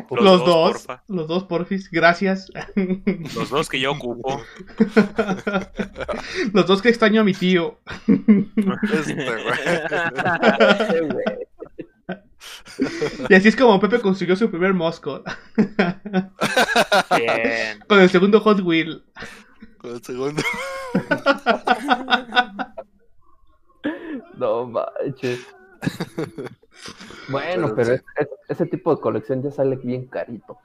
Los 0.10 0.24
los 0.24 0.40
dos, 0.40 0.46
dos. 0.46 0.72
porfa. 0.74 1.04
Los 1.08 1.28
dos, 1.28 1.44
porfis. 1.44 1.92
Gracias. 1.92 2.52
Los 3.36 3.50
dos 3.50 3.70
que 3.70 3.80
yo 3.80 3.92
ocupo. 3.92 4.42
los 6.54 6.66
dos 6.66 6.82
que 6.82 6.90
extraño 6.90 7.22
a 7.22 7.24
mi 7.24 7.34
tío. 7.34 7.80
Este, 8.94 9.14
güey. 11.02 11.24
Y 13.30 13.34
así 13.34 13.48
es 13.48 13.56
como 13.56 13.80
Pepe 13.80 14.00
consiguió 14.02 14.36
su 14.36 14.50
primer 14.50 14.74
Moscow. 14.74 15.24
Bien. 17.18 17.80
Con 17.88 18.00
el 18.00 18.10
segundo 18.10 18.40
Hot 18.42 18.60
Wheel. 18.62 19.04
Con 19.80 19.92
el 19.96 20.04
segundo. 20.04 20.42
No 24.38 24.66
manches. 24.68 25.40
Bueno, 27.30 27.74
Pero 27.74 27.76
pero 27.76 27.88
sí. 27.98 28.04
es- 28.18 28.28
es- 28.28 28.30
ese 28.50 28.66
tipo 28.68 28.96
de 28.96 29.02
colección 29.02 29.42
ya 29.44 29.52
sale 29.52 29.76
bien 29.78 30.08
carito. 30.08 30.58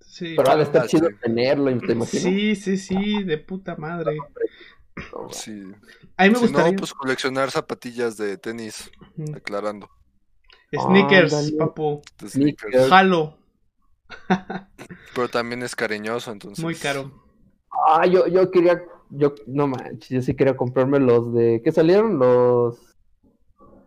Sí, 0.00 0.34
Pero 0.36 0.50
ha 0.50 0.56
de 0.56 0.64
estar 0.64 0.82
Ah, 0.84 0.86
chido 0.88 1.08
sí. 1.08 1.14
tenerlo, 1.22 1.66
¿te 1.78 1.92
imaginas? 1.92 2.08
sí, 2.08 2.56
sí, 2.56 2.76
sí, 2.76 3.22
de 3.22 3.38
puta 3.38 3.76
madre. 3.76 4.16
Sí. 5.30 5.62
A 6.16 6.24
mí 6.24 6.30
me 6.30 6.34
Si 6.36 6.40
gustaría. 6.42 6.72
no, 6.72 6.78
pues 6.78 6.92
coleccionar 6.92 7.50
zapatillas 7.50 8.16
de 8.16 8.36
tenis, 8.36 8.90
Mm. 9.16 9.34
aclarando. 9.36 9.88
Sneakers, 10.72 11.32
Ándale. 11.34 11.56
papu. 11.56 12.02
Sneakers. 12.26 12.88
Jalo. 12.88 13.36
Pero 15.14 15.28
también 15.28 15.62
es 15.62 15.74
cariñoso, 15.76 16.30
entonces. 16.32 16.62
Muy 16.64 16.74
caro. 16.74 17.10
Ah, 17.88 18.06
yo, 18.06 18.26
yo 18.26 18.50
quería, 18.50 18.82
yo, 19.10 19.34
no 19.46 19.66
manches, 19.68 20.08
yo 20.08 20.22
sí 20.22 20.34
quería 20.34 20.56
comprarme 20.56 20.98
los 21.00 21.32
de, 21.34 21.60
¿qué 21.64 21.70
salieron? 21.72 22.18
Los, 22.18 22.78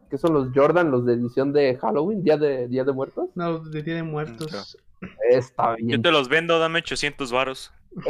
¿qué 0.09 0.17
son 0.17 0.33
los 0.33 0.49
Jordan? 0.55 0.91
Los 0.91 1.05
de 1.05 1.13
edición 1.13 1.51
de 1.53 1.77
Halloween, 1.77 2.23
Día 2.23 2.37
de, 2.37 2.67
Día 2.67 2.83
de 2.83 2.93
Muertos. 2.93 3.29
No, 3.35 3.59
de 3.59 3.83
Día 3.83 3.95
de 3.95 4.03
Muertos. 4.03 4.77
Está 5.29 5.75
Yo 5.79 5.85
bien. 5.85 6.01
te 6.01 6.11
los 6.11 6.29
vendo, 6.29 6.59
dame 6.59 6.79
800 6.79 7.31
varos. 7.31 7.71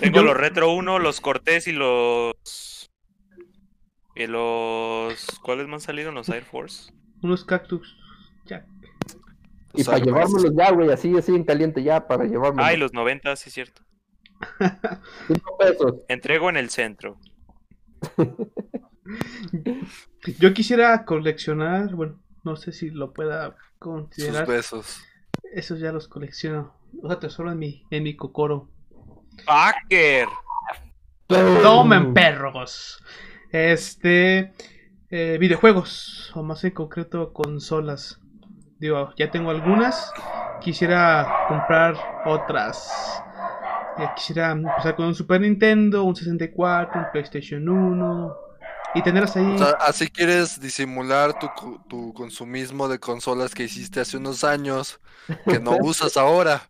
Tengo 0.00 0.16
Yo- 0.16 0.22
los 0.22 0.36
Retro 0.36 0.72
1, 0.72 0.98
los 0.98 1.20
Cortés 1.20 1.66
y 1.68 1.72
los. 1.72 2.34
Y 4.14 4.26
los. 4.26 5.26
¿Cuáles 5.42 5.66
me 5.66 5.74
han 5.74 5.80
salido? 5.80 6.12
Los 6.12 6.28
Air 6.28 6.44
Force. 6.44 6.92
Unos 7.22 7.44
cactus. 7.44 7.96
Ya. 8.46 8.66
y 9.72 9.82
para 9.84 9.98
llevármelos 9.98 10.52
ya, 10.54 10.70
güey, 10.70 10.92
así, 10.92 11.16
así 11.16 11.34
en 11.34 11.44
caliente 11.44 11.82
ya, 11.82 12.06
para 12.06 12.24
llevármelos. 12.24 12.68
Ah, 12.70 12.74
y 12.74 12.76
los 12.76 12.92
90, 12.92 13.34
sí, 13.36 13.48
es 13.48 13.54
cierto. 13.54 13.82
Cinco 15.26 15.56
pesos. 15.58 15.94
Entrego 16.08 16.50
en 16.50 16.56
el 16.58 16.68
centro. 16.70 17.18
Yo 20.38 20.54
quisiera 20.54 21.04
coleccionar, 21.04 21.94
bueno, 21.94 22.20
no 22.42 22.56
sé 22.56 22.72
si 22.72 22.90
lo 22.90 23.12
pueda 23.12 23.50
Sus 23.50 23.56
considerar. 23.78 24.46
besos. 24.46 25.02
Esos 25.52 25.80
ya 25.80 25.92
los 25.92 26.08
colecciono. 26.08 26.74
O 27.02 27.08
sea, 27.08 27.18
tesoro 27.18 27.50
en 27.50 27.58
mi, 27.58 27.84
en 27.90 28.02
mi 28.02 28.16
cocoro. 28.16 28.70
¡Packer! 29.46 30.28
Tomen 31.26 32.14
perros. 32.14 33.02
Este. 33.54 34.52
eh, 35.10 35.38
videojuegos. 35.38 36.32
O 36.34 36.42
más 36.42 36.64
en 36.64 36.72
concreto, 36.72 37.32
consolas. 37.32 38.20
Digo, 38.80 39.12
ya 39.16 39.30
tengo 39.30 39.50
algunas. 39.50 40.12
Quisiera 40.60 41.46
comprar 41.46 41.94
otras. 42.26 43.22
Eh, 43.98 44.08
quisiera 44.16 44.50
empezar 44.50 44.96
con 44.96 45.06
un 45.06 45.14
Super 45.14 45.40
Nintendo, 45.40 46.02
un 46.02 46.16
64, 46.16 47.00
un 47.00 47.06
PlayStation 47.12 47.68
1. 47.68 48.43
Y 48.94 49.02
tenerlas 49.02 49.36
ahí. 49.36 49.54
O 49.54 49.58
sea, 49.58 49.70
así 49.80 50.08
quieres 50.08 50.60
disimular 50.60 51.38
tu, 51.38 51.48
tu 51.88 52.12
consumismo 52.14 52.88
de 52.88 52.98
consolas 52.98 53.54
que 53.54 53.64
hiciste 53.64 54.00
hace 54.00 54.16
unos 54.16 54.44
años, 54.44 55.00
que 55.48 55.58
no 55.58 55.76
usas 55.82 56.16
ahora. 56.16 56.68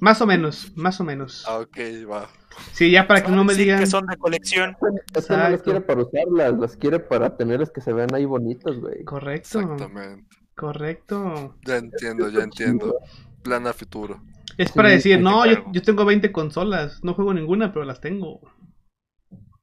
Más 0.00 0.20
o 0.20 0.26
menos, 0.26 0.72
más 0.76 1.00
o 1.00 1.04
menos. 1.04 1.44
Ah, 1.46 1.58
ok, 1.58 1.78
va. 2.10 2.28
Sí, 2.72 2.90
ya 2.90 3.06
para 3.06 3.22
que 3.22 3.30
no 3.30 3.44
me 3.44 3.54
digan. 3.54 3.78
que 3.80 3.86
son 3.86 4.06
de 4.06 4.16
colección. 4.16 4.76
Es 5.14 5.26
que 5.26 5.36
no 5.36 5.48
las 5.48 5.62
quiere 5.62 5.80
para 5.80 6.02
usarlas, 6.02 6.58
las 6.58 6.76
quiere 6.76 6.98
para 7.00 7.36
tenerlas 7.36 7.70
que 7.70 7.80
se 7.80 7.92
vean 7.92 8.14
ahí 8.14 8.24
bonitas, 8.24 8.76
güey. 8.78 9.04
Correcto, 9.04 9.60
Exactamente. 9.60 10.24
correcto. 10.54 11.56
Ya 11.64 11.76
entiendo, 11.76 12.28
ya 12.28 12.42
entiendo. 12.42 12.98
Plan 13.42 13.66
a 13.66 13.72
futuro. 13.72 14.20
Es 14.56 14.72
para 14.72 14.88
Sí, 14.88 14.94
decir, 14.96 15.20
no, 15.20 15.46
yo, 15.46 15.64
yo 15.72 15.82
tengo 15.82 16.04
20 16.04 16.32
consolas. 16.32 16.98
No 17.04 17.14
juego 17.14 17.32
ninguna, 17.32 17.72
pero 17.72 17.84
las 17.84 18.00
tengo. 18.00 18.40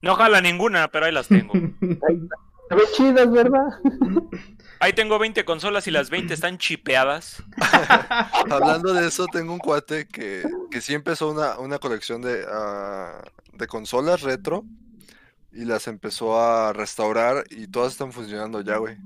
No 0.02 0.14
jala 0.14 0.40
ninguna, 0.40 0.88
pero 0.88 1.06
ahí 1.06 1.12
las 1.12 1.28
tengo. 1.28 1.52
Se 2.68 2.74
ven 2.74 2.86
chidas, 2.94 3.30
¿verdad? 3.30 3.66
Ahí 4.80 4.92
tengo 4.92 5.18
20 5.18 5.44
consolas 5.44 5.86
y 5.86 5.90
las 5.90 6.10
20 6.10 6.34
están 6.34 6.58
chipeadas. 6.58 7.42
Hablando 8.50 8.92
de 8.92 9.06
eso, 9.06 9.26
tengo 9.26 9.52
un 9.52 9.58
cuate 9.58 10.06
que, 10.08 10.44
que 10.70 10.80
sí 10.80 10.92
empezó 10.92 11.30
una, 11.30 11.58
una 11.58 11.78
colección 11.78 12.22
de, 12.22 12.44
ah, 12.48 13.22
de 13.52 13.66
consolas 13.68 14.22
retro 14.22 14.64
y 15.52 15.64
las 15.64 15.86
empezó 15.86 16.40
a 16.40 16.72
restaurar 16.72 17.44
y 17.50 17.68
todas 17.68 17.92
están 17.92 18.12
funcionando 18.12 18.60
ya, 18.60 18.78
güey. 18.78 18.96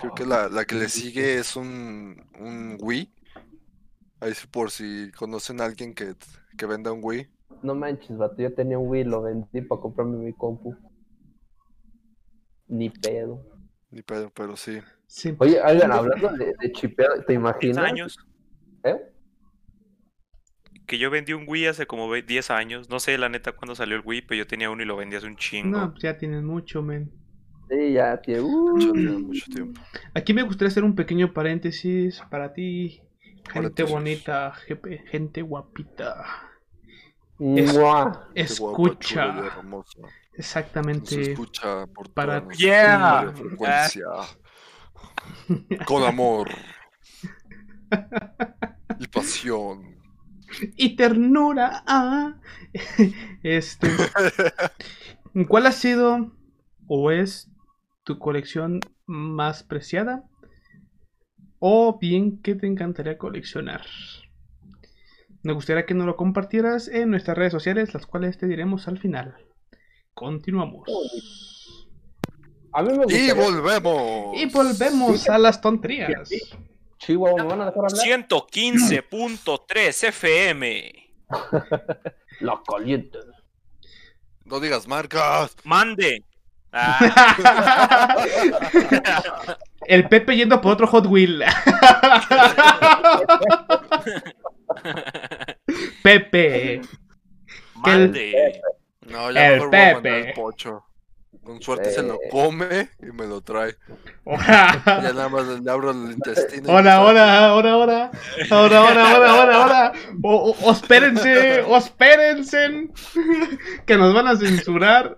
Creo 0.00 0.14
que 0.14 0.26
la, 0.26 0.48
la 0.48 0.64
que 0.64 0.74
le 0.74 0.88
sigue 0.88 1.38
es 1.38 1.54
un, 1.54 2.26
un 2.38 2.76
Wii. 2.80 3.12
Ahí 4.20 4.34
sí 4.34 4.46
por 4.48 4.70
si 4.70 5.12
conocen 5.12 5.60
a 5.60 5.66
alguien 5.66 5.94
que, 5.94 6.14
que 6.56 6.66
venda 6.66 6.92
un 6.92 7.00
Wii. 7.02 7.28
No 7.62 7.74
manches, 7.74 8.16
vato, 8.16 8.40
yo 8.42 8.52
tenía 8.54 8.78
un 8.78 8.88
Wii, 8.88 9.04
lo 9.04 9.22
vendí 9.22 9.60
para 9.62 9.80
comprarme 9.80 10.18
mi 10.18 10.32
compu. 10.32 10.74
Ni 12.68 12.90
pedo. 12.90 13.42
Ni 13.90 14.02
pedo, 14.02 14.30
pero 14.34 14.56
sí. 14.56 14.80
Sí. 15.06 15.34
Oye, 15.38 15.60
oigan, 15.62 15.92
hablando 15.92 16.28
de, 16.36 16.54
de 16.60 16.72
chipear, 16.72 17.24
¿te 17.24 17.32
10 17.32 17.38
imaginas? 17.40 17.78
años. 17.78 18.18
¿Eh? 18.84 18.96
Que 20.86 20.98
yo 20.98 21.10
vendí 21.10 21.32
un 21.32 21.44
Wii 21.48 21.66
hace 21.66 21.86
como 21.86 22.08
ve- 22.08 22.22
10 22.22 22.50
años. 22.50 22.88
No 22.88 23.00
sé 23.00 23.16
la 23.18 23.28
neta 23.28 23.52
cuándo 23.52 23.74
salió 23.74 23.96
el 23.96 24.02
Wii, 24.04 24.22
pero 24.22 24.38
yo 24.38 24.46
tenía 24.46 24.70
uno 24.70 24.82
y 24.82 24.86
lo 24.86 24.96
vendí 24.96 25.16
hace 25.16 25.26
un 25.26 25.36
chingo. 25.36 25.78
No, 25.78 25.90
pues 25.90 26.02
ya 26.02 26.16
tienen 26.18 26.44
mucho, 26.44 26.82
men. 26.82 27.10
Sí, 27.68 27.94
ya, 27.94 28.20
tiene 28.20 28.42
mucho 28.42 29.50
tiempo. 29.52 29.80
Aquí 30.14 30.32
me 30.32 30.42
gustaría 30.42 30.68
hacer 30.68 30.84
un 30.84 30.94
pequeño 30.94 31.32
paréntesis 31.32 32.22
para 32.30 32.52
ti, 32.52 33.00
gente 33.52 33.82
bonita, 33.82 34.52
jepe- 34.68 35.04
gente 35.08 35.42
guapita. 35.42 36.24
Es-. 37.38 37.72
Qué 37.72 37.78
guapa, 37.78 38.28
y 38.34 38.40
Escucha. 38.40 39.26
Nos 39.62 39.96
nuestamente. 40.36 41.32
escucha 41.32 41.86
por 41.86 42.10
para- 42.12 42.40
toda 42.42 42.54
Yeah. 42.54 43.32
frecuencia. 43.34 44.06
Con 45.86 46.02
amor. 46.04 46.48
Y 48.98 49.06
pasión. 49.08 49.96
Y 50.76 50.96
ternura. 50.96 51.82
ah. 51.86 52.34
Este. 53.42 53.88
¿Cuál 55.48 55.66
ha 55.66 55.72
sido 55.72 56.32
o 56.86 57.10
es 57.10 57.50
tu 58.04 58.18
colección 58.18 58.80
más 59.06 59.62
preciada? 59.62 60.24
o 61.58 61.98
bien 61.98 62.40
que 62.42 62.54
te 62.54 62.66
encantaría 62.66 63.16
coleccionar. 63.16 63.80
Me 65.46 65.52
gustaría 65.52 65.86
que 65.86 65.94
nos 65.94 66.06
lo 66.06 66.16
compartieras 66.16 66.88
en 66.88 67.08
nuestras 67.10 67.38
redes 67.38 67.52
sociales, 67.52 67.94
las 67.94 68.04
cuales 68.04 68.36
te 68.36 68.48
diremos 68.48 68.88
al 68.88 68.98
final. 68.98 69.36
Continuamos. 70.12 70.88
A 72.72 72.82
mí 72.82 72.98
me 72.98 73.04
Y 73.14 73.30
volvemos. 73.30 74.36
Y 74.36 74.46
volvemos 74.46 75.28
a 75.28 75.38
las 75.38 75.60
tonterías. 75.60 76.28
Chihuahua, 76.98 77.44
¿me 77.44 77.48
van 77.48 77.60
a 77.60 77.66
dejar 77.66 77.84
hablar? 77.84 78.04
115.3 78.28 80.08
FM. 80.08 80.92
La 82.40 82.60
caliente. 82.66 83.20
No 84.46 84.58
digas 84.58 84.88
marcas. 84.88 85.54
Mande. 85.62 86.24
Ah, 86.72 88.16
El 89.86 90.08
Pepe 90.08 90.34
yendo 90.34 90.60
por 90.60 90.72
otro 90.72 90.88
Hot 90.88 91.06
Wheel. 91.06 91.44
Pepe. 96.02 96.80
mande. 97.76 98.60
No, 99.02 99.30
ya 99.30 99.46
El 99.48 99.52
mejor 99.54 99.70
voy 99.70 99.78
a 99.80 99.84
mandar 99.94 100.02
Pepe. 100.02 100.28
el 100.28 100.34
pocho. 100.34 100.82
Con 101.44 101.62
suerte 101.62 101.90
se 101.92 102.02
lo 102.02 102.18
come 102.30 102.88
y 103.00 103.06
me 103.12 103.26
lo 103.26 103.40
trae. 103.40 103.76
Ya 104.26 104.82
Hola, 104.98 105.12
nada 105.12 105.28
más 105.28 105.46
le 105.46 105.70
abro 105.70 105.92
el 105.92 106.10
intestino. 106.12 106.72
hola, 106.72 107.00
hola, 107.02 107.54
hola, 107.54 107.76
hola. 107.76 108.10
Hola, 108.50 108.82
hola, 108.82 109.14
hola, 109.16 109.34
hola, 109.42 109.64
hola. 109.64 109.92
O, 110.24 110.56
o- 110.60 110.72
espérense, 110.72 111.62
o 111.68 111.76
espérense. 111.76 112.88
Que 113.86 113.96
nos 113.96 114.12
van 114.12 114.26
a 114.26 114.36
censurar. 114.36 115.16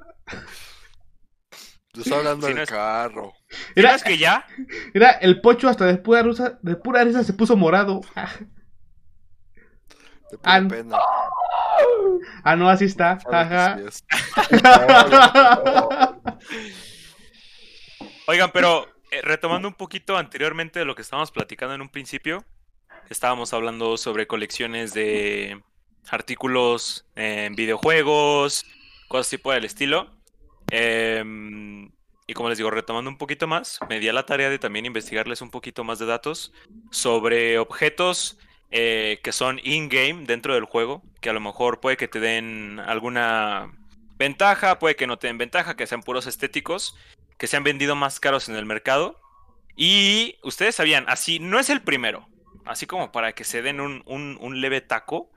estoy 1.97 2.13
hablando 2.13 2.47
Si 2.47 2.53
del 2.53 2.57
no 2.57 2.63
es- 2.65 2.69
carro. 2.71 3.33
Mira, 3.75 3.89
¿Sabes 3.99 4.05
que 4.05 4.19
ya? 4.19 4.45
mira, 4.93 5.13
el 5.13 5.41
pocho 5.41 5.71
hasta 5.71 5.87
de 5.87 5.97
pura, 5.97 6.23
rusa, 6.23 6.59
de 6.61 6.77
pura 6.77 7.03
risa 7.05 7.25
se 7.25 7.33
puso 7.33 7.57
morado. 7.57 8.03
Ah, 10.29 10.37
De 10.37 10.39
pura 10.39 10.55
Ah, 10.55 10.63
pena. 10.69 10.99
Ah, 12.45 12.57
no, 12.57 12.69
así 12.69 12.85
está. 12.85 13.19
Es. 13.87 14.05
Oigan, 18.27 18.51
pero 18.53 18.87
eh, 19.11 19.23
retomando 19.23 19.69
un 19.69 19.75
poquito 19.75 20.17
anteriormente 20.17 20.79
de 20.79 20.85
lo 20.85 20.95
que 20.95 21.03
estábamos 21.03 21.31
platicando 21.31 21.75
en 21.75 21.81
un 21.81 21.89
principio, 21.89 22.45
estábamos 23.09 23.53
hablando 23.55 23.97
sobre 23.97 24.27
colecciones 24.27 24.93
de 24.93 25.63
artículos 26.11 27.07
en 27.17 27.55
videojuegos, 27.55 28.67
cosas 29.09 29.31
tipo 29.31 29.53
del 29.53 29.65
estilo. 29.65 30.11
Em, 30.71 31.91
y 32.27 32.35
como 32.35 32.51
les 32.51 32.59
digo, 32.59 32.71
retomando 32.71 33.11
un 33.11 33.17
poquito 33.17 33.47
más, 33.47 33.81
me 33.89 34.01
di 34.01 34.09
a 34.09 34.13
la 34.13 34.27
tarea 34.27 34.51
de 34.51 34.59
también 34.59 34.85
investigarles 34.85 35.41
un 35.41 35.51
poquito 35.51 35.85
más 35.85 35.99
de 35.99 36.07
datos 36.07 36.53
sobre 36.91 37.59
objetos 37.59 38.39
eh, 38.71 39.21
que 39.23 39.33
son 39.33 39.61
in-game 39.65 40.25
dentro 40.27 40.55
del 40.55 40.65
juego, 40.65 41.03
que 41.21 41.31
a 41.31 41.33
lo 41.33 41.41
mejor 41.41 41.81
puede 41.81 41.97
que 41.97 42.09
te 42.09 42.21
den 42.21 42.81
alguna 42.81 43.73
ventaja, 44.19 44.79
puede 44.79 44.97
que 44.97 45.07
no 45.07 45.19
te 45.19 45.27
den 45.29 45.39
ventaja, 45.39 45.77
que 45.77 45.87
sean 45.87 46.03
puros 46.03 46.27
estéticos, 46.27 46.97
que 47.39 47.47
se 47.47 47.57
han 47.57 47.65
vendido 47.65 47.97
más 47.97 48.21
caros 48.21 48.49
en 48.49 48.57
el 48.57 48.67
mercado. 48.67 49.19
Y 49.77 50.37
ustedes 50.43 50.75
sabían, 50.75 51.05
así 51.09 51.39
no 51.39 51.59
es 51.61 51.71
el 51.71 51.83
primero, 51.83 52.29
así 52.65 52.87
como 52.87 53.13
para 53.13 53.33
que 53.33 53.45
se 53.45 53.63
den 53.63 53.81
un, 53.81 54.03
un- 54.07 54.37
un 54.41 54.61
leve 54.61 54.81
taco, 54.81 55.31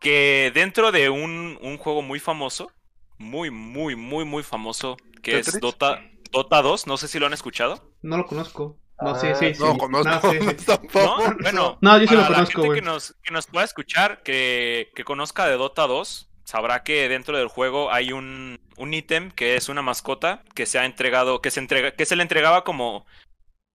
que 0.00 0.52
dentro 0.54 0.92
de 0.92 1.10
un, 1.10 1.58
un 1.60 1.76
juego 1.78 2.02
muy 2.02 2.20
famoso, 2.20 2.70
muy, 3.18 3.50
muy, 3.50 3.96
muy, 3.96 4.24
muy 4.24 4.42
famoso, 4.42 4.96
que 5.22 5.38
es. 5.40 5.60
Dota, 5.60 6.00
Dota 6.30 6.62
2, 6.62 6.86
no 6.86 6.96
sé 6.96 7.08
si 7.08 7.18
lo 7.18 7.26
han 7.26 7.32
escuchado. 7.32 7.92
No 8.02 8.16
lo 8.16 8.26
conozco. 8.26 8.78
No, 9.00 9.14
sí, 9.18 9.28
Ah, 9.28 9.34
sí, 9.34 9.54
sí. 9.54 9.60
No, 9.62 9.76
conozco. 9.78 10.32
No. 10.94 11.16
Bueno, 11.40 11.78
No, 11.80 11.98
yo 11.98 12.06
sí 12.06 12.14
lo 12.14 12.20
para 12.22 12.30
la 12.30 12.36
conozco, 12.36 12.62
gente 12.62 12.66
güey. 12.68 12.80
que 12.80 12.84
nos, 12.86 13.14
que 13.22 13.32
nos 13.32 13.46
pueda 13.46 13.64
escuchar, 13.64 14.22
que, 14.22 14.90
que 14.94 15.04
conozca 15.04 15.46
de 15.46 15.56
Dota 15.56 15.86
2, 15.86 16.30
sabrá 16.44 16.82
que 16.82 17.08
dentro 17.08 17.36
del 17.38 17.48
juego 17.48 17.92
hay 17.92 18.12
un, 18.12 18.58
un 18.76 18.94
ítem 18.94 19.30
que 19.30 19.56
es 19.56 19.68
una 19.68 19.82
mascota 19.82 20.42
que 20.54 20.66
se 20.66 20.78
ha 20.78 20.84
entregado, 20.84 21.40
que 21.40 21.50
se 21.50 21.60
entrega, 21.60 21.92
que 21.92 22.06
se 22.06 22.16
le 22.16 22.22
entregaba 22.22 22.64
como 22.64 23.06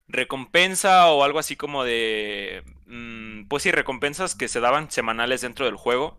recompensa 0.07 1.07
o 1.09 1.23
algo 1.23 1.39
así 1.39 1.55
como 1.55 1.83
de, 1.83 2.63
mm, 2.87 3.47
pues 3.47 3.63
sí, 3.63 3.71
recompensas 3.71 4.35
que 4.35 4.47
se 4.47 4.59
daban 4.59 4.91
semanales 4.91 5.41
dentro 5.41 5.65
del 5.65 5.75
juego. 5.75 6.17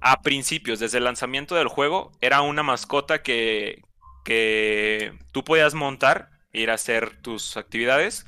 A 0.00 0.22
principios, 0.22 0.78
desde 0.80 0.98
el 0.98 1.04
lanzamiento 1.04 1.54
del 1.54 1.68
juego, 1.68 2.12
era 2.20 2.40
una 2.42 2.62
mascota 2.62 3.22
que, 3.22 3.82
que 4.24 5.12
tú 5.32 5.44
podías 5.44 5.74
montar, 5.74 6.30
ir 6.52 6.70
a 6.70 6.74
hacer 6.74 7.20
tus 7.20 7.56
actividades, 7.58 8.26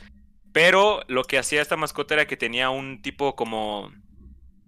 pero 0.52 1.02
lo 1.08 1.24
que 1.24 1.38
hacía 1.38 1.62
esta 1.62 1.76
mascota 1.76 2.14
era 2.14 2.26
que 2.26 2.36
tenía 2.36 2.70
un 2.70 3.00
tipo 3.02 3.34
como, 3.34 3.90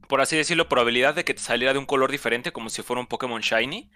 por 0.08 0.20
así 0.20 0.36
decirlo, 0.36 0.68
probabilidad 0.68 1.14
de 1.14 1.24
que 1.24 1.34
te 1.34 1.40
saliera 1.40 1.72
de 1.72 1.78
un 1.78 1.86
color 1.86 2.10
diferente, 2.10 2.52
como 2.52 2.70
si 2.70 2.82
fuera 2.82 3.00
un 3.00 3.06
Pokémon 3.06 3.40
Shiny. 3.40 3.90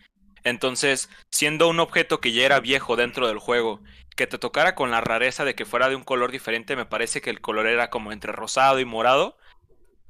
Entonces, 0.45 1.09
siendo 1.31 1.69
un 1.69 1.81
objeto 1.81 2.21
que 2.21 2.33
ya 2.33 2.45
era 2.45 2.61
viejo 2.61 2.97
dentro 2.97 3.27
del 3.27 3.39
juego, 3.39 3.83
que 4.17 4.27
te 4.27 4.39
tocara 4.39 4.75
con 4.75 4.91
la 4.91 5.01
rareza 5.01 5.45
de 5.45 5.55
que 5.55 5.65
fuera 5.65 5.89
de 5.89 5.97
un 5.97 6.05
color 6.05 6.31
diferente, 6.31 6.77
me 6.77 6.87
parece 6.87 7.21
que 7.21 7.31
el 7.31 7.41
color 7.41 7.67
era 7.67 7.91
como 7.91 8.13
entre 8.13 8.33
rosado 8.33 8.81
y 8.81 8.85
morado. 8.85 9.37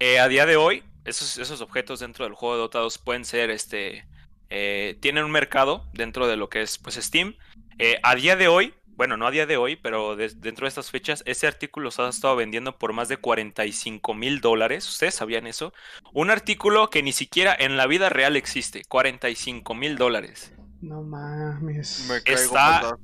Eh, 0.01 0.19
a 0.19 0.29
día 0.29 0.47
de 0.47 0.57
hoy, 0.57 0.83
esos, 1.05 1.61
objetos 1.61 2.01
dentro 2.01 2.25
del 2.25 2.35
juego 2.35 2.55
de 2.55 2.61
Dota 2.63 2.79
2 2.81 2.99
pueden 2.99 3.25
ser, 3.25 3.51
este, 3.51 4.07
eh, 4.51 4.97
tienen 5.01 5.25
un 5.25 5.31
mercado 5.31 5.89
dentro 5.93 6.27
de 6.27 6.37
lo 6.37 6.49
que 6.49 6.63
es, 6.63 6.79
pues, 6.79 6.97
Steam. 6.97 7.37
Eh, 7.79 7.99
a 8.03 8.15
día 8.15 8.37
de 8.37 8.49
hoy, 8.49 8.75
bueno, 8.99 9.17
no 9.17 9.29
a 9.29 9.31
día 9.31 9.47
de 9.47 9.57
hoy, 9.57 9.77
pero 9.77 10.17
de- 10.17 10.29
dentro 10.37 10.65
de 10.65 10.69
estas 10.71 10.91
fechas, 10.91 11.23
ese 11.25 11.47
artículo 11.47 11.93
se 11.93 12.03
ha 12.03 12.09
estado 12.09 12.35
vendiendo 12.35 12.77
por 12.79 12.93
más 12.93 13.09
de 13.09 13.17
45 13.17 14.13
mil 14.13 14.41
dólares. 14.41 14.89
¿Ustedes 14.89 15.15
sabían 15.15 15.47
eso? 15.47 15.73
Un 16.13 16.31
artículo 16.31 16.91
que 16.91 17.03
ni 17.05 17.13
siquiera 17.13 17.55
en 17.57 17.77
la 17.77 17.87
vida 17.87 18.09
real 18.09 18.37
existe. 18.37 18.83
45 18.89 19.75
mil 19.75 19.97
dólares. 19.97 20.53
No 20.81 21.03
mames. 21.03 22.07
Me 22.11 22.21
caigo 22.23 22.41
Está- 22.43 22.81
fatal. 22.81 22.99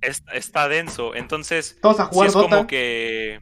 Es- 0.00 0.22
Está 0.32 0.68
denso. 0.68 1.14
Entonces, 1.16 1.78
Todos 1.82 1.98
a 2.00 2.10
sí 2.10 2.20
es 2.24 2.32
Dota. 2.32 2.48
como 2.48 2.66
que 2.68 3.40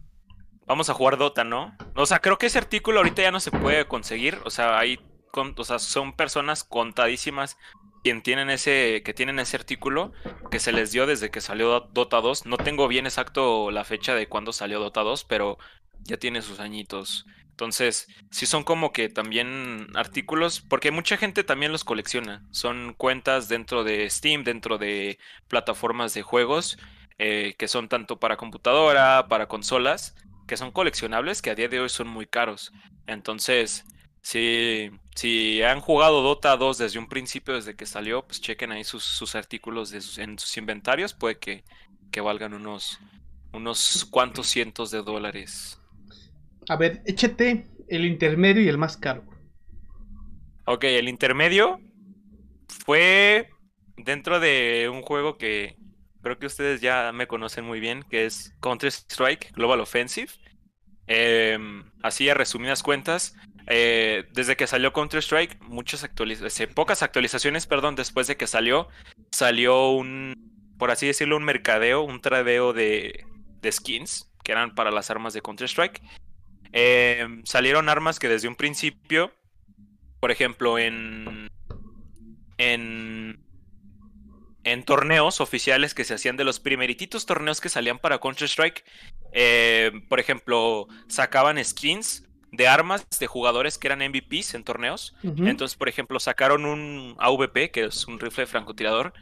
vamos 0.66 0.88
a 0.90 0.94
jugar 0.94 1.18
Dota, 1.18 1.44
¿no? 1.44 1.76
O 1.94 2.06
sea, 2.06 2.20
creo 2.20 2.38
que 2.38 2.46
ese 2.46 2.56
artículo 2.58 2.98
ahorita 3.00 3.20
ya 3.22 3.30
no 3.30 3.40
se 3.40 3.50
puede 3.50 3.86
conseguir. 3.86 4.38
O 4.46 4.50
sea, 4.50 4.78
hay, 4.78 4.98
con- 5.30 5.54
o 5.58 5.64
sea, 5.64 5.78
son 5.78 6.16
personas 6.16 6.64
contadísimas 6.64 7.58
quien 8.02 8.22
tienen 8.22 8.50
ese, 8.50 9.02
que 9.04 9.14
tienen 9.14 9.38
ese 9.38 9.56
artículo 9.56 10.12
que 10.50 10.60
se 10.60 10.72
les 10.72 10.92
dio 10.92 11.06
desde 11.06 11.30
que 11.30 11.40
salió 11.40 11.80
Dota 11.80 12.20
2. 12.20 12.46
No 12.46 12.56
tengo 12.56 12.88
bien 12.88 13.06
exacto 13.06 13.70
la 13.70 13.84
fecha 13.84 14.14
de 14.14 14.28
cuándo 14.28 14.52
salió 14.52 14.80
Dota 14.80 15.02
2, 15.02 15.24
pero 15.24 15.58
ya 16.04 16.16
tiene 16.16 16.42
sus 16.42 16.60
añitos. 16.60 17.26
Entonces, 17.50 18.06
sí 18.30 18.46
son 18.46 18.62
como 18.62 18.92
que 18.92 19.08
también 19.08 19.88
artículos, 19.94 20.60
porque 20.60 20.92
mucha 20.92 21.16
gente 21.16 21.42
también 21.42 21.72
los 21.72 21.82
colecciona. 21.82 22.46
Son 22.52 22.94
cuentas 22.96 23.48
dentro 23.48 23.82
de 23.82 24.08
Steam, 24.08 24.44
dentro 24.44 24.78
de 24.78 25.18
plataformas 25.48 26.14
de 26.14 26.22
juegos, 26.22 26.78
eh, 27.18 27.56
que 27.58 27.66
son 27.66 27.88
tanto 27.88 28.20
para 28.20 28.36
computadora, 28.36 29.26
para 29.28 29.48
consolas, 29.48 30.14
que 30.46 30.56
son 30.56 30.70
coleccionables, 30.70 31.42
que 31.42 31.50
a 31.50 31.56
día 31.56 31.68
de 31.68 31.80
hoy 31.80 31.88
son 31.88 32.06
muy 32.06 32.26
caros. 32.26 32.72
Entonces, 33.08 33.84
si, 34.22 34.90
si 35.14 35.62
han 35.62 35.80
jugado 35.80 36.22
Dota 36.22 36.56
2 36.56 36.78
desde 36.78 36.98
un 36.98 37.08
principio, 37.08 37.54
desde 37.54 37.76
que 37.76 37.86
salió, 37.86 38.26
pues 38.26 38.40
chequen 38.40 38.72
ahí 38.72 38.84
sus, 38.84 39.04
sus 39.04 39.34
artículos 39.34 39.90
de 39.90 40.00
sus- 40.00 40.18
en 40.18 40.38
sus 40.38 40.56
inventarios, 40.56 41.14
puede 41.14 41.38
que, 41.38 41.64
que 42.10 42.20
valgan 42.20 42.54
unos, 42.54 42.98
unos 43.52 44.06
cuantos 44.10 44.46
cientos 44.48 44.90
de 44.90 45.02
dólares. 45.02 45.78
A 46.68 46.76
ver, 46.76 47.02
échate 47.04 47.66
el 47.88 48.04
intermedio 48.04 48.62
y 48.62 48.68
el 48.68 48.78
más 48.78 48.96
caro. 48.96 49.24
Ok, 50.66 50.84
el 50.84 51.08
intermedio 51.08 51.80
fue 52.84 53.48
dentro 53.96 54.40
de 54.40 54.88
un 54.92 55.02
juego 55.02 55.38
que 55.38 55.76
creo 56.22 56.38
que 56.38 56.46
ustedes 56.46 56.80
ya 56.80 57.12
me 57.12 57.26
conocen 57.26 57.64
muy 57.64 57.80
bien, 57.80 58.04
que 58.10 58.26
es 58.26 58.54
Counter-Strike 58.60 59.52
Global 59.52 59.80
Offensive. 59.80 60.30
Em, 61.08 61.84
así 62.02 62.28
a 62.28 62.34
resumidas 62.34 62.82
cuentas, 62.82 63.34
eh, 63.66 64.26
desde 64.32 64.56
que 64.56 64.66
salió 64.66 64.92
Counter-Strike, 64.92 65.60
muchas 65.62 66.04
actualizaciones, 66.04 66.74
pocas 66.74 67.02
actualizaciones, 67.02 67.66
perdón, 67.66 67.96
después 67.96 68.26
de 68.26 68.36
que 68.36 68.46
salió, 68.46 68.88
salió 69.32 69.90
un, 69.90 70.34
por 70.78 70.90
así 70.90 71.06
decirlo, 71.06 71.36
un 71.36 71.44
mercadeo, 71.44 72.02
un 72.02 72.20
tradeo 72.20 72.72
de, 72.72 73.24
de 73.60 73.72
skins 73.72 74.30
que 74.44 74.52
eran 74.52 74.74
para 74.74 74.90
las 74.90 75.10
armas 75.10 75.32
de 75.32 75.42
Counter-Strike. 75.42 76.00
Em, 76.72 77.44
salieron 77.44 77.88
armas 77.88 78.18
que 78.18 78.28
desde 78.28 78.48
un 78.48 78.54
principio, 78.54 79.32
por 80.20 80.30
ejemplo, 80.30 80.78
en, 80.78 81.48
en, 82.58 83.40
en 84.72 84.84
torneos 84.84 85.40
oficiales 85.40 85.94
que 85.94 86.04
se 86.04 86.14
hacían 86.14 86.36
de 86.36 86.44
los 86.44 86.60
primerititos 86.60 87.26
torneos 87.26 87.60
que 87.60 87.68
salían 87.68 87.98
para 87.98 88.18
Counter-Strike, 88.18 88.84
eh, 89.32 89.92
por 90.08 90.20
ejemplo, 90.20 90.88
sacaban 91.08 91.62
skins 91.64 92.24
de 92.52 92.66
armas 92.66 93.06
de 93.18 93.26
jugadores 93.26 93.78
que 93.78 93.88
eran 93.88 94.00
MVPs 94.00 94.54
en 94.54 94.64
torneos. 94.64 95.14
Entonces, 95.22 95.76
por 95.76 95.88
ejemplo, 95.88 96.18
sacaron 96.18 96.64
un 96.64 97.14
AVP, 97.18 97.70
que 97.70 97.84
es 97.84 98.06
un 98.06 98.18
rifle 98.18 98.44
de 98.44 98.50
francotirador, 98.50 99.12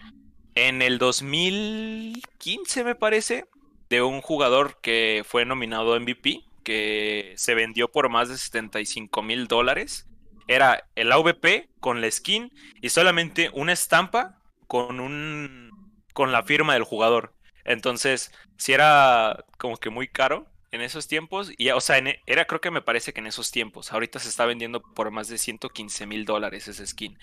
en 0.54 0.80
el 0.80 0.98
2015, 0.98 2.84
me 2.84 2.94
parece. 2.94 3.44
de 3.88 4.02
un 4.02 4.20
jugador 4.20 4.80
que 4.80 5.22
fue 5.24 5.44
nominado 5.44 5.98
MVP, 6.00 6.40
que 6.64 7.34
se 7.36 7.54
vendió 7.54 7.86
por 7.92 8.08
más 8.08 8.28
de 8.28 8.36
75 8.36 9.22
mil 9.22 9.46
dólares. 9.46 10.08
Era 10.48 10.88
el 10.96 11.12
AVP 11.12 11.68
con 11.78 12.00
la 12.00 12.10
skin 12.10 12.50
y 12.82 12.88
solamente 12.88 13.48
una 13.52 13.72
estampa 13.72 14.42
con 14.66 15.00
un 15.00 15.70
con 16.12 16.32
la 16.32 16.42
firma 16.42 16.74
del 16.74 16.84
jugador. 16.84 17.34
Entonces, 17.64 18.32
si 18.56 18.72
era 18.72 19.44
como 19.58 19.76
que 19.76 19.90
muy 19.90 20.08
caro 20.08 20.46
en 20.70 20.80
esos 20.82 21.08
tiempos. 21.08 21.52
Y, 21.58 21.70
o 21.70 21.80
sea, 21.80 21.98
en- 21.98 22.16
era 22.26 22.46
creo 22.46 22.60
que 22.60 22.70
me 22.70 22.82
parece 22.82 23.12
que 23.12 23.20
en 23.20 23.26
esos 23.26 23.50
tiempos. 23.50 23.92
Ahorita 23.92 24.18
se 24.18 24.28
está 24.28 24.46
vendiendo 24.46 24.82
por 24.82 25.10
más 25.10 25.28
de 25.28 25.38
115 25.38 26.06
mil 26.06 26.24
dólares 26.24 26.68
ese 26.68 26.86
skin. 26.86 27.18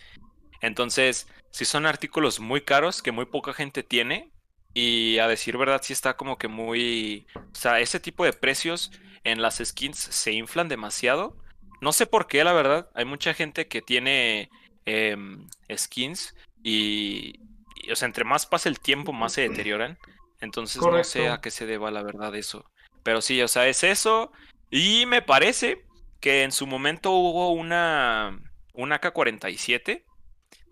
Entonces, 0.62 1.28
si 1.52 1.66
son 1.66 1.86
artículos 1.86 2.40
muy 2.40 2.62
caros 2.62 3.02
que 3.02 3.12
muy 3.12 3.26
poca 3.26 3.54
gente 3.54 3.84
tiene. 3.84 4.32
Y 4.76 5.20
a 5.20 5.28
decir 5.28 5.58
verdad, 5.58 5.82
sí 5.84 5.94
está 5.94 6.16
como 6.18 6.38
que 6.38 6.48
muy... 6.48 7.28
O 7.36 7.56
sea, 7.56 7.80
ese 7.80 8.00
tipo 8.00 8.26
de 8.26 8.34
precios 8.34 8.92
en 9.24 9.42
las 9.42 9.58
skins 9.64 10.00
se 10.00 10.32
inflan 10.34 10.68
demasiado. 10.70 11.38
No 11.82 11.94
sé 11.94 12.08
por 12.08 12.28
qué, 12.28 12.44
la 12.44 12.54
verdad. 12.54 12.90
Hay 12.96 13.06
mucha 13.06 13.34
gente 13.36 13.68
que 13.68 13.82
tiene 13.84 14.50
em, 14.86 15.48
skins 15.76 16.36
y, 16.64 17.40
y, 17.76 17.92
o 17.92 17.96
sea, 17.96 18.08
entre 18.08 18.24
más 18.24 18.46
pasa 18.46 18.70
el 18.70 18.80
tiempo, 18.80 19.14
más 19.14 19.34
se 19.34 19.42
deterioran. 19.42 19.98
Entonces 20.40 20.82
no 20.82 21.04
sé 21.04 21.30
a 21.30 21.40
qué 21.40 21.52
se 21.52 21.66
deba 21.66 21.92
la 21.92 22.04
verdad 22.04 22.36
eso. 22.36 22.66
Pero 23.04 23.22
sí, 23.22 23.42
o 23.42 23.48
sea, 23.48 23.68
es 23.68 23.84
eso. 23.84 24.32
Y 24.70 25.06
me 25.06 25.22
parece 25.22 25.86
que 26.20 26.44
en 26.44 26.52
su 26.52 26.66
momento 26.68 27.12
hubo 27.12 27.52
una, 27.52 28.40
una 28.74 28.96
AK-47 28.96 30.04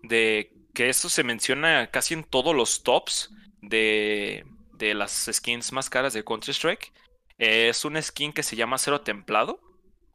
de 0.02 0.52
que 0.74 0.88
esto 0.88 1.08
se 1.08 1.24
menciona 1.24 1.88
casi 1.88 2.14
en 2.14 2.24
todos 2.24 2.54
los 2.54 2.82
tops 2.82 3.30
de, 3.60 4.44
de 4.74 4.94
las 4.94 5.28
skins 5.30 5.72
más 5.72 5.90
caras 5.90 6.12
de 6.12 6.24
Counter-Strike. 6.24 6.92
Eh, 7.38 7.68
es 7.68 7.84
una 7.84 8.00
skin 8.00 8.32
que 8.32 8.42
se 8.42 8.56
llama 8.56 8.78
Cero 8.78 9.02
Templado. 9.02 9.60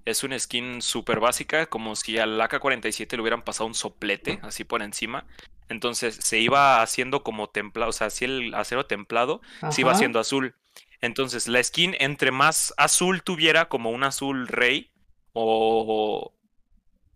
Es 0.07 0.23
una 0.23 0.39
skin 0.39 0.81
súper 0.81 1.19
básica, 1.19 1.65
como 1.65 1.97
si 1.97 2.17
al 2.17 2.39
AK-47 2.39 3.15
le 3.15 3.21
hubieran 3.21 3.41
pasado 3.41 3.67
un 3.67 3.75
soplete 3.75 4.39
así 4.41 4.63
por 4.63 4.81
encima. 4.81 5.25
Entonces 5.67 6.15
se 6.15 6.39
iba 6.39 6.81
haciendo 6.81 7.23
como 7.23 7.49
templado, 7.49 7.89
o 7.89 7.93
sea, 7.93 8.07
así 8.07 8.23
el 8.23 8.53
acero 8.53 8.85
templado 8.85 9.41
se 9.69 9.81
iba 9.81 9.91
haciendo 9.91 10.19
azul. 10.19 10.55
Entonces 11.01 11.49
la 11.49 11.61
skin, 11.61 11.93
entre 11.99 12.31
más 12.31 12.73
azul 12.77 13.21
tuviera, 13.21 13.67
como 13.67 13.91
un 13.91 14.05
azul 14.05 14.47
rey, 14.47 14.91
o. 15.33 16.33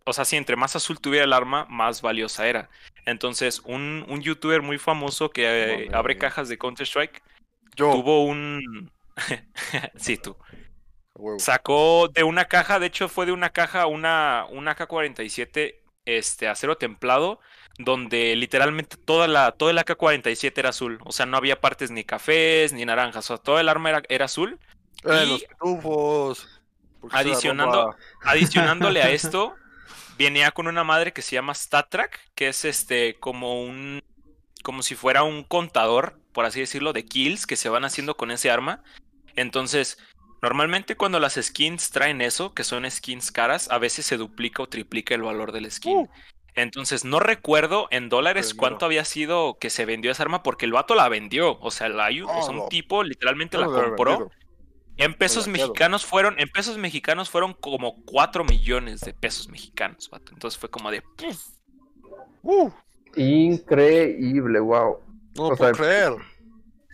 O 0.04 0.14
sea, 0.14 0.26
si 0.26 0.36
entre 0.36 0.58
más 0.58 0.76
azul 0.76 1.00
tuviera 1.00 1.24
el 1.24 1.32
arma, 1.32 1.66
más 1.70 2.02
valiosa 2.02 2.48
era. 2.48 2.70
Entonces, 3.06 3.62
un, 3.64 4.04
un 4.10 4.22
youtuber 4.22 4.62
muy 4.62 4.80
famoso 4.80 5.30
que 5.30 5.46
eh, 5.46 5.89
abre 5.94 6.18
cajas 6.18 6.50
de 6.50 6.58
Counter-Strike 6.58 7.22
tuvo 7.76 8.26
un. 8.26 8.92
sí, 9.96 10.18
tú. 10.18 10.36
Sacó 11.38 12.07
de 12.07 12.24
una 12.24 12.45
caja, 12.45 12.80
de 12.80 12.88
hecho 12.88 13.09
fue 13.09 13.26
de 13.26 13.32
una 13.32 13.49
caja 13.51 13.86
una, 13.86 14.45
una 14.49 14.72
AK-47 14.72 15.76
este, 16.05 16.47
acero 16.47 16.78
templado, 16.78 17.39
donde 17.78 18.36
literalmente 18.36 18.97
toda 18.97 19.28
la, 19.28 19.51
todo 19.51 19.69
el 19.69 19.78
AK-47 19.78 20.53
era 20.57 20.69
azul. 20.69 20.99
O 21.03 21.11
sea, 21.11 21.26
no 21.26 21.38
había 21.38 21.61
partes 21.61 21.91
ni 21.91 22.03
cafés 22.03 22.74
ni 22.74 22.86
naranjas. 22.86 23.26
O 23.26 23.36
sea, 23.36 23.43
todo 23.43 23.59
el 23.59 23.69
arma 23.69 23.89
era, 23.89 24.01
era 24.09 24.26
azul. 24.26 24.59
Eh, 25.03 25.24
y- 25.26 25.30
los 25.30 25.43
pitufos. 25.43 26.61
¿Por 26.99 27.09
qué 27.09 27.17
se 27.17 27.24
la 27.24 27.32
Adicionando, 27.32 27.95
adicionándole 28.24 29.01
a 29.01 29.09
esto, 29.09 29.55
venía 30.17 30.51
con 30.51 30.67
una 30.67 30.84
madre 30.84 31.13
que 31.13 31.22
se 31.22 31.36
llama 31.36 31.55
StatTrack, 31.55 32.19
que 32.36 32.47
es 32.47 32.65
este 32.65 33.19
como 33.19 33.61
un 33.63 34.01
como 34.63 34.84
si 34.84 34.93
fuera 34.93 35.24
un 35.24 35.43
contador, 35.43 36.19
por 36.34 36.45
así 36.45 36.59
decirlo, 36.59 36.93
de 36.93 37.05
kills 37.05 37.47
que 37.47 37.55
se 37.55 37.69
van 37.69 37.84
haciendo 37.84 38.15
con 38.15 38.30
ese 38.30 38.51
arma. 38.51 38.84
Entonces, 39.36 39.97
normalmente 40.42 40.96
cuando 40.96 41.20
las 41.20 41.36
skins 41.36 41.92
traen 41.92 42.22
eso, 42.22 42.54
que 42.54 42.64
son 42.64 42.89
skins 42.89 43.32
caras, 43.32 43.70
a 43.70 43.78
veces 43.78 44.06
se 44.06 44.18
duplica 44.18 44.64
o 44.64 44.70
triplica 44.70 45.16
el 45.16 45.22
valor 45.22 45.52
del 45.52 45.70
skin. 45.72 45.98
Uh. 45.98 46.10
Entonces, 46.54 47.06
no 47.06 47.20
recuerdo 47.20 47.88
en 47.92 48.10
dólares 48.10 48.48
Pero 48.50 48.58
cuánto 48.58 48.86
había 48.86 49.06
sido 49.06 49.58
que 49.60 49.70
se 49.70 49.86
vendió 49.86 50.12
esa 50.12 50.24
arma, 50.24 50.44
porque 50.44 50.66
el 50.66 50.74
vato 50.74 50.96
la 50.96 51.08
vendió. 51.08 51.58
O 51.60 51.72
sea, 51.72 51.88
la, 51.89 52.08
o 52.08 52.42
sea, 52.42 52.54
Oh, 52.54 52.64
un 52.64 52.70
tipo 52.70 53.04
literalmente 53.04 53.58
la 53.58 53.70
compró. 53.70 54.30
En 54.98 55.14
pesos 55.14 55.48
mexicanos 55.48 56.06
fueron, 56.06 56.39
en 56.39 56.50
pesos 56.50 56.78
mexicanos 56.78 57.30
fueron 57.30 57.54
como 57.54 58.04
4 58.04 58.44
millones 58.44 59.02
de 59.02 59.14
pesos 59.14 59.48
mexicanos, 59.48 60.10
vato. 60.10 60.34
Entonces 60.34 60.60
fue 60.60 60.70
como 60.70 60.92
de 60.92 61.02
Uh, 62.44 62.72
Increíble, 63.16 64.60
wow. 64.60 64.98
no 65.36 65.50
lo 65.50 65.54
O 65.54 65.56
puedo 65.56 65.74
sea, 65.74 65.74
creer. 65.74 66.14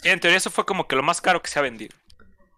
En 0.04 0.20
teoría 0.20 0.38
eso 0.38 0.50
fue 0.50 0.66
como 0.66 0.88
que 0.88 0.96
lo 0.96 1.04
más 1.04 1.22
caro 1.22 1.42
que 1.42 1.50
se 1.50 1.60
ha 1.60 1.62
vendido. 1.62 1.96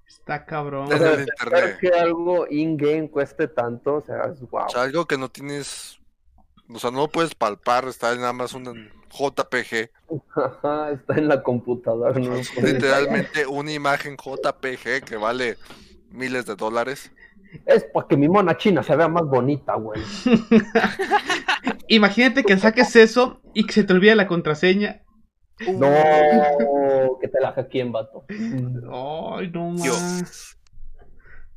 Está 0.09 0.45
cabrón. 0.45 0.89
Desde 0.89 1.15
sea, 1.15 1.21
internet. 1.21 1.77
que 1.79 1.89
algo 1.89 2.47
in-game 2.49 3.09
cueste 3.09 3.47
tanto, 3.47 3.95
o 3.95 4.01
sea, 4.01 4.25
es 4.25 4.41
wow. 4.49 4.65
O 4.65 4.69
sea, 4.69 4.81
algo 4.81 5.05
que 5.05 5.17
no 5.17 5.29
tienes. 5.29 5.99
O 6.67 6.79
sea, 6.79 6.91
no 6.91 7.01
lo 7.01 7.07
puedes 7.07 7.35
palpar, 7.35 7.85
está 7.85 8.11
en 8.11 8.21
nada 8.21 8.33
más 8.33 8.53
un 8.53 8.91
JPG. 9.09 9.89
Está 10.93 11.15
en 11.15 11.27
la 11.27 11.41
computadora. 11.43 12.19
¿no? 12.19 12.35
Es 12.35 12.55
literalmente 12.61 13.45
una 13.45 13.71
imagen 13.71 14.17
JPG 14.17 15.03
que 15.05 15.17
vale 15.17 15.57
miles 16.11 16.45
de 16.45 16.55
dólares. 16.55 17.11
Es 17.65 17.83
para 17.85 18.07
que 18.07 18.17
mi 18.17 18.27
mona 18.27 18.57
china 18.57 18.83
se 18.83 18.95
vea 18.95 19.07
más 19.07 19.25
bonita, 19.25 19.75
güey. 19.75 20.01
Imagínate 21.87 22.43
que 22.43 22.57
saques 22.57 22.95
eso 22.95 23.41
y 23.53 23.65
que 23.65 23.73
se 23.73 23.83
te 23.83 23.93
olvide 23.93 24.15
la 24.15 24.27
contraseña. 24.27 25.01
No, 25.67 27.17
que 27.19 27.27
te 27.27 27.39
la 27.39 27.51
hackeen, 27.51 27.91
vato. 27.91 28.25
Ay, 28.29 29.49
no 29.51 29.75
Dios. 29.75 30.01
más. 30.01 30.57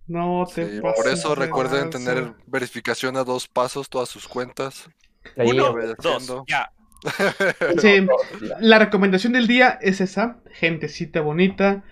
No 0.07 0.45
te 0.53 0.69
Sí, 0.77 0.81
pases 0.81 0.97
por 0.97 1.13
eso 1.13 1.29
de 1.31 1.35
recuerden 1.37 1.91
tener 1.91 2.35
verificación 2.47 3.17
a 3.17 3.25
dos 3.25 3.47
pasos 3.49 3.89
todas 3.89 4.09
sus 4.09 4.27
cuentas. 4.27 4.91
Ahí, 5.37 5.51
Uno, 5.51 5.75
dos, 5.99 6.29
ya. 6.49 6.73
Sí, 7.81 8.07
la 8.61 8.79
recomendación 8.79 9.33
del 9.33 9.47
día 9.47 9.79
es 9.81 10.01
esa, 10.01 10.39
gentecita 10.53 11.21
bonita. 11.21 11.85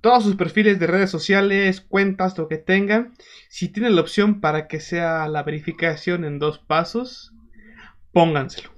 Todos 0.00 0.24
sus 0.24 0.36
perfiles 0.36 0.78
de 0.80 0.86
redes 0.86 1.10
sociales, 1.10 1.80
cuentas, 1.80 2.38
lo 2.38 2.48
que 2.48 2.56
tengan. 2.56 3.14
Si 3.48 3.68
tienen 3.68 3.94
la 3.94 4.00
opción 4.00 4.40
para 4.40 4.66
que 4.66 4.80
sea 4.80 5.28
la 5.28 5.42
verificación 5.42 6.24
en 6.24 6.38
dos 6.38 6.58
pasos, 6.58 7.32
pónganselo. 8.12 8.70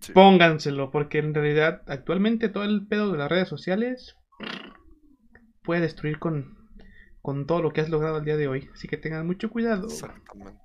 Sí. 0.00 0.12
Pónganselo, 0.12 0.90
porque 0.90 1.18
en 1.18 1.34
realidad 1.34 1.82
actualmente 1.86 2.48
todo 2.48 2.64
el 2.64 2.86
pedo 2.86 3.10
de 3.12 3.18
las 3.18 3.28
redes 3.28 3.48
sociales 3.48 4.16
puede 5.62 5.80
destruir 5.82 6.18
con, 6.18 6.56
con 7.20 7.46
todo 7.46 7.62
lo 7.62 7.72
que 7.72 7.80
has 7.80 7.88
logrado 7.88 8.16
al 8.16 8.24
día 8.24 8.36
de 8.36 8.48
hoy. 8.48 8.70
Así 8.72 8.86
que 8.88 8.96
tengan 8.96 9.26
mucho 9.26 9.50
cuidado. 9.50 9.86
Exactamente. 9.86 10.60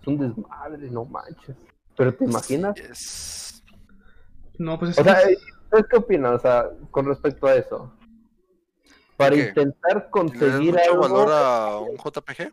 Es 0.00 0.06
un 0.06 0.18
desmadre, 0.18 0.90
no 0.90 1.04
manches. 1.06 1.56
Pero 1.96 2.14
te 2.14 2.24
imaginas. 2.24 2.74
Yes. 2.76 3.64
No, 4.58 4.78
pues 4.78 4.92
es 4.92 4.98
O 4.98 5.02
que- 5.04 5.10
sea, 5.10 5.20
¿ustedes 5.64 5.86
qué 5.90 5.96
opinan? 5.96 6.34
O 6.34 6.38
sea, 6.38 6.68
con 6.90 7.06
respecto 7.06 7.46
a 7.46 7.54
eso. 7.54 7.92
Para 9.16 9.34
qué? 9.36 9.48
intentar 9.48 9.94
¿Le 9.94 10.00
das 10.02 10.10
conseguir 10.10 10.72
mucho 10.74 10.90
algo. 10.92 11.00
valor 11.00 11.28
a 11.32 11.78
un 11.78 11.96
JPG? 11.96 12.52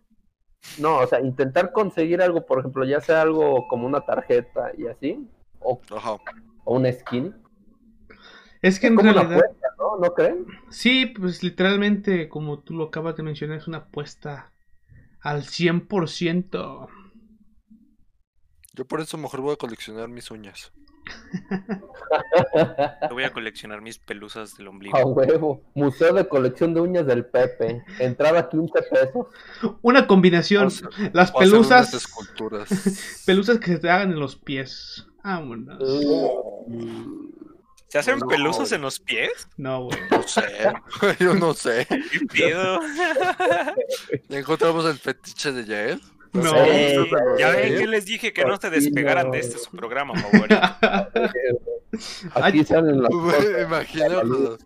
No, 0.80 1.00
o 1.00 1.08
sea, 1.08 1.20
intentar 1.20 1.72
conseguir 1.72 2.22
algo, 2.22 2.46
por 2.46 2.60
ejemplo, 2.60 2.86
ya 2.86 3.02
sea 3.02 3.24
algo 3.24 3.68
como 3.68 3.88
una 3.88 4.02
tarjeta 4.02 4.72
y 4.78 4.86
así, 4.88 5.28
o, 5.62 5.82
Ajá. 5.96 6.18
o 6.66 6.76
una 6.78 6.92
skin. 6.92 7.36
es 8.62 8.80
que 8.80 8.88
Es 8.88 8.92
en 8.92 8.96
como 8.96 9.10
una 9.12 9.14
realidad... 9.22 9.40
apuesta, 9.46 9.68
¿no? 9.78 9.98
¿No 9.98 10.14
creen? 10.14 10.46
Sí, 10.70 11.06
pues 11.08 11.44
literalmente, 11.44 12.30
como 12.30 12.60
tú 12.60 12.74
lo 12.76 12.86
acabas 12.86 13.16
de 13.16 13.24
mencionar, 13.24 13.58
es 13.58 13.68
una 13.68 13.80
apuesta 13.80 14.52
al 15.22 15.44
100%. 15.44 16.88
Yo 18.74 18.86
por 18.86 19.02
eso 19.02 19.18
mejor 19.18 19.42
voy 19.42 19.54
a 19.54 19.58
coleccionar 19.58 20.08
mis 20.08 20.32
uñas. 20.32 20.72
Yo 23.10 23.14
voy 23.14 23.24
a 23.24 23.34
coleccionar 23.34 23.82
mis 23.82 23.98
pelusas 24.00 24.56
del 24.58 24.68
ombligo. 24.68 24.98
A 24.98 25.06
huevo. 25.06 25.64
Museo 25.76 26.14
de 26.14 26.28
colección 26.28 26.74
de 26.74 26.82
uñas 26.82 27.06
del 27.06 27.26
Pepe. 27.26 27.84
Entrada 28.00 28.48
15 28.50 28.74
pesos. 28.84 29.28
Una 29.82 30.08
combinación. 30.08 30.68
O 30.68 30.70
sea, 30.70 30.90
Las 31.14 31.32
pelusas. 31.32 31.94
esculturas. 31.94 32.70
Pelusas 33.26 33.60
que 33.60 33.68
se 33.74 33.80
te 33.80 33.90
hagan 33.90 34.12
en 34.12 34.20
los 34.20 34.36
pies. 34.36 35.08
Vámonos. 35.24 35.78
¿Se 37.88 37.98
hacen 38.00 38.20
No. 38.20 38.28
pelusas 38.28 38.72
en 38.72 38.82
los 38.82 39.00
pies? 39.00 39.48
No, 39.58 39.84
güey. 39.86 40.00
No 40.10 40.24
sé. 40.24 40.44
Yo 41.20 41.34
no 41.36 41.54
sé. 41.54 41.86
¿Qué 42.34 42.48
pedo? 42.50 42.80
¿Ya 44.30 44.40
encontramos 44.40 44.86
el 44.86 44.98
fetiche 44.98 45.52
de 45.52 45.66
Yael? 45.66 46.02
No. 46.34 46.52
sé. 46.52 46.96
Ya 47.38 47.50
ven 47.50 47.74
¿Eh? 47.74 47.78
que 47.80 47.88
les 47.88 48.06
dije 48.06 48.32
que 48.32 48.46
no 48.46 48.56
se 48.58 48.70
despegaran 48.70 49.28
no. 49.28 49.34
de 49.34 49.40
este 49.40 49.58
su 49.58 49.72
programa 49.72 50.14
favorito. 50.16 50.56
Aquí 52.36 52.64
salen 52.64 53.02
las 53.02 53.12
cosas. 53.12 53.46
Imagínate. 53.64 54.64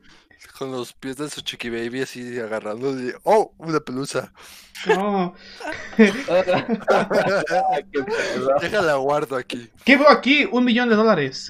Con 0.57 0.71
los 0.71 0.93
pies 0.93 1.17
de 1.17 1.29
su 1.29 1.41
chiqui 1.41 1.69
baby 1.69 2.01
así 2.01 2.39
agarrando 2.39 2.97
y, 2.99 3.13
oh, 3.23 3.53
una 3.57 3.79
pelusa. 3.79 4.31
No. 4.87 5.33
Qué. 5.97 6.13
Déjala 8.61 8.95
guardo 8.95 9.35
aquí. 9.35 9.69
¿Qué 9.83 9.97
veo 9.97 10.09
aquí? 10.09 10.47
Un 10.51 10.65
millón 10.65 10.89
de 10.89 10.95
dólares. 10.95 11.49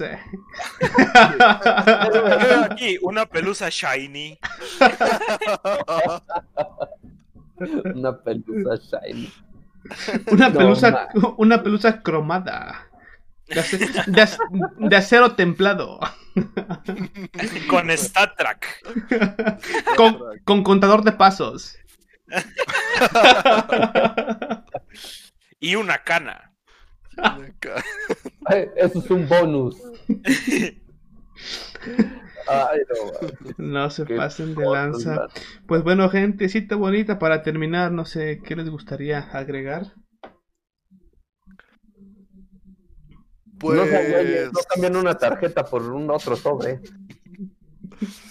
Veo 2.40 2.64
aquí 2.70 2.98
una 3.02 3.26
pelusa 3.26 3.68
shiny. 3.68 4.38
Una 7.94 8.16
pelusa 8.18 8.76
shiny. 8.76 9.32
Una 10.32 10.48
No, 10.48 10.58
pelusa, 10.58 11.08
una 11.36 11.62
pelusa 11.62 12.02
cromada. 12.02 12.88
De, 13.48 13.54
de 14.06 14.22
ac- 14.22 14.38
de 14.78 14.96
acero 14.96 15.34
templado. 15.34 16.00
Con 17.68 17.90
Star 17.90 18.34
Trek. 18.36 18.66
Con, 19.96 20.18
con 20.44 20.62
contador 20.62 21.02
de 21.04 21.12
pasos. 21.12 21.76
Y 25.60 25.74
una 25.76 25.98
cana. 26.02 26.52
Ay, 28.46 28.66
Eso 28.76 28.98
es 28.98 29.10
un 29.10 29.28
bonus. 29.28 29.76
Ay, 32.48 32.80
no. 32.88 33.28
No 33.58 33.90
se 33.90 34.04
qué 34.04 34.16
pasen 34.16 34.54
de 34.54 34.64
lanza. 34.66 35.14
man. 35.16 35.28
Pues 35.66 35.82
bueno, 35.82 36.08
gentecita 36.10 36.76
bonita, 36.76 37.18
para 37.18 37.42
terminar, 37.42 37.90
no 37.92 38.04
sé 38.04 38.40
qué 38.44 38.54
les 38.56 38.68
gustaría 38.68 39.18
agregar. 39.32 39.94
Pues, 43.58 43.78
No, 43.78 43.86
sean 43.86 44.10
güeyes, 44.10 44.52
no 44.52 44.60
cambien 44.68 44.96
una 44.96 45.14
tarjeta 45.16 45.64
por 45.64 45.82
un 45.82 46.10
otro 46.10 46.36
sobre. 46.36 46.80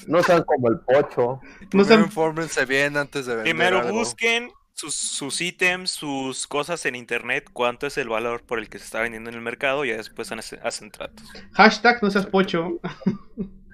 No 0.07 0.21
sean 0.21 0.43
como 0.43 0.69
el 0.69 0.79
pocho. 0.79 1.39
No 1.61 1.69
primero 1.69 1.87
sean- 1.87 2.01
infórmense 2.01 2.65
bien 2.65 2.97
antes 2.97 3.25
de 3.25 3.35
vender 3.35 3.51
Primero 3.53 3.79
algo. 3.79 3.97
busquen 3.97 4.51
sus, 4.73 4.93
sus 4.93 5.41
ítems, 5.41 5.89
sus 5.91 6.45
cosas 6.47 6.85
en 6.85 6.95
internet, 6.95 7.49
cuánto 7.51 7.87
es 7.87 7.97
el 7.97 8.09
valor 8.09 8.43
por 8.43 8.59
el 8.59 8.69
que 8.69 8.77
se 8.77 8.85
está 8.85 9.01
vendiendo 9.01 9.29
en 9.29 9.35
el 9.37 9.41
mercado 9.41 9.85
y 9.85 9.89
ya 9.89 9.97
después 9.97 10.31
hacen, 10.31 10.59
hacen 10.63 10.91
tratos. 10.91 11.25
Hashtag 11.53 12.03
no 12.03 12.11
seas 12.11 12.25
pocho. 12.27 12.79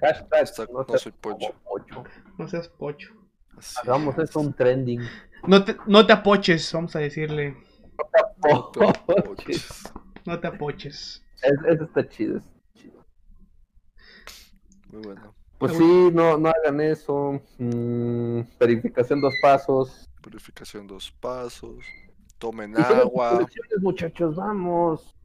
Hashtag 0.00 0.70
no 0.72 0.86
soy 0.98 1.12
como 1.20 1.38
pocho. 1.38 1.54
pocho. 1.64 2.04
No 2.38 2.48
seas 2.48 2.68
pocho. 2.68 3.12
Así. 3.58 3.76
Hagamos 3.82 4.16
eso 4.18 4.40
un 4.40 4.54
trending. 4.54 5.02
No 5.46 5.64
te, 5.64 5.76
no 5.86 6.06
te 6.06 6.12
apoches, 6.12 6.72
vamos 6.72 6.96
a 6.96 7.00
decirle. 7.00 7.56
Poches. 8.40 9.68
No 10.24 10.38
te 10.40 10.46
apoches. 10.46 11.21
Es- 11.42 11.74
Eso 11.74 11.84
está 11.84 12.08
chido. 12.08 12.38
eso 12.38 12.48
está 12.48 12.72
chido. 12.80 13.06
Muy 14.90 15.02
bueno. 15.02 15.34
Pues 15.58 15.76
sí, 15.76 16.10
no, 16.12 16.36
no 16.38 16.48
hagan 16.50 16.80
eso. 16.80 17.40
Mm, 17.58 18.40
verificación 18.58 19.20
dos 19.20 19.34
pasos. 19.40 20.10
Purificación 20.20 20.86
dos 20.86 21.12
pasos. 21.12 21.84
Tomen 22.38 22.76
agua. 22.76 23.46
muchachos, 23.80 24.34
vamos. 24.36 25.16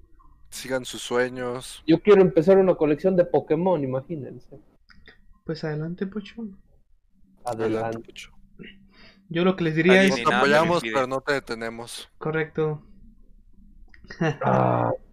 Sigan 0.50 0.86
sus 0.86 1.02
sueños. 1.02 1.84
Yo 1.88 2.00
quiero 2.02 2.22
empezar 2.22 2.58
una 2.58 2.76
colección 2.76 3.16
de 3.16 3.26
Pokémon, 3.26 3.84
imagínense. 3.84 4.60
Pues 5.44 5.64
adelante, 5.64 6.06
pocho. 6.06 6.44
Adelante, 7.44 7.78
Adelante. 7.78 8.00
Pucho. 8.00 8.32
Yo 9.30 9.44
lo 9.44 9.56
que 9.56 9.64
les 9.66 9.76
diría 9.76 9.94
Alguien 10.02 10.06
es 10.06 10.12
No 10.12 10.18
Ni 10.18 10.24
te 10.24 10.30
nada 10.32 10.44
me 10.48 10.56
apoyamos, 10.56 10.84
pero 10.84 11.08
no 11.08 11.22
te 11.22 11.34
detenemos. 11.34 12.10
correcto. 12.18 12.82
Ah, 14.42 14.92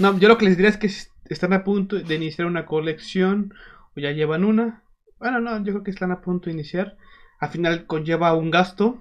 No, 0.00 0.18
yo 0.18 0.28
lo 0.28 0.38
que 0.38 0.46
les 0.46 0.56
diría 0.56 0.70
es 0.70 0.78
que 0.78 0.90
están 1.26 1.52
a 1.52 1.62
punto 1.62 1.96
de 1.96 2.14
iniciar 2.14 2.46
una 2.46 2.64
colección 2.64 3.52
o 3.94 4.00
ya 4.00 4.12
llevan 4.12 4.44
una. 4.44 4.82
Bueno, 5.18 5.40
no, 5.40 5.58
yo 5.58 5.72
creo 5.72 5.82
que 5.82 5.90
están 5.90 6.10
a 6.10 6.22
punto 6.22 6.46
de 6.46 6.52
iniciar. 6.52 6.96
Al 7.38 7.50
final 7.50 7.86
conlleva 7.86 8.34
un 8.34 8.50
gasto, 8.50 8.98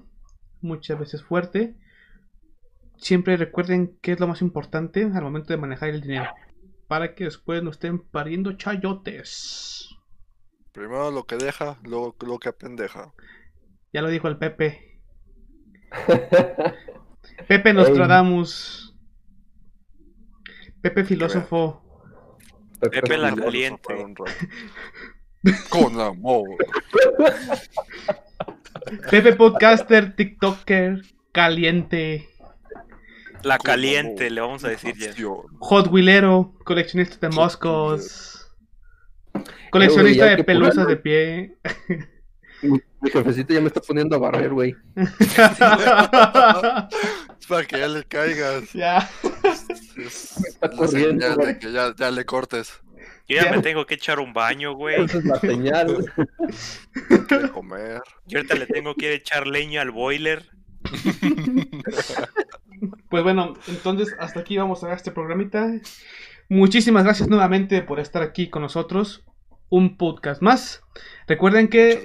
muchas 0.60 1.00
veces 1.00 1.24
fuerte. 1.24 1.78
Siempre 2.98 3.38
recuerden 3.38 3.98
qué 4.02 4.12
es 4.12 4.20
lo 4.20 4.28
más 4.28 4.42
importante 4.42 5.04
al 5.04 5.24
momento 5.24 5.54
de 5.54 5.58
manejar 5.58 5.88
el 5.88 6.02
dinero. 6.02 6.30
Para 6.90 7.16
que 7.16 7.24
después 7.24 7.64
no 7.64 7.72
estén 7.72 8.00
pariendo 8.00 8.54
chayotes. 8.54 9.96
Primero 10.74 11.12
lo 11.12 11.26
que 11.26 11.38
deja, 11.38 11.78
luego 11.84 12.14
lo 12.26 12.40
que 12.40 12.50
apendeja. 12.50 13.14
Ya 13.94 14.02
lo 14.02 14.10
dijo 14.10 14.28
el 14.28 14.38
Pepe. 14.38 15.00
Pepe 17.48 17.74
Nostradamus. 17.74 18.89
Pepe 20.82 21.04
filósofo. 21.04 21.82
Pepe 22.80 23.18
la 23.18 23.36
caliente. 23.36 23.94
Con 25.70 26.00
amor. 26.00 26.50
Pepe 29.10 29.34
podcaster, 29.34 30.16
TikToker, 30.16 31.02
caliente. 31.32 32.30
La 33.44 33.58
caliente, 33.58 34.26
amor. 34.26 34.32
le 34.34 34.42
vamos 34.42 34.64
a 34.64 34.70
decir 34.70 34.96
ya. 34.98 35.14
Hot 35.60 35.88
Wheelero, 35.88 36.54
coleccionista 36.64 37.28
de 37.28 37.36
moscos. 37.36 38.50
Coleccionista 39.72 40.26
de 40.26 40.44
pelusas 40.44 40.88
de 40.88 40.96
pie. 40.98 41.58
Mi 42.62 43.10
jefecito 43.10 43.54
ya 43.54 43.62
me 43.62 43.68
está 43.68 43.80
poniendo 43.80 44.16
a 44.16 44.20
barrer, 44.20 44.50
güey. 44.52 44.76
Es 47.40 47.48
para 47.48 47.66
que 47.66 47.80
ya 47.80 47.88
le 47.88 48.04
caigas. 48.04 48.74
ya. 48.74 49.10
Es, 49.98 50.49
Está 50.62 50.68
es 50.68 50.72
la 50.72 50.78
corriendo, 50.78 51.22
señal 51.26 51.36
güey. 51.36 51.48
de 51.48 51.60
que 51.60 51.72
ya, 51.72 51.96
ya 51.96 52.12
le 52.12 52.26
cortes. 52.26 52.80
Yo 53.28 53.36
ya 53.38 53.46
Ya. 53.46 53.52
me 53.52 53.62
tengo 53.62 53.86
que 53.86 53.94
echar 53.96 54.20
un 54.20 54.34
baño, 54.34 54.74
güey. 54.74 55.04
Esa 55.04 55.20
es 55.20 55.26
la 55.26 55.40
señal. 55.40 56.06
De 57.30 57.50
comer. 57.52 58.02
Yo 58.26 58.40
ahorita 58.40 58.56
le 58.56 58.66
tengo 58.66 58.96
que 58.96 59.14
echar 59.14 59.46
leña 59.48 59.82
al 59.82 59.92
boiler. 59.92 60.50
Pues 63.10 63.24
bueno, 63.24 63.56
entonces 63.68 64.16
hasta 64.20 64.40
aquí 64.40 64.58
vamos 64.58 64.84
a 64.84 64.88
ver 64.88 64.96
este 64.98 65.12
programita. 65.12 65.70
Muchísimas 66.48 67.04
gracias 67.04 67.30
nuevamente 67.30 67.82
por 67.82 68.00
estar 68.00 68.22
aquí 68.24 68.50
con 68.50 68.62
nosotros. 68.62 69.24
Un 69.70 69.98
podcast 69.98 70.42
más. 70.42 70.82
Recuerden 71.28 71.68
que 71.68 72.02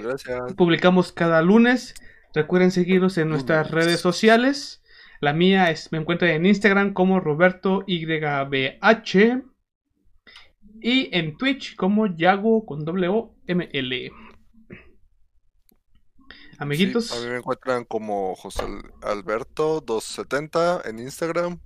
publicamos 0.57 1.11
cada 1.11 1.41
lunes. 1.41 1.95
Recuerden 2.33 2.71
seguirnos 2.71 3.17
en 3.17 3.29
nuestras 3.29 3.71
redes 3.71 3.99
sociales. 4.01 4.83
La 5.21 5.33
mía 5.33 5.71
es, 5.71 5.91
me 5.91 5.97
encuentra 5.97 6.33
en 6.33 6.45
Instagram 6.45 6.93
como 6.93 7.19
Roberto 7.19 7.83
YBH. 7.87 9.43
Y 10.81 11.09
en 11.17 11.37
Twitch 11.37 11.75
como 11.75 12.05
Yago 12.07 12.65
con 12.65 12.85
doble 12.85 13.07
O 13.07 13.33
M 13.47 13.69
L. 13.73 14.11
Amiguitos, 16.57 17.07
Sí, 17.07 17.17
a 17.17 17.21
mí 17.21 17.27
me 17.31 17.37
encuentran 17.37 17.83
como 17.85 18.35
José 18.35 18.63
Al- 18.63 18.93
Alberto 19.01 19.81
270 19.81 20.81
en 20.85 20.99
Instagram 20.99 21.59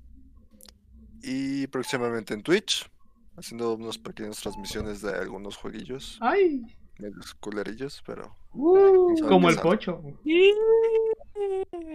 y 1.21 1.67
próximamente 1.67 2.33
en 2.33 2.41
Twitch, 2.41 2.89
haciendo 3.35 3.75
unas 3.75 3.97
pequeñas 3.99 4.39
transmisiones 4.41 5.01
de 5.01 5.13
algunos 5.13 5.57
jueguillos, 5.57 6.17
ay, 6.21 6.61
medios 6.97 7.33
culerillos, 7.35 8.01
pero 8.05 8.35
Uh, 8.51 9.15
como 9.27 9.49
el 9.49 9.57
pocho. 9.57 10.01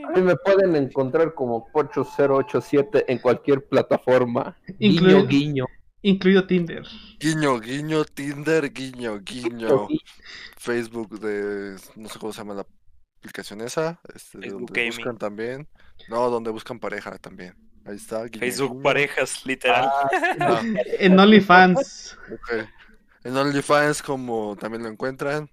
A 0.06 0.10
mí 0.12 0.22
me 0.22 0.36
pueden 0.36 0.76
encontrar 0.76 1.34
como 1.34 1.66
Pocho087 1.72 3.04
en 3.08 3.18
cualquier 3.18 3.66
plataforma. 3.66 4.56
Guiño, 4.78 5.00
Incluido- 5.00 5.26
guiño. 5.26 5.66
Incluido 6.02 6.46
Tinder. 6.46 6.82
guiño, 7.18 7.58
guiño, 7.60 8.04
Tinder, 8.04 8.70
guiño, 8.72 9.20
guiño, 9.20 9.88
Facebook 10.58 11.18
de, 11.18 11.76
no 11.96 12.08
sé 12.10 12.18
cómo 12.18 12.30
se 12.32 12.38
llama 12.40 12.54
la 12.54 12.66
aplicación 13.20 13.62
esa, 13.62 13.98
este, 14.14 14.38
Facebook 14.38 14.66
donde 14.66 14.80
Gaming. 14.82 14.96
buscan 14.96 15.16
también, 15.16 15.68
no, 16.08 16.28
donde 16.28 16.50
buscan 16.50 16.78
pareja 16.78 17.16
también, 17.16 17.54
ahí 17.86 17.96
está, 17.96 18.24
guiño, 18.24 18.38
Facebook 18.40 18.70
guiño. 18.72 18.82
parejas, 18.82 19.46
literal. 19.46 19.88
Ah, 20.40 20.60
En 20.98 21.18
OnlyFans. 21.18 22.18
En 23.24 23.34
OnlyFans 23.34 24.02
como 24.02 24.56
también 24.56 24.82
lo 24.82 24.90
encuentran. 24.90 25.48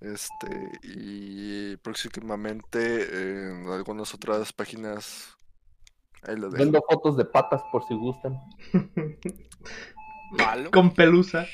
Este, 0.00 0.70
y 0.82 1.76
próximamente 1.78 3.02
en 3.50 3.68
algunas 3.68 4.14
otras 4.14 4.52
páginas. 4.52 5.36
Ahí 6.22 6.36
lo 6.36 6.50
dejo. 6.50 6.62
Vendo 6.64 6.82
fotos 6.88 7.16
de 7.16 7.24
patas 7.24 7.62
por 7.72 7.86
si 7.86 7.94
gustan. 7.94 8.38
Malo. 10.30 10.70
Con 10.70 10.92
pelusa. 10.94 11.46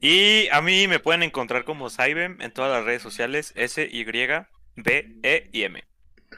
Y 0.00 0.48
a 0.48 0.60
mí 0.62 0.86
me 0.88 1.00
pueden 1.00 1.22
encontrar 1.22 1.64
como 1.64 1.90
Saibem 1.90 2.40
en 2.40 2.52
todas 2.52 2.70
las 2.70 2.84
redes 2.84 3.02
sociales, 3.02 3.52
S, 3.56 3.88
Y, 3.90 4.04
B, 4.04 5.18
E 5.22 5.50
y 5.52 5.62
M. 5.64 5.84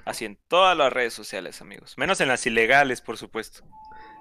Así 0.04 0.24
en 0.24 0.38
todas 0.48 0.76
las 0.76 0.92
redes 0.92 1.12
sociales, 1.12 1.60
amigos. 1.60 1.94
Menos 1.98 2.20
en 2.20 2.28
las 2.28 2.46
ilegales, 2.46 3.00
por 3.00 3.18
supuesto. 3.18 3.62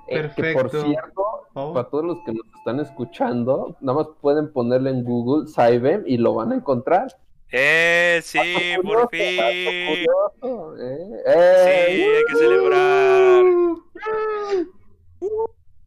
eh, 0.07 0.29
que 0.35 0.53
por 0.53 0.69
Perfecto. 0.69 0.85
cierto, 0.85 1.38
Oh, 1.53 1.73
para 1.73 1.89
todos 1.89 2.05
los 2.05 2.17
que 2.25 2.33
nos 2.33 2.45
están 2.57 2.79
escuchando, 2.79 3.75
nada 3.81 3.99
más 3.99 4.07
pueden 4.21 4.51
ponerle 4.53 4.91
en 4.91 5.03
Google 5.03 5.47
Saibem 5.47 6.03
y 6.05 6.17
lo 6.17 6.35
van 6.35 6.51
a 6.51 6.55
encontrar. 6.55 7.07
¡Eh, 7.51 8.19
sí, 8.23 8.37
por 8.83 9.09
fin! 9.09 9.39
curioso, 9.87 10.77
eh, 10.77 11.07
Sí, 11.25 12.01
eh, 12.01 12.17
hay 12.17 12.23
que 12.25 12.35
celebrar. 12.35 13.45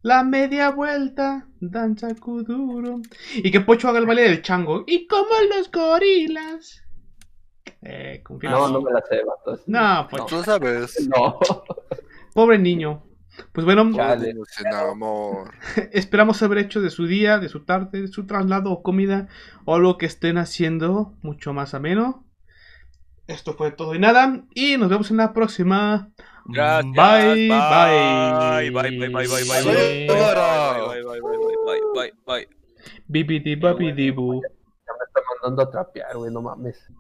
La 0.02 0.24
media 0.24 0.70
vuelta, 0.70 1.46
danza 1.60 2.08
kuduro. 2.16 3.00
Y 3.36 3.52
que 3.52 3.60
Pocho 3.60 3.88
haga 3.88 4.00
el 4.00 4.06
baile 4.06 4.22
del 4.22 4.42
chango. 4.42 4.82
Y 4.86 5.06
como 5.06 5.28
los 5.54 5.70
gorilas. 5.70 6.82
Eh. 7.82 8.22
No, 8.42 8.68
no 8.68 8.80
me 8.80 8.90
la 8.90 9.02
sé, 9.08 9.22
vato. 9.24 9.60
No, 9.66 10.08
Pocho. 10.10 10.38
Tú 10.38 10.42
sabes. 10.42 11.08
No. 11.08 11.38
Pobre 12.34 12.58
niño. 12.58 13.04
Pues 13.53 13.64
bueno, 13.64 13.91
Chale. 13.95 14.35
Esperamos 15.93 16.43
haber 16.43 16.59
hecho 16.59 16.80
de 16.80 16.91
su 16.91 17.07
día, 17.07 17.39
de 17.39 17.49
su 17.49 17.64
tarde, 17.64 18.03
de 18.03 18.09
su 18.09 18.26
traslado 18.26 18.70
o 18.70 18.83
comida 18.83 19.28
o 19.64 19.74
algo 19.74 19.99
que 19.99 20.07
estén 20.07 20.39
haciendo 20.39 21.14
mucho 21.22 21.53
más 21.53 21.74
ameno. 21.74 22.26
Esto 23.26 23.55
fue 23.55 23.70
todo 23.70 23.95
y 23.95 23.99
nada. 23.99 24.45
Y 24.55 24.76
nos 24.76 24.89
vemos 24.91 25.11
en 25.11 25.16
la 25.18 25.33
próxima. 25.33 26.11
Gracias. 26.47 26.95
Bye, 26.95 27.49
Bye, 27.49 27.59
bye. 27.59 28.70
bye, 28.70 28.91
bye, 28.91 28.91
bye, 28.91 29.09
bye, 29.09 29.26
bye, 29.26 29.45
bye, 29.45 29.62
Bye. 29.62 30.07
bye, 30.07 30.33
bye, 31.03 31.20
bye, 32.26 32.49
bye, 36.57 36.76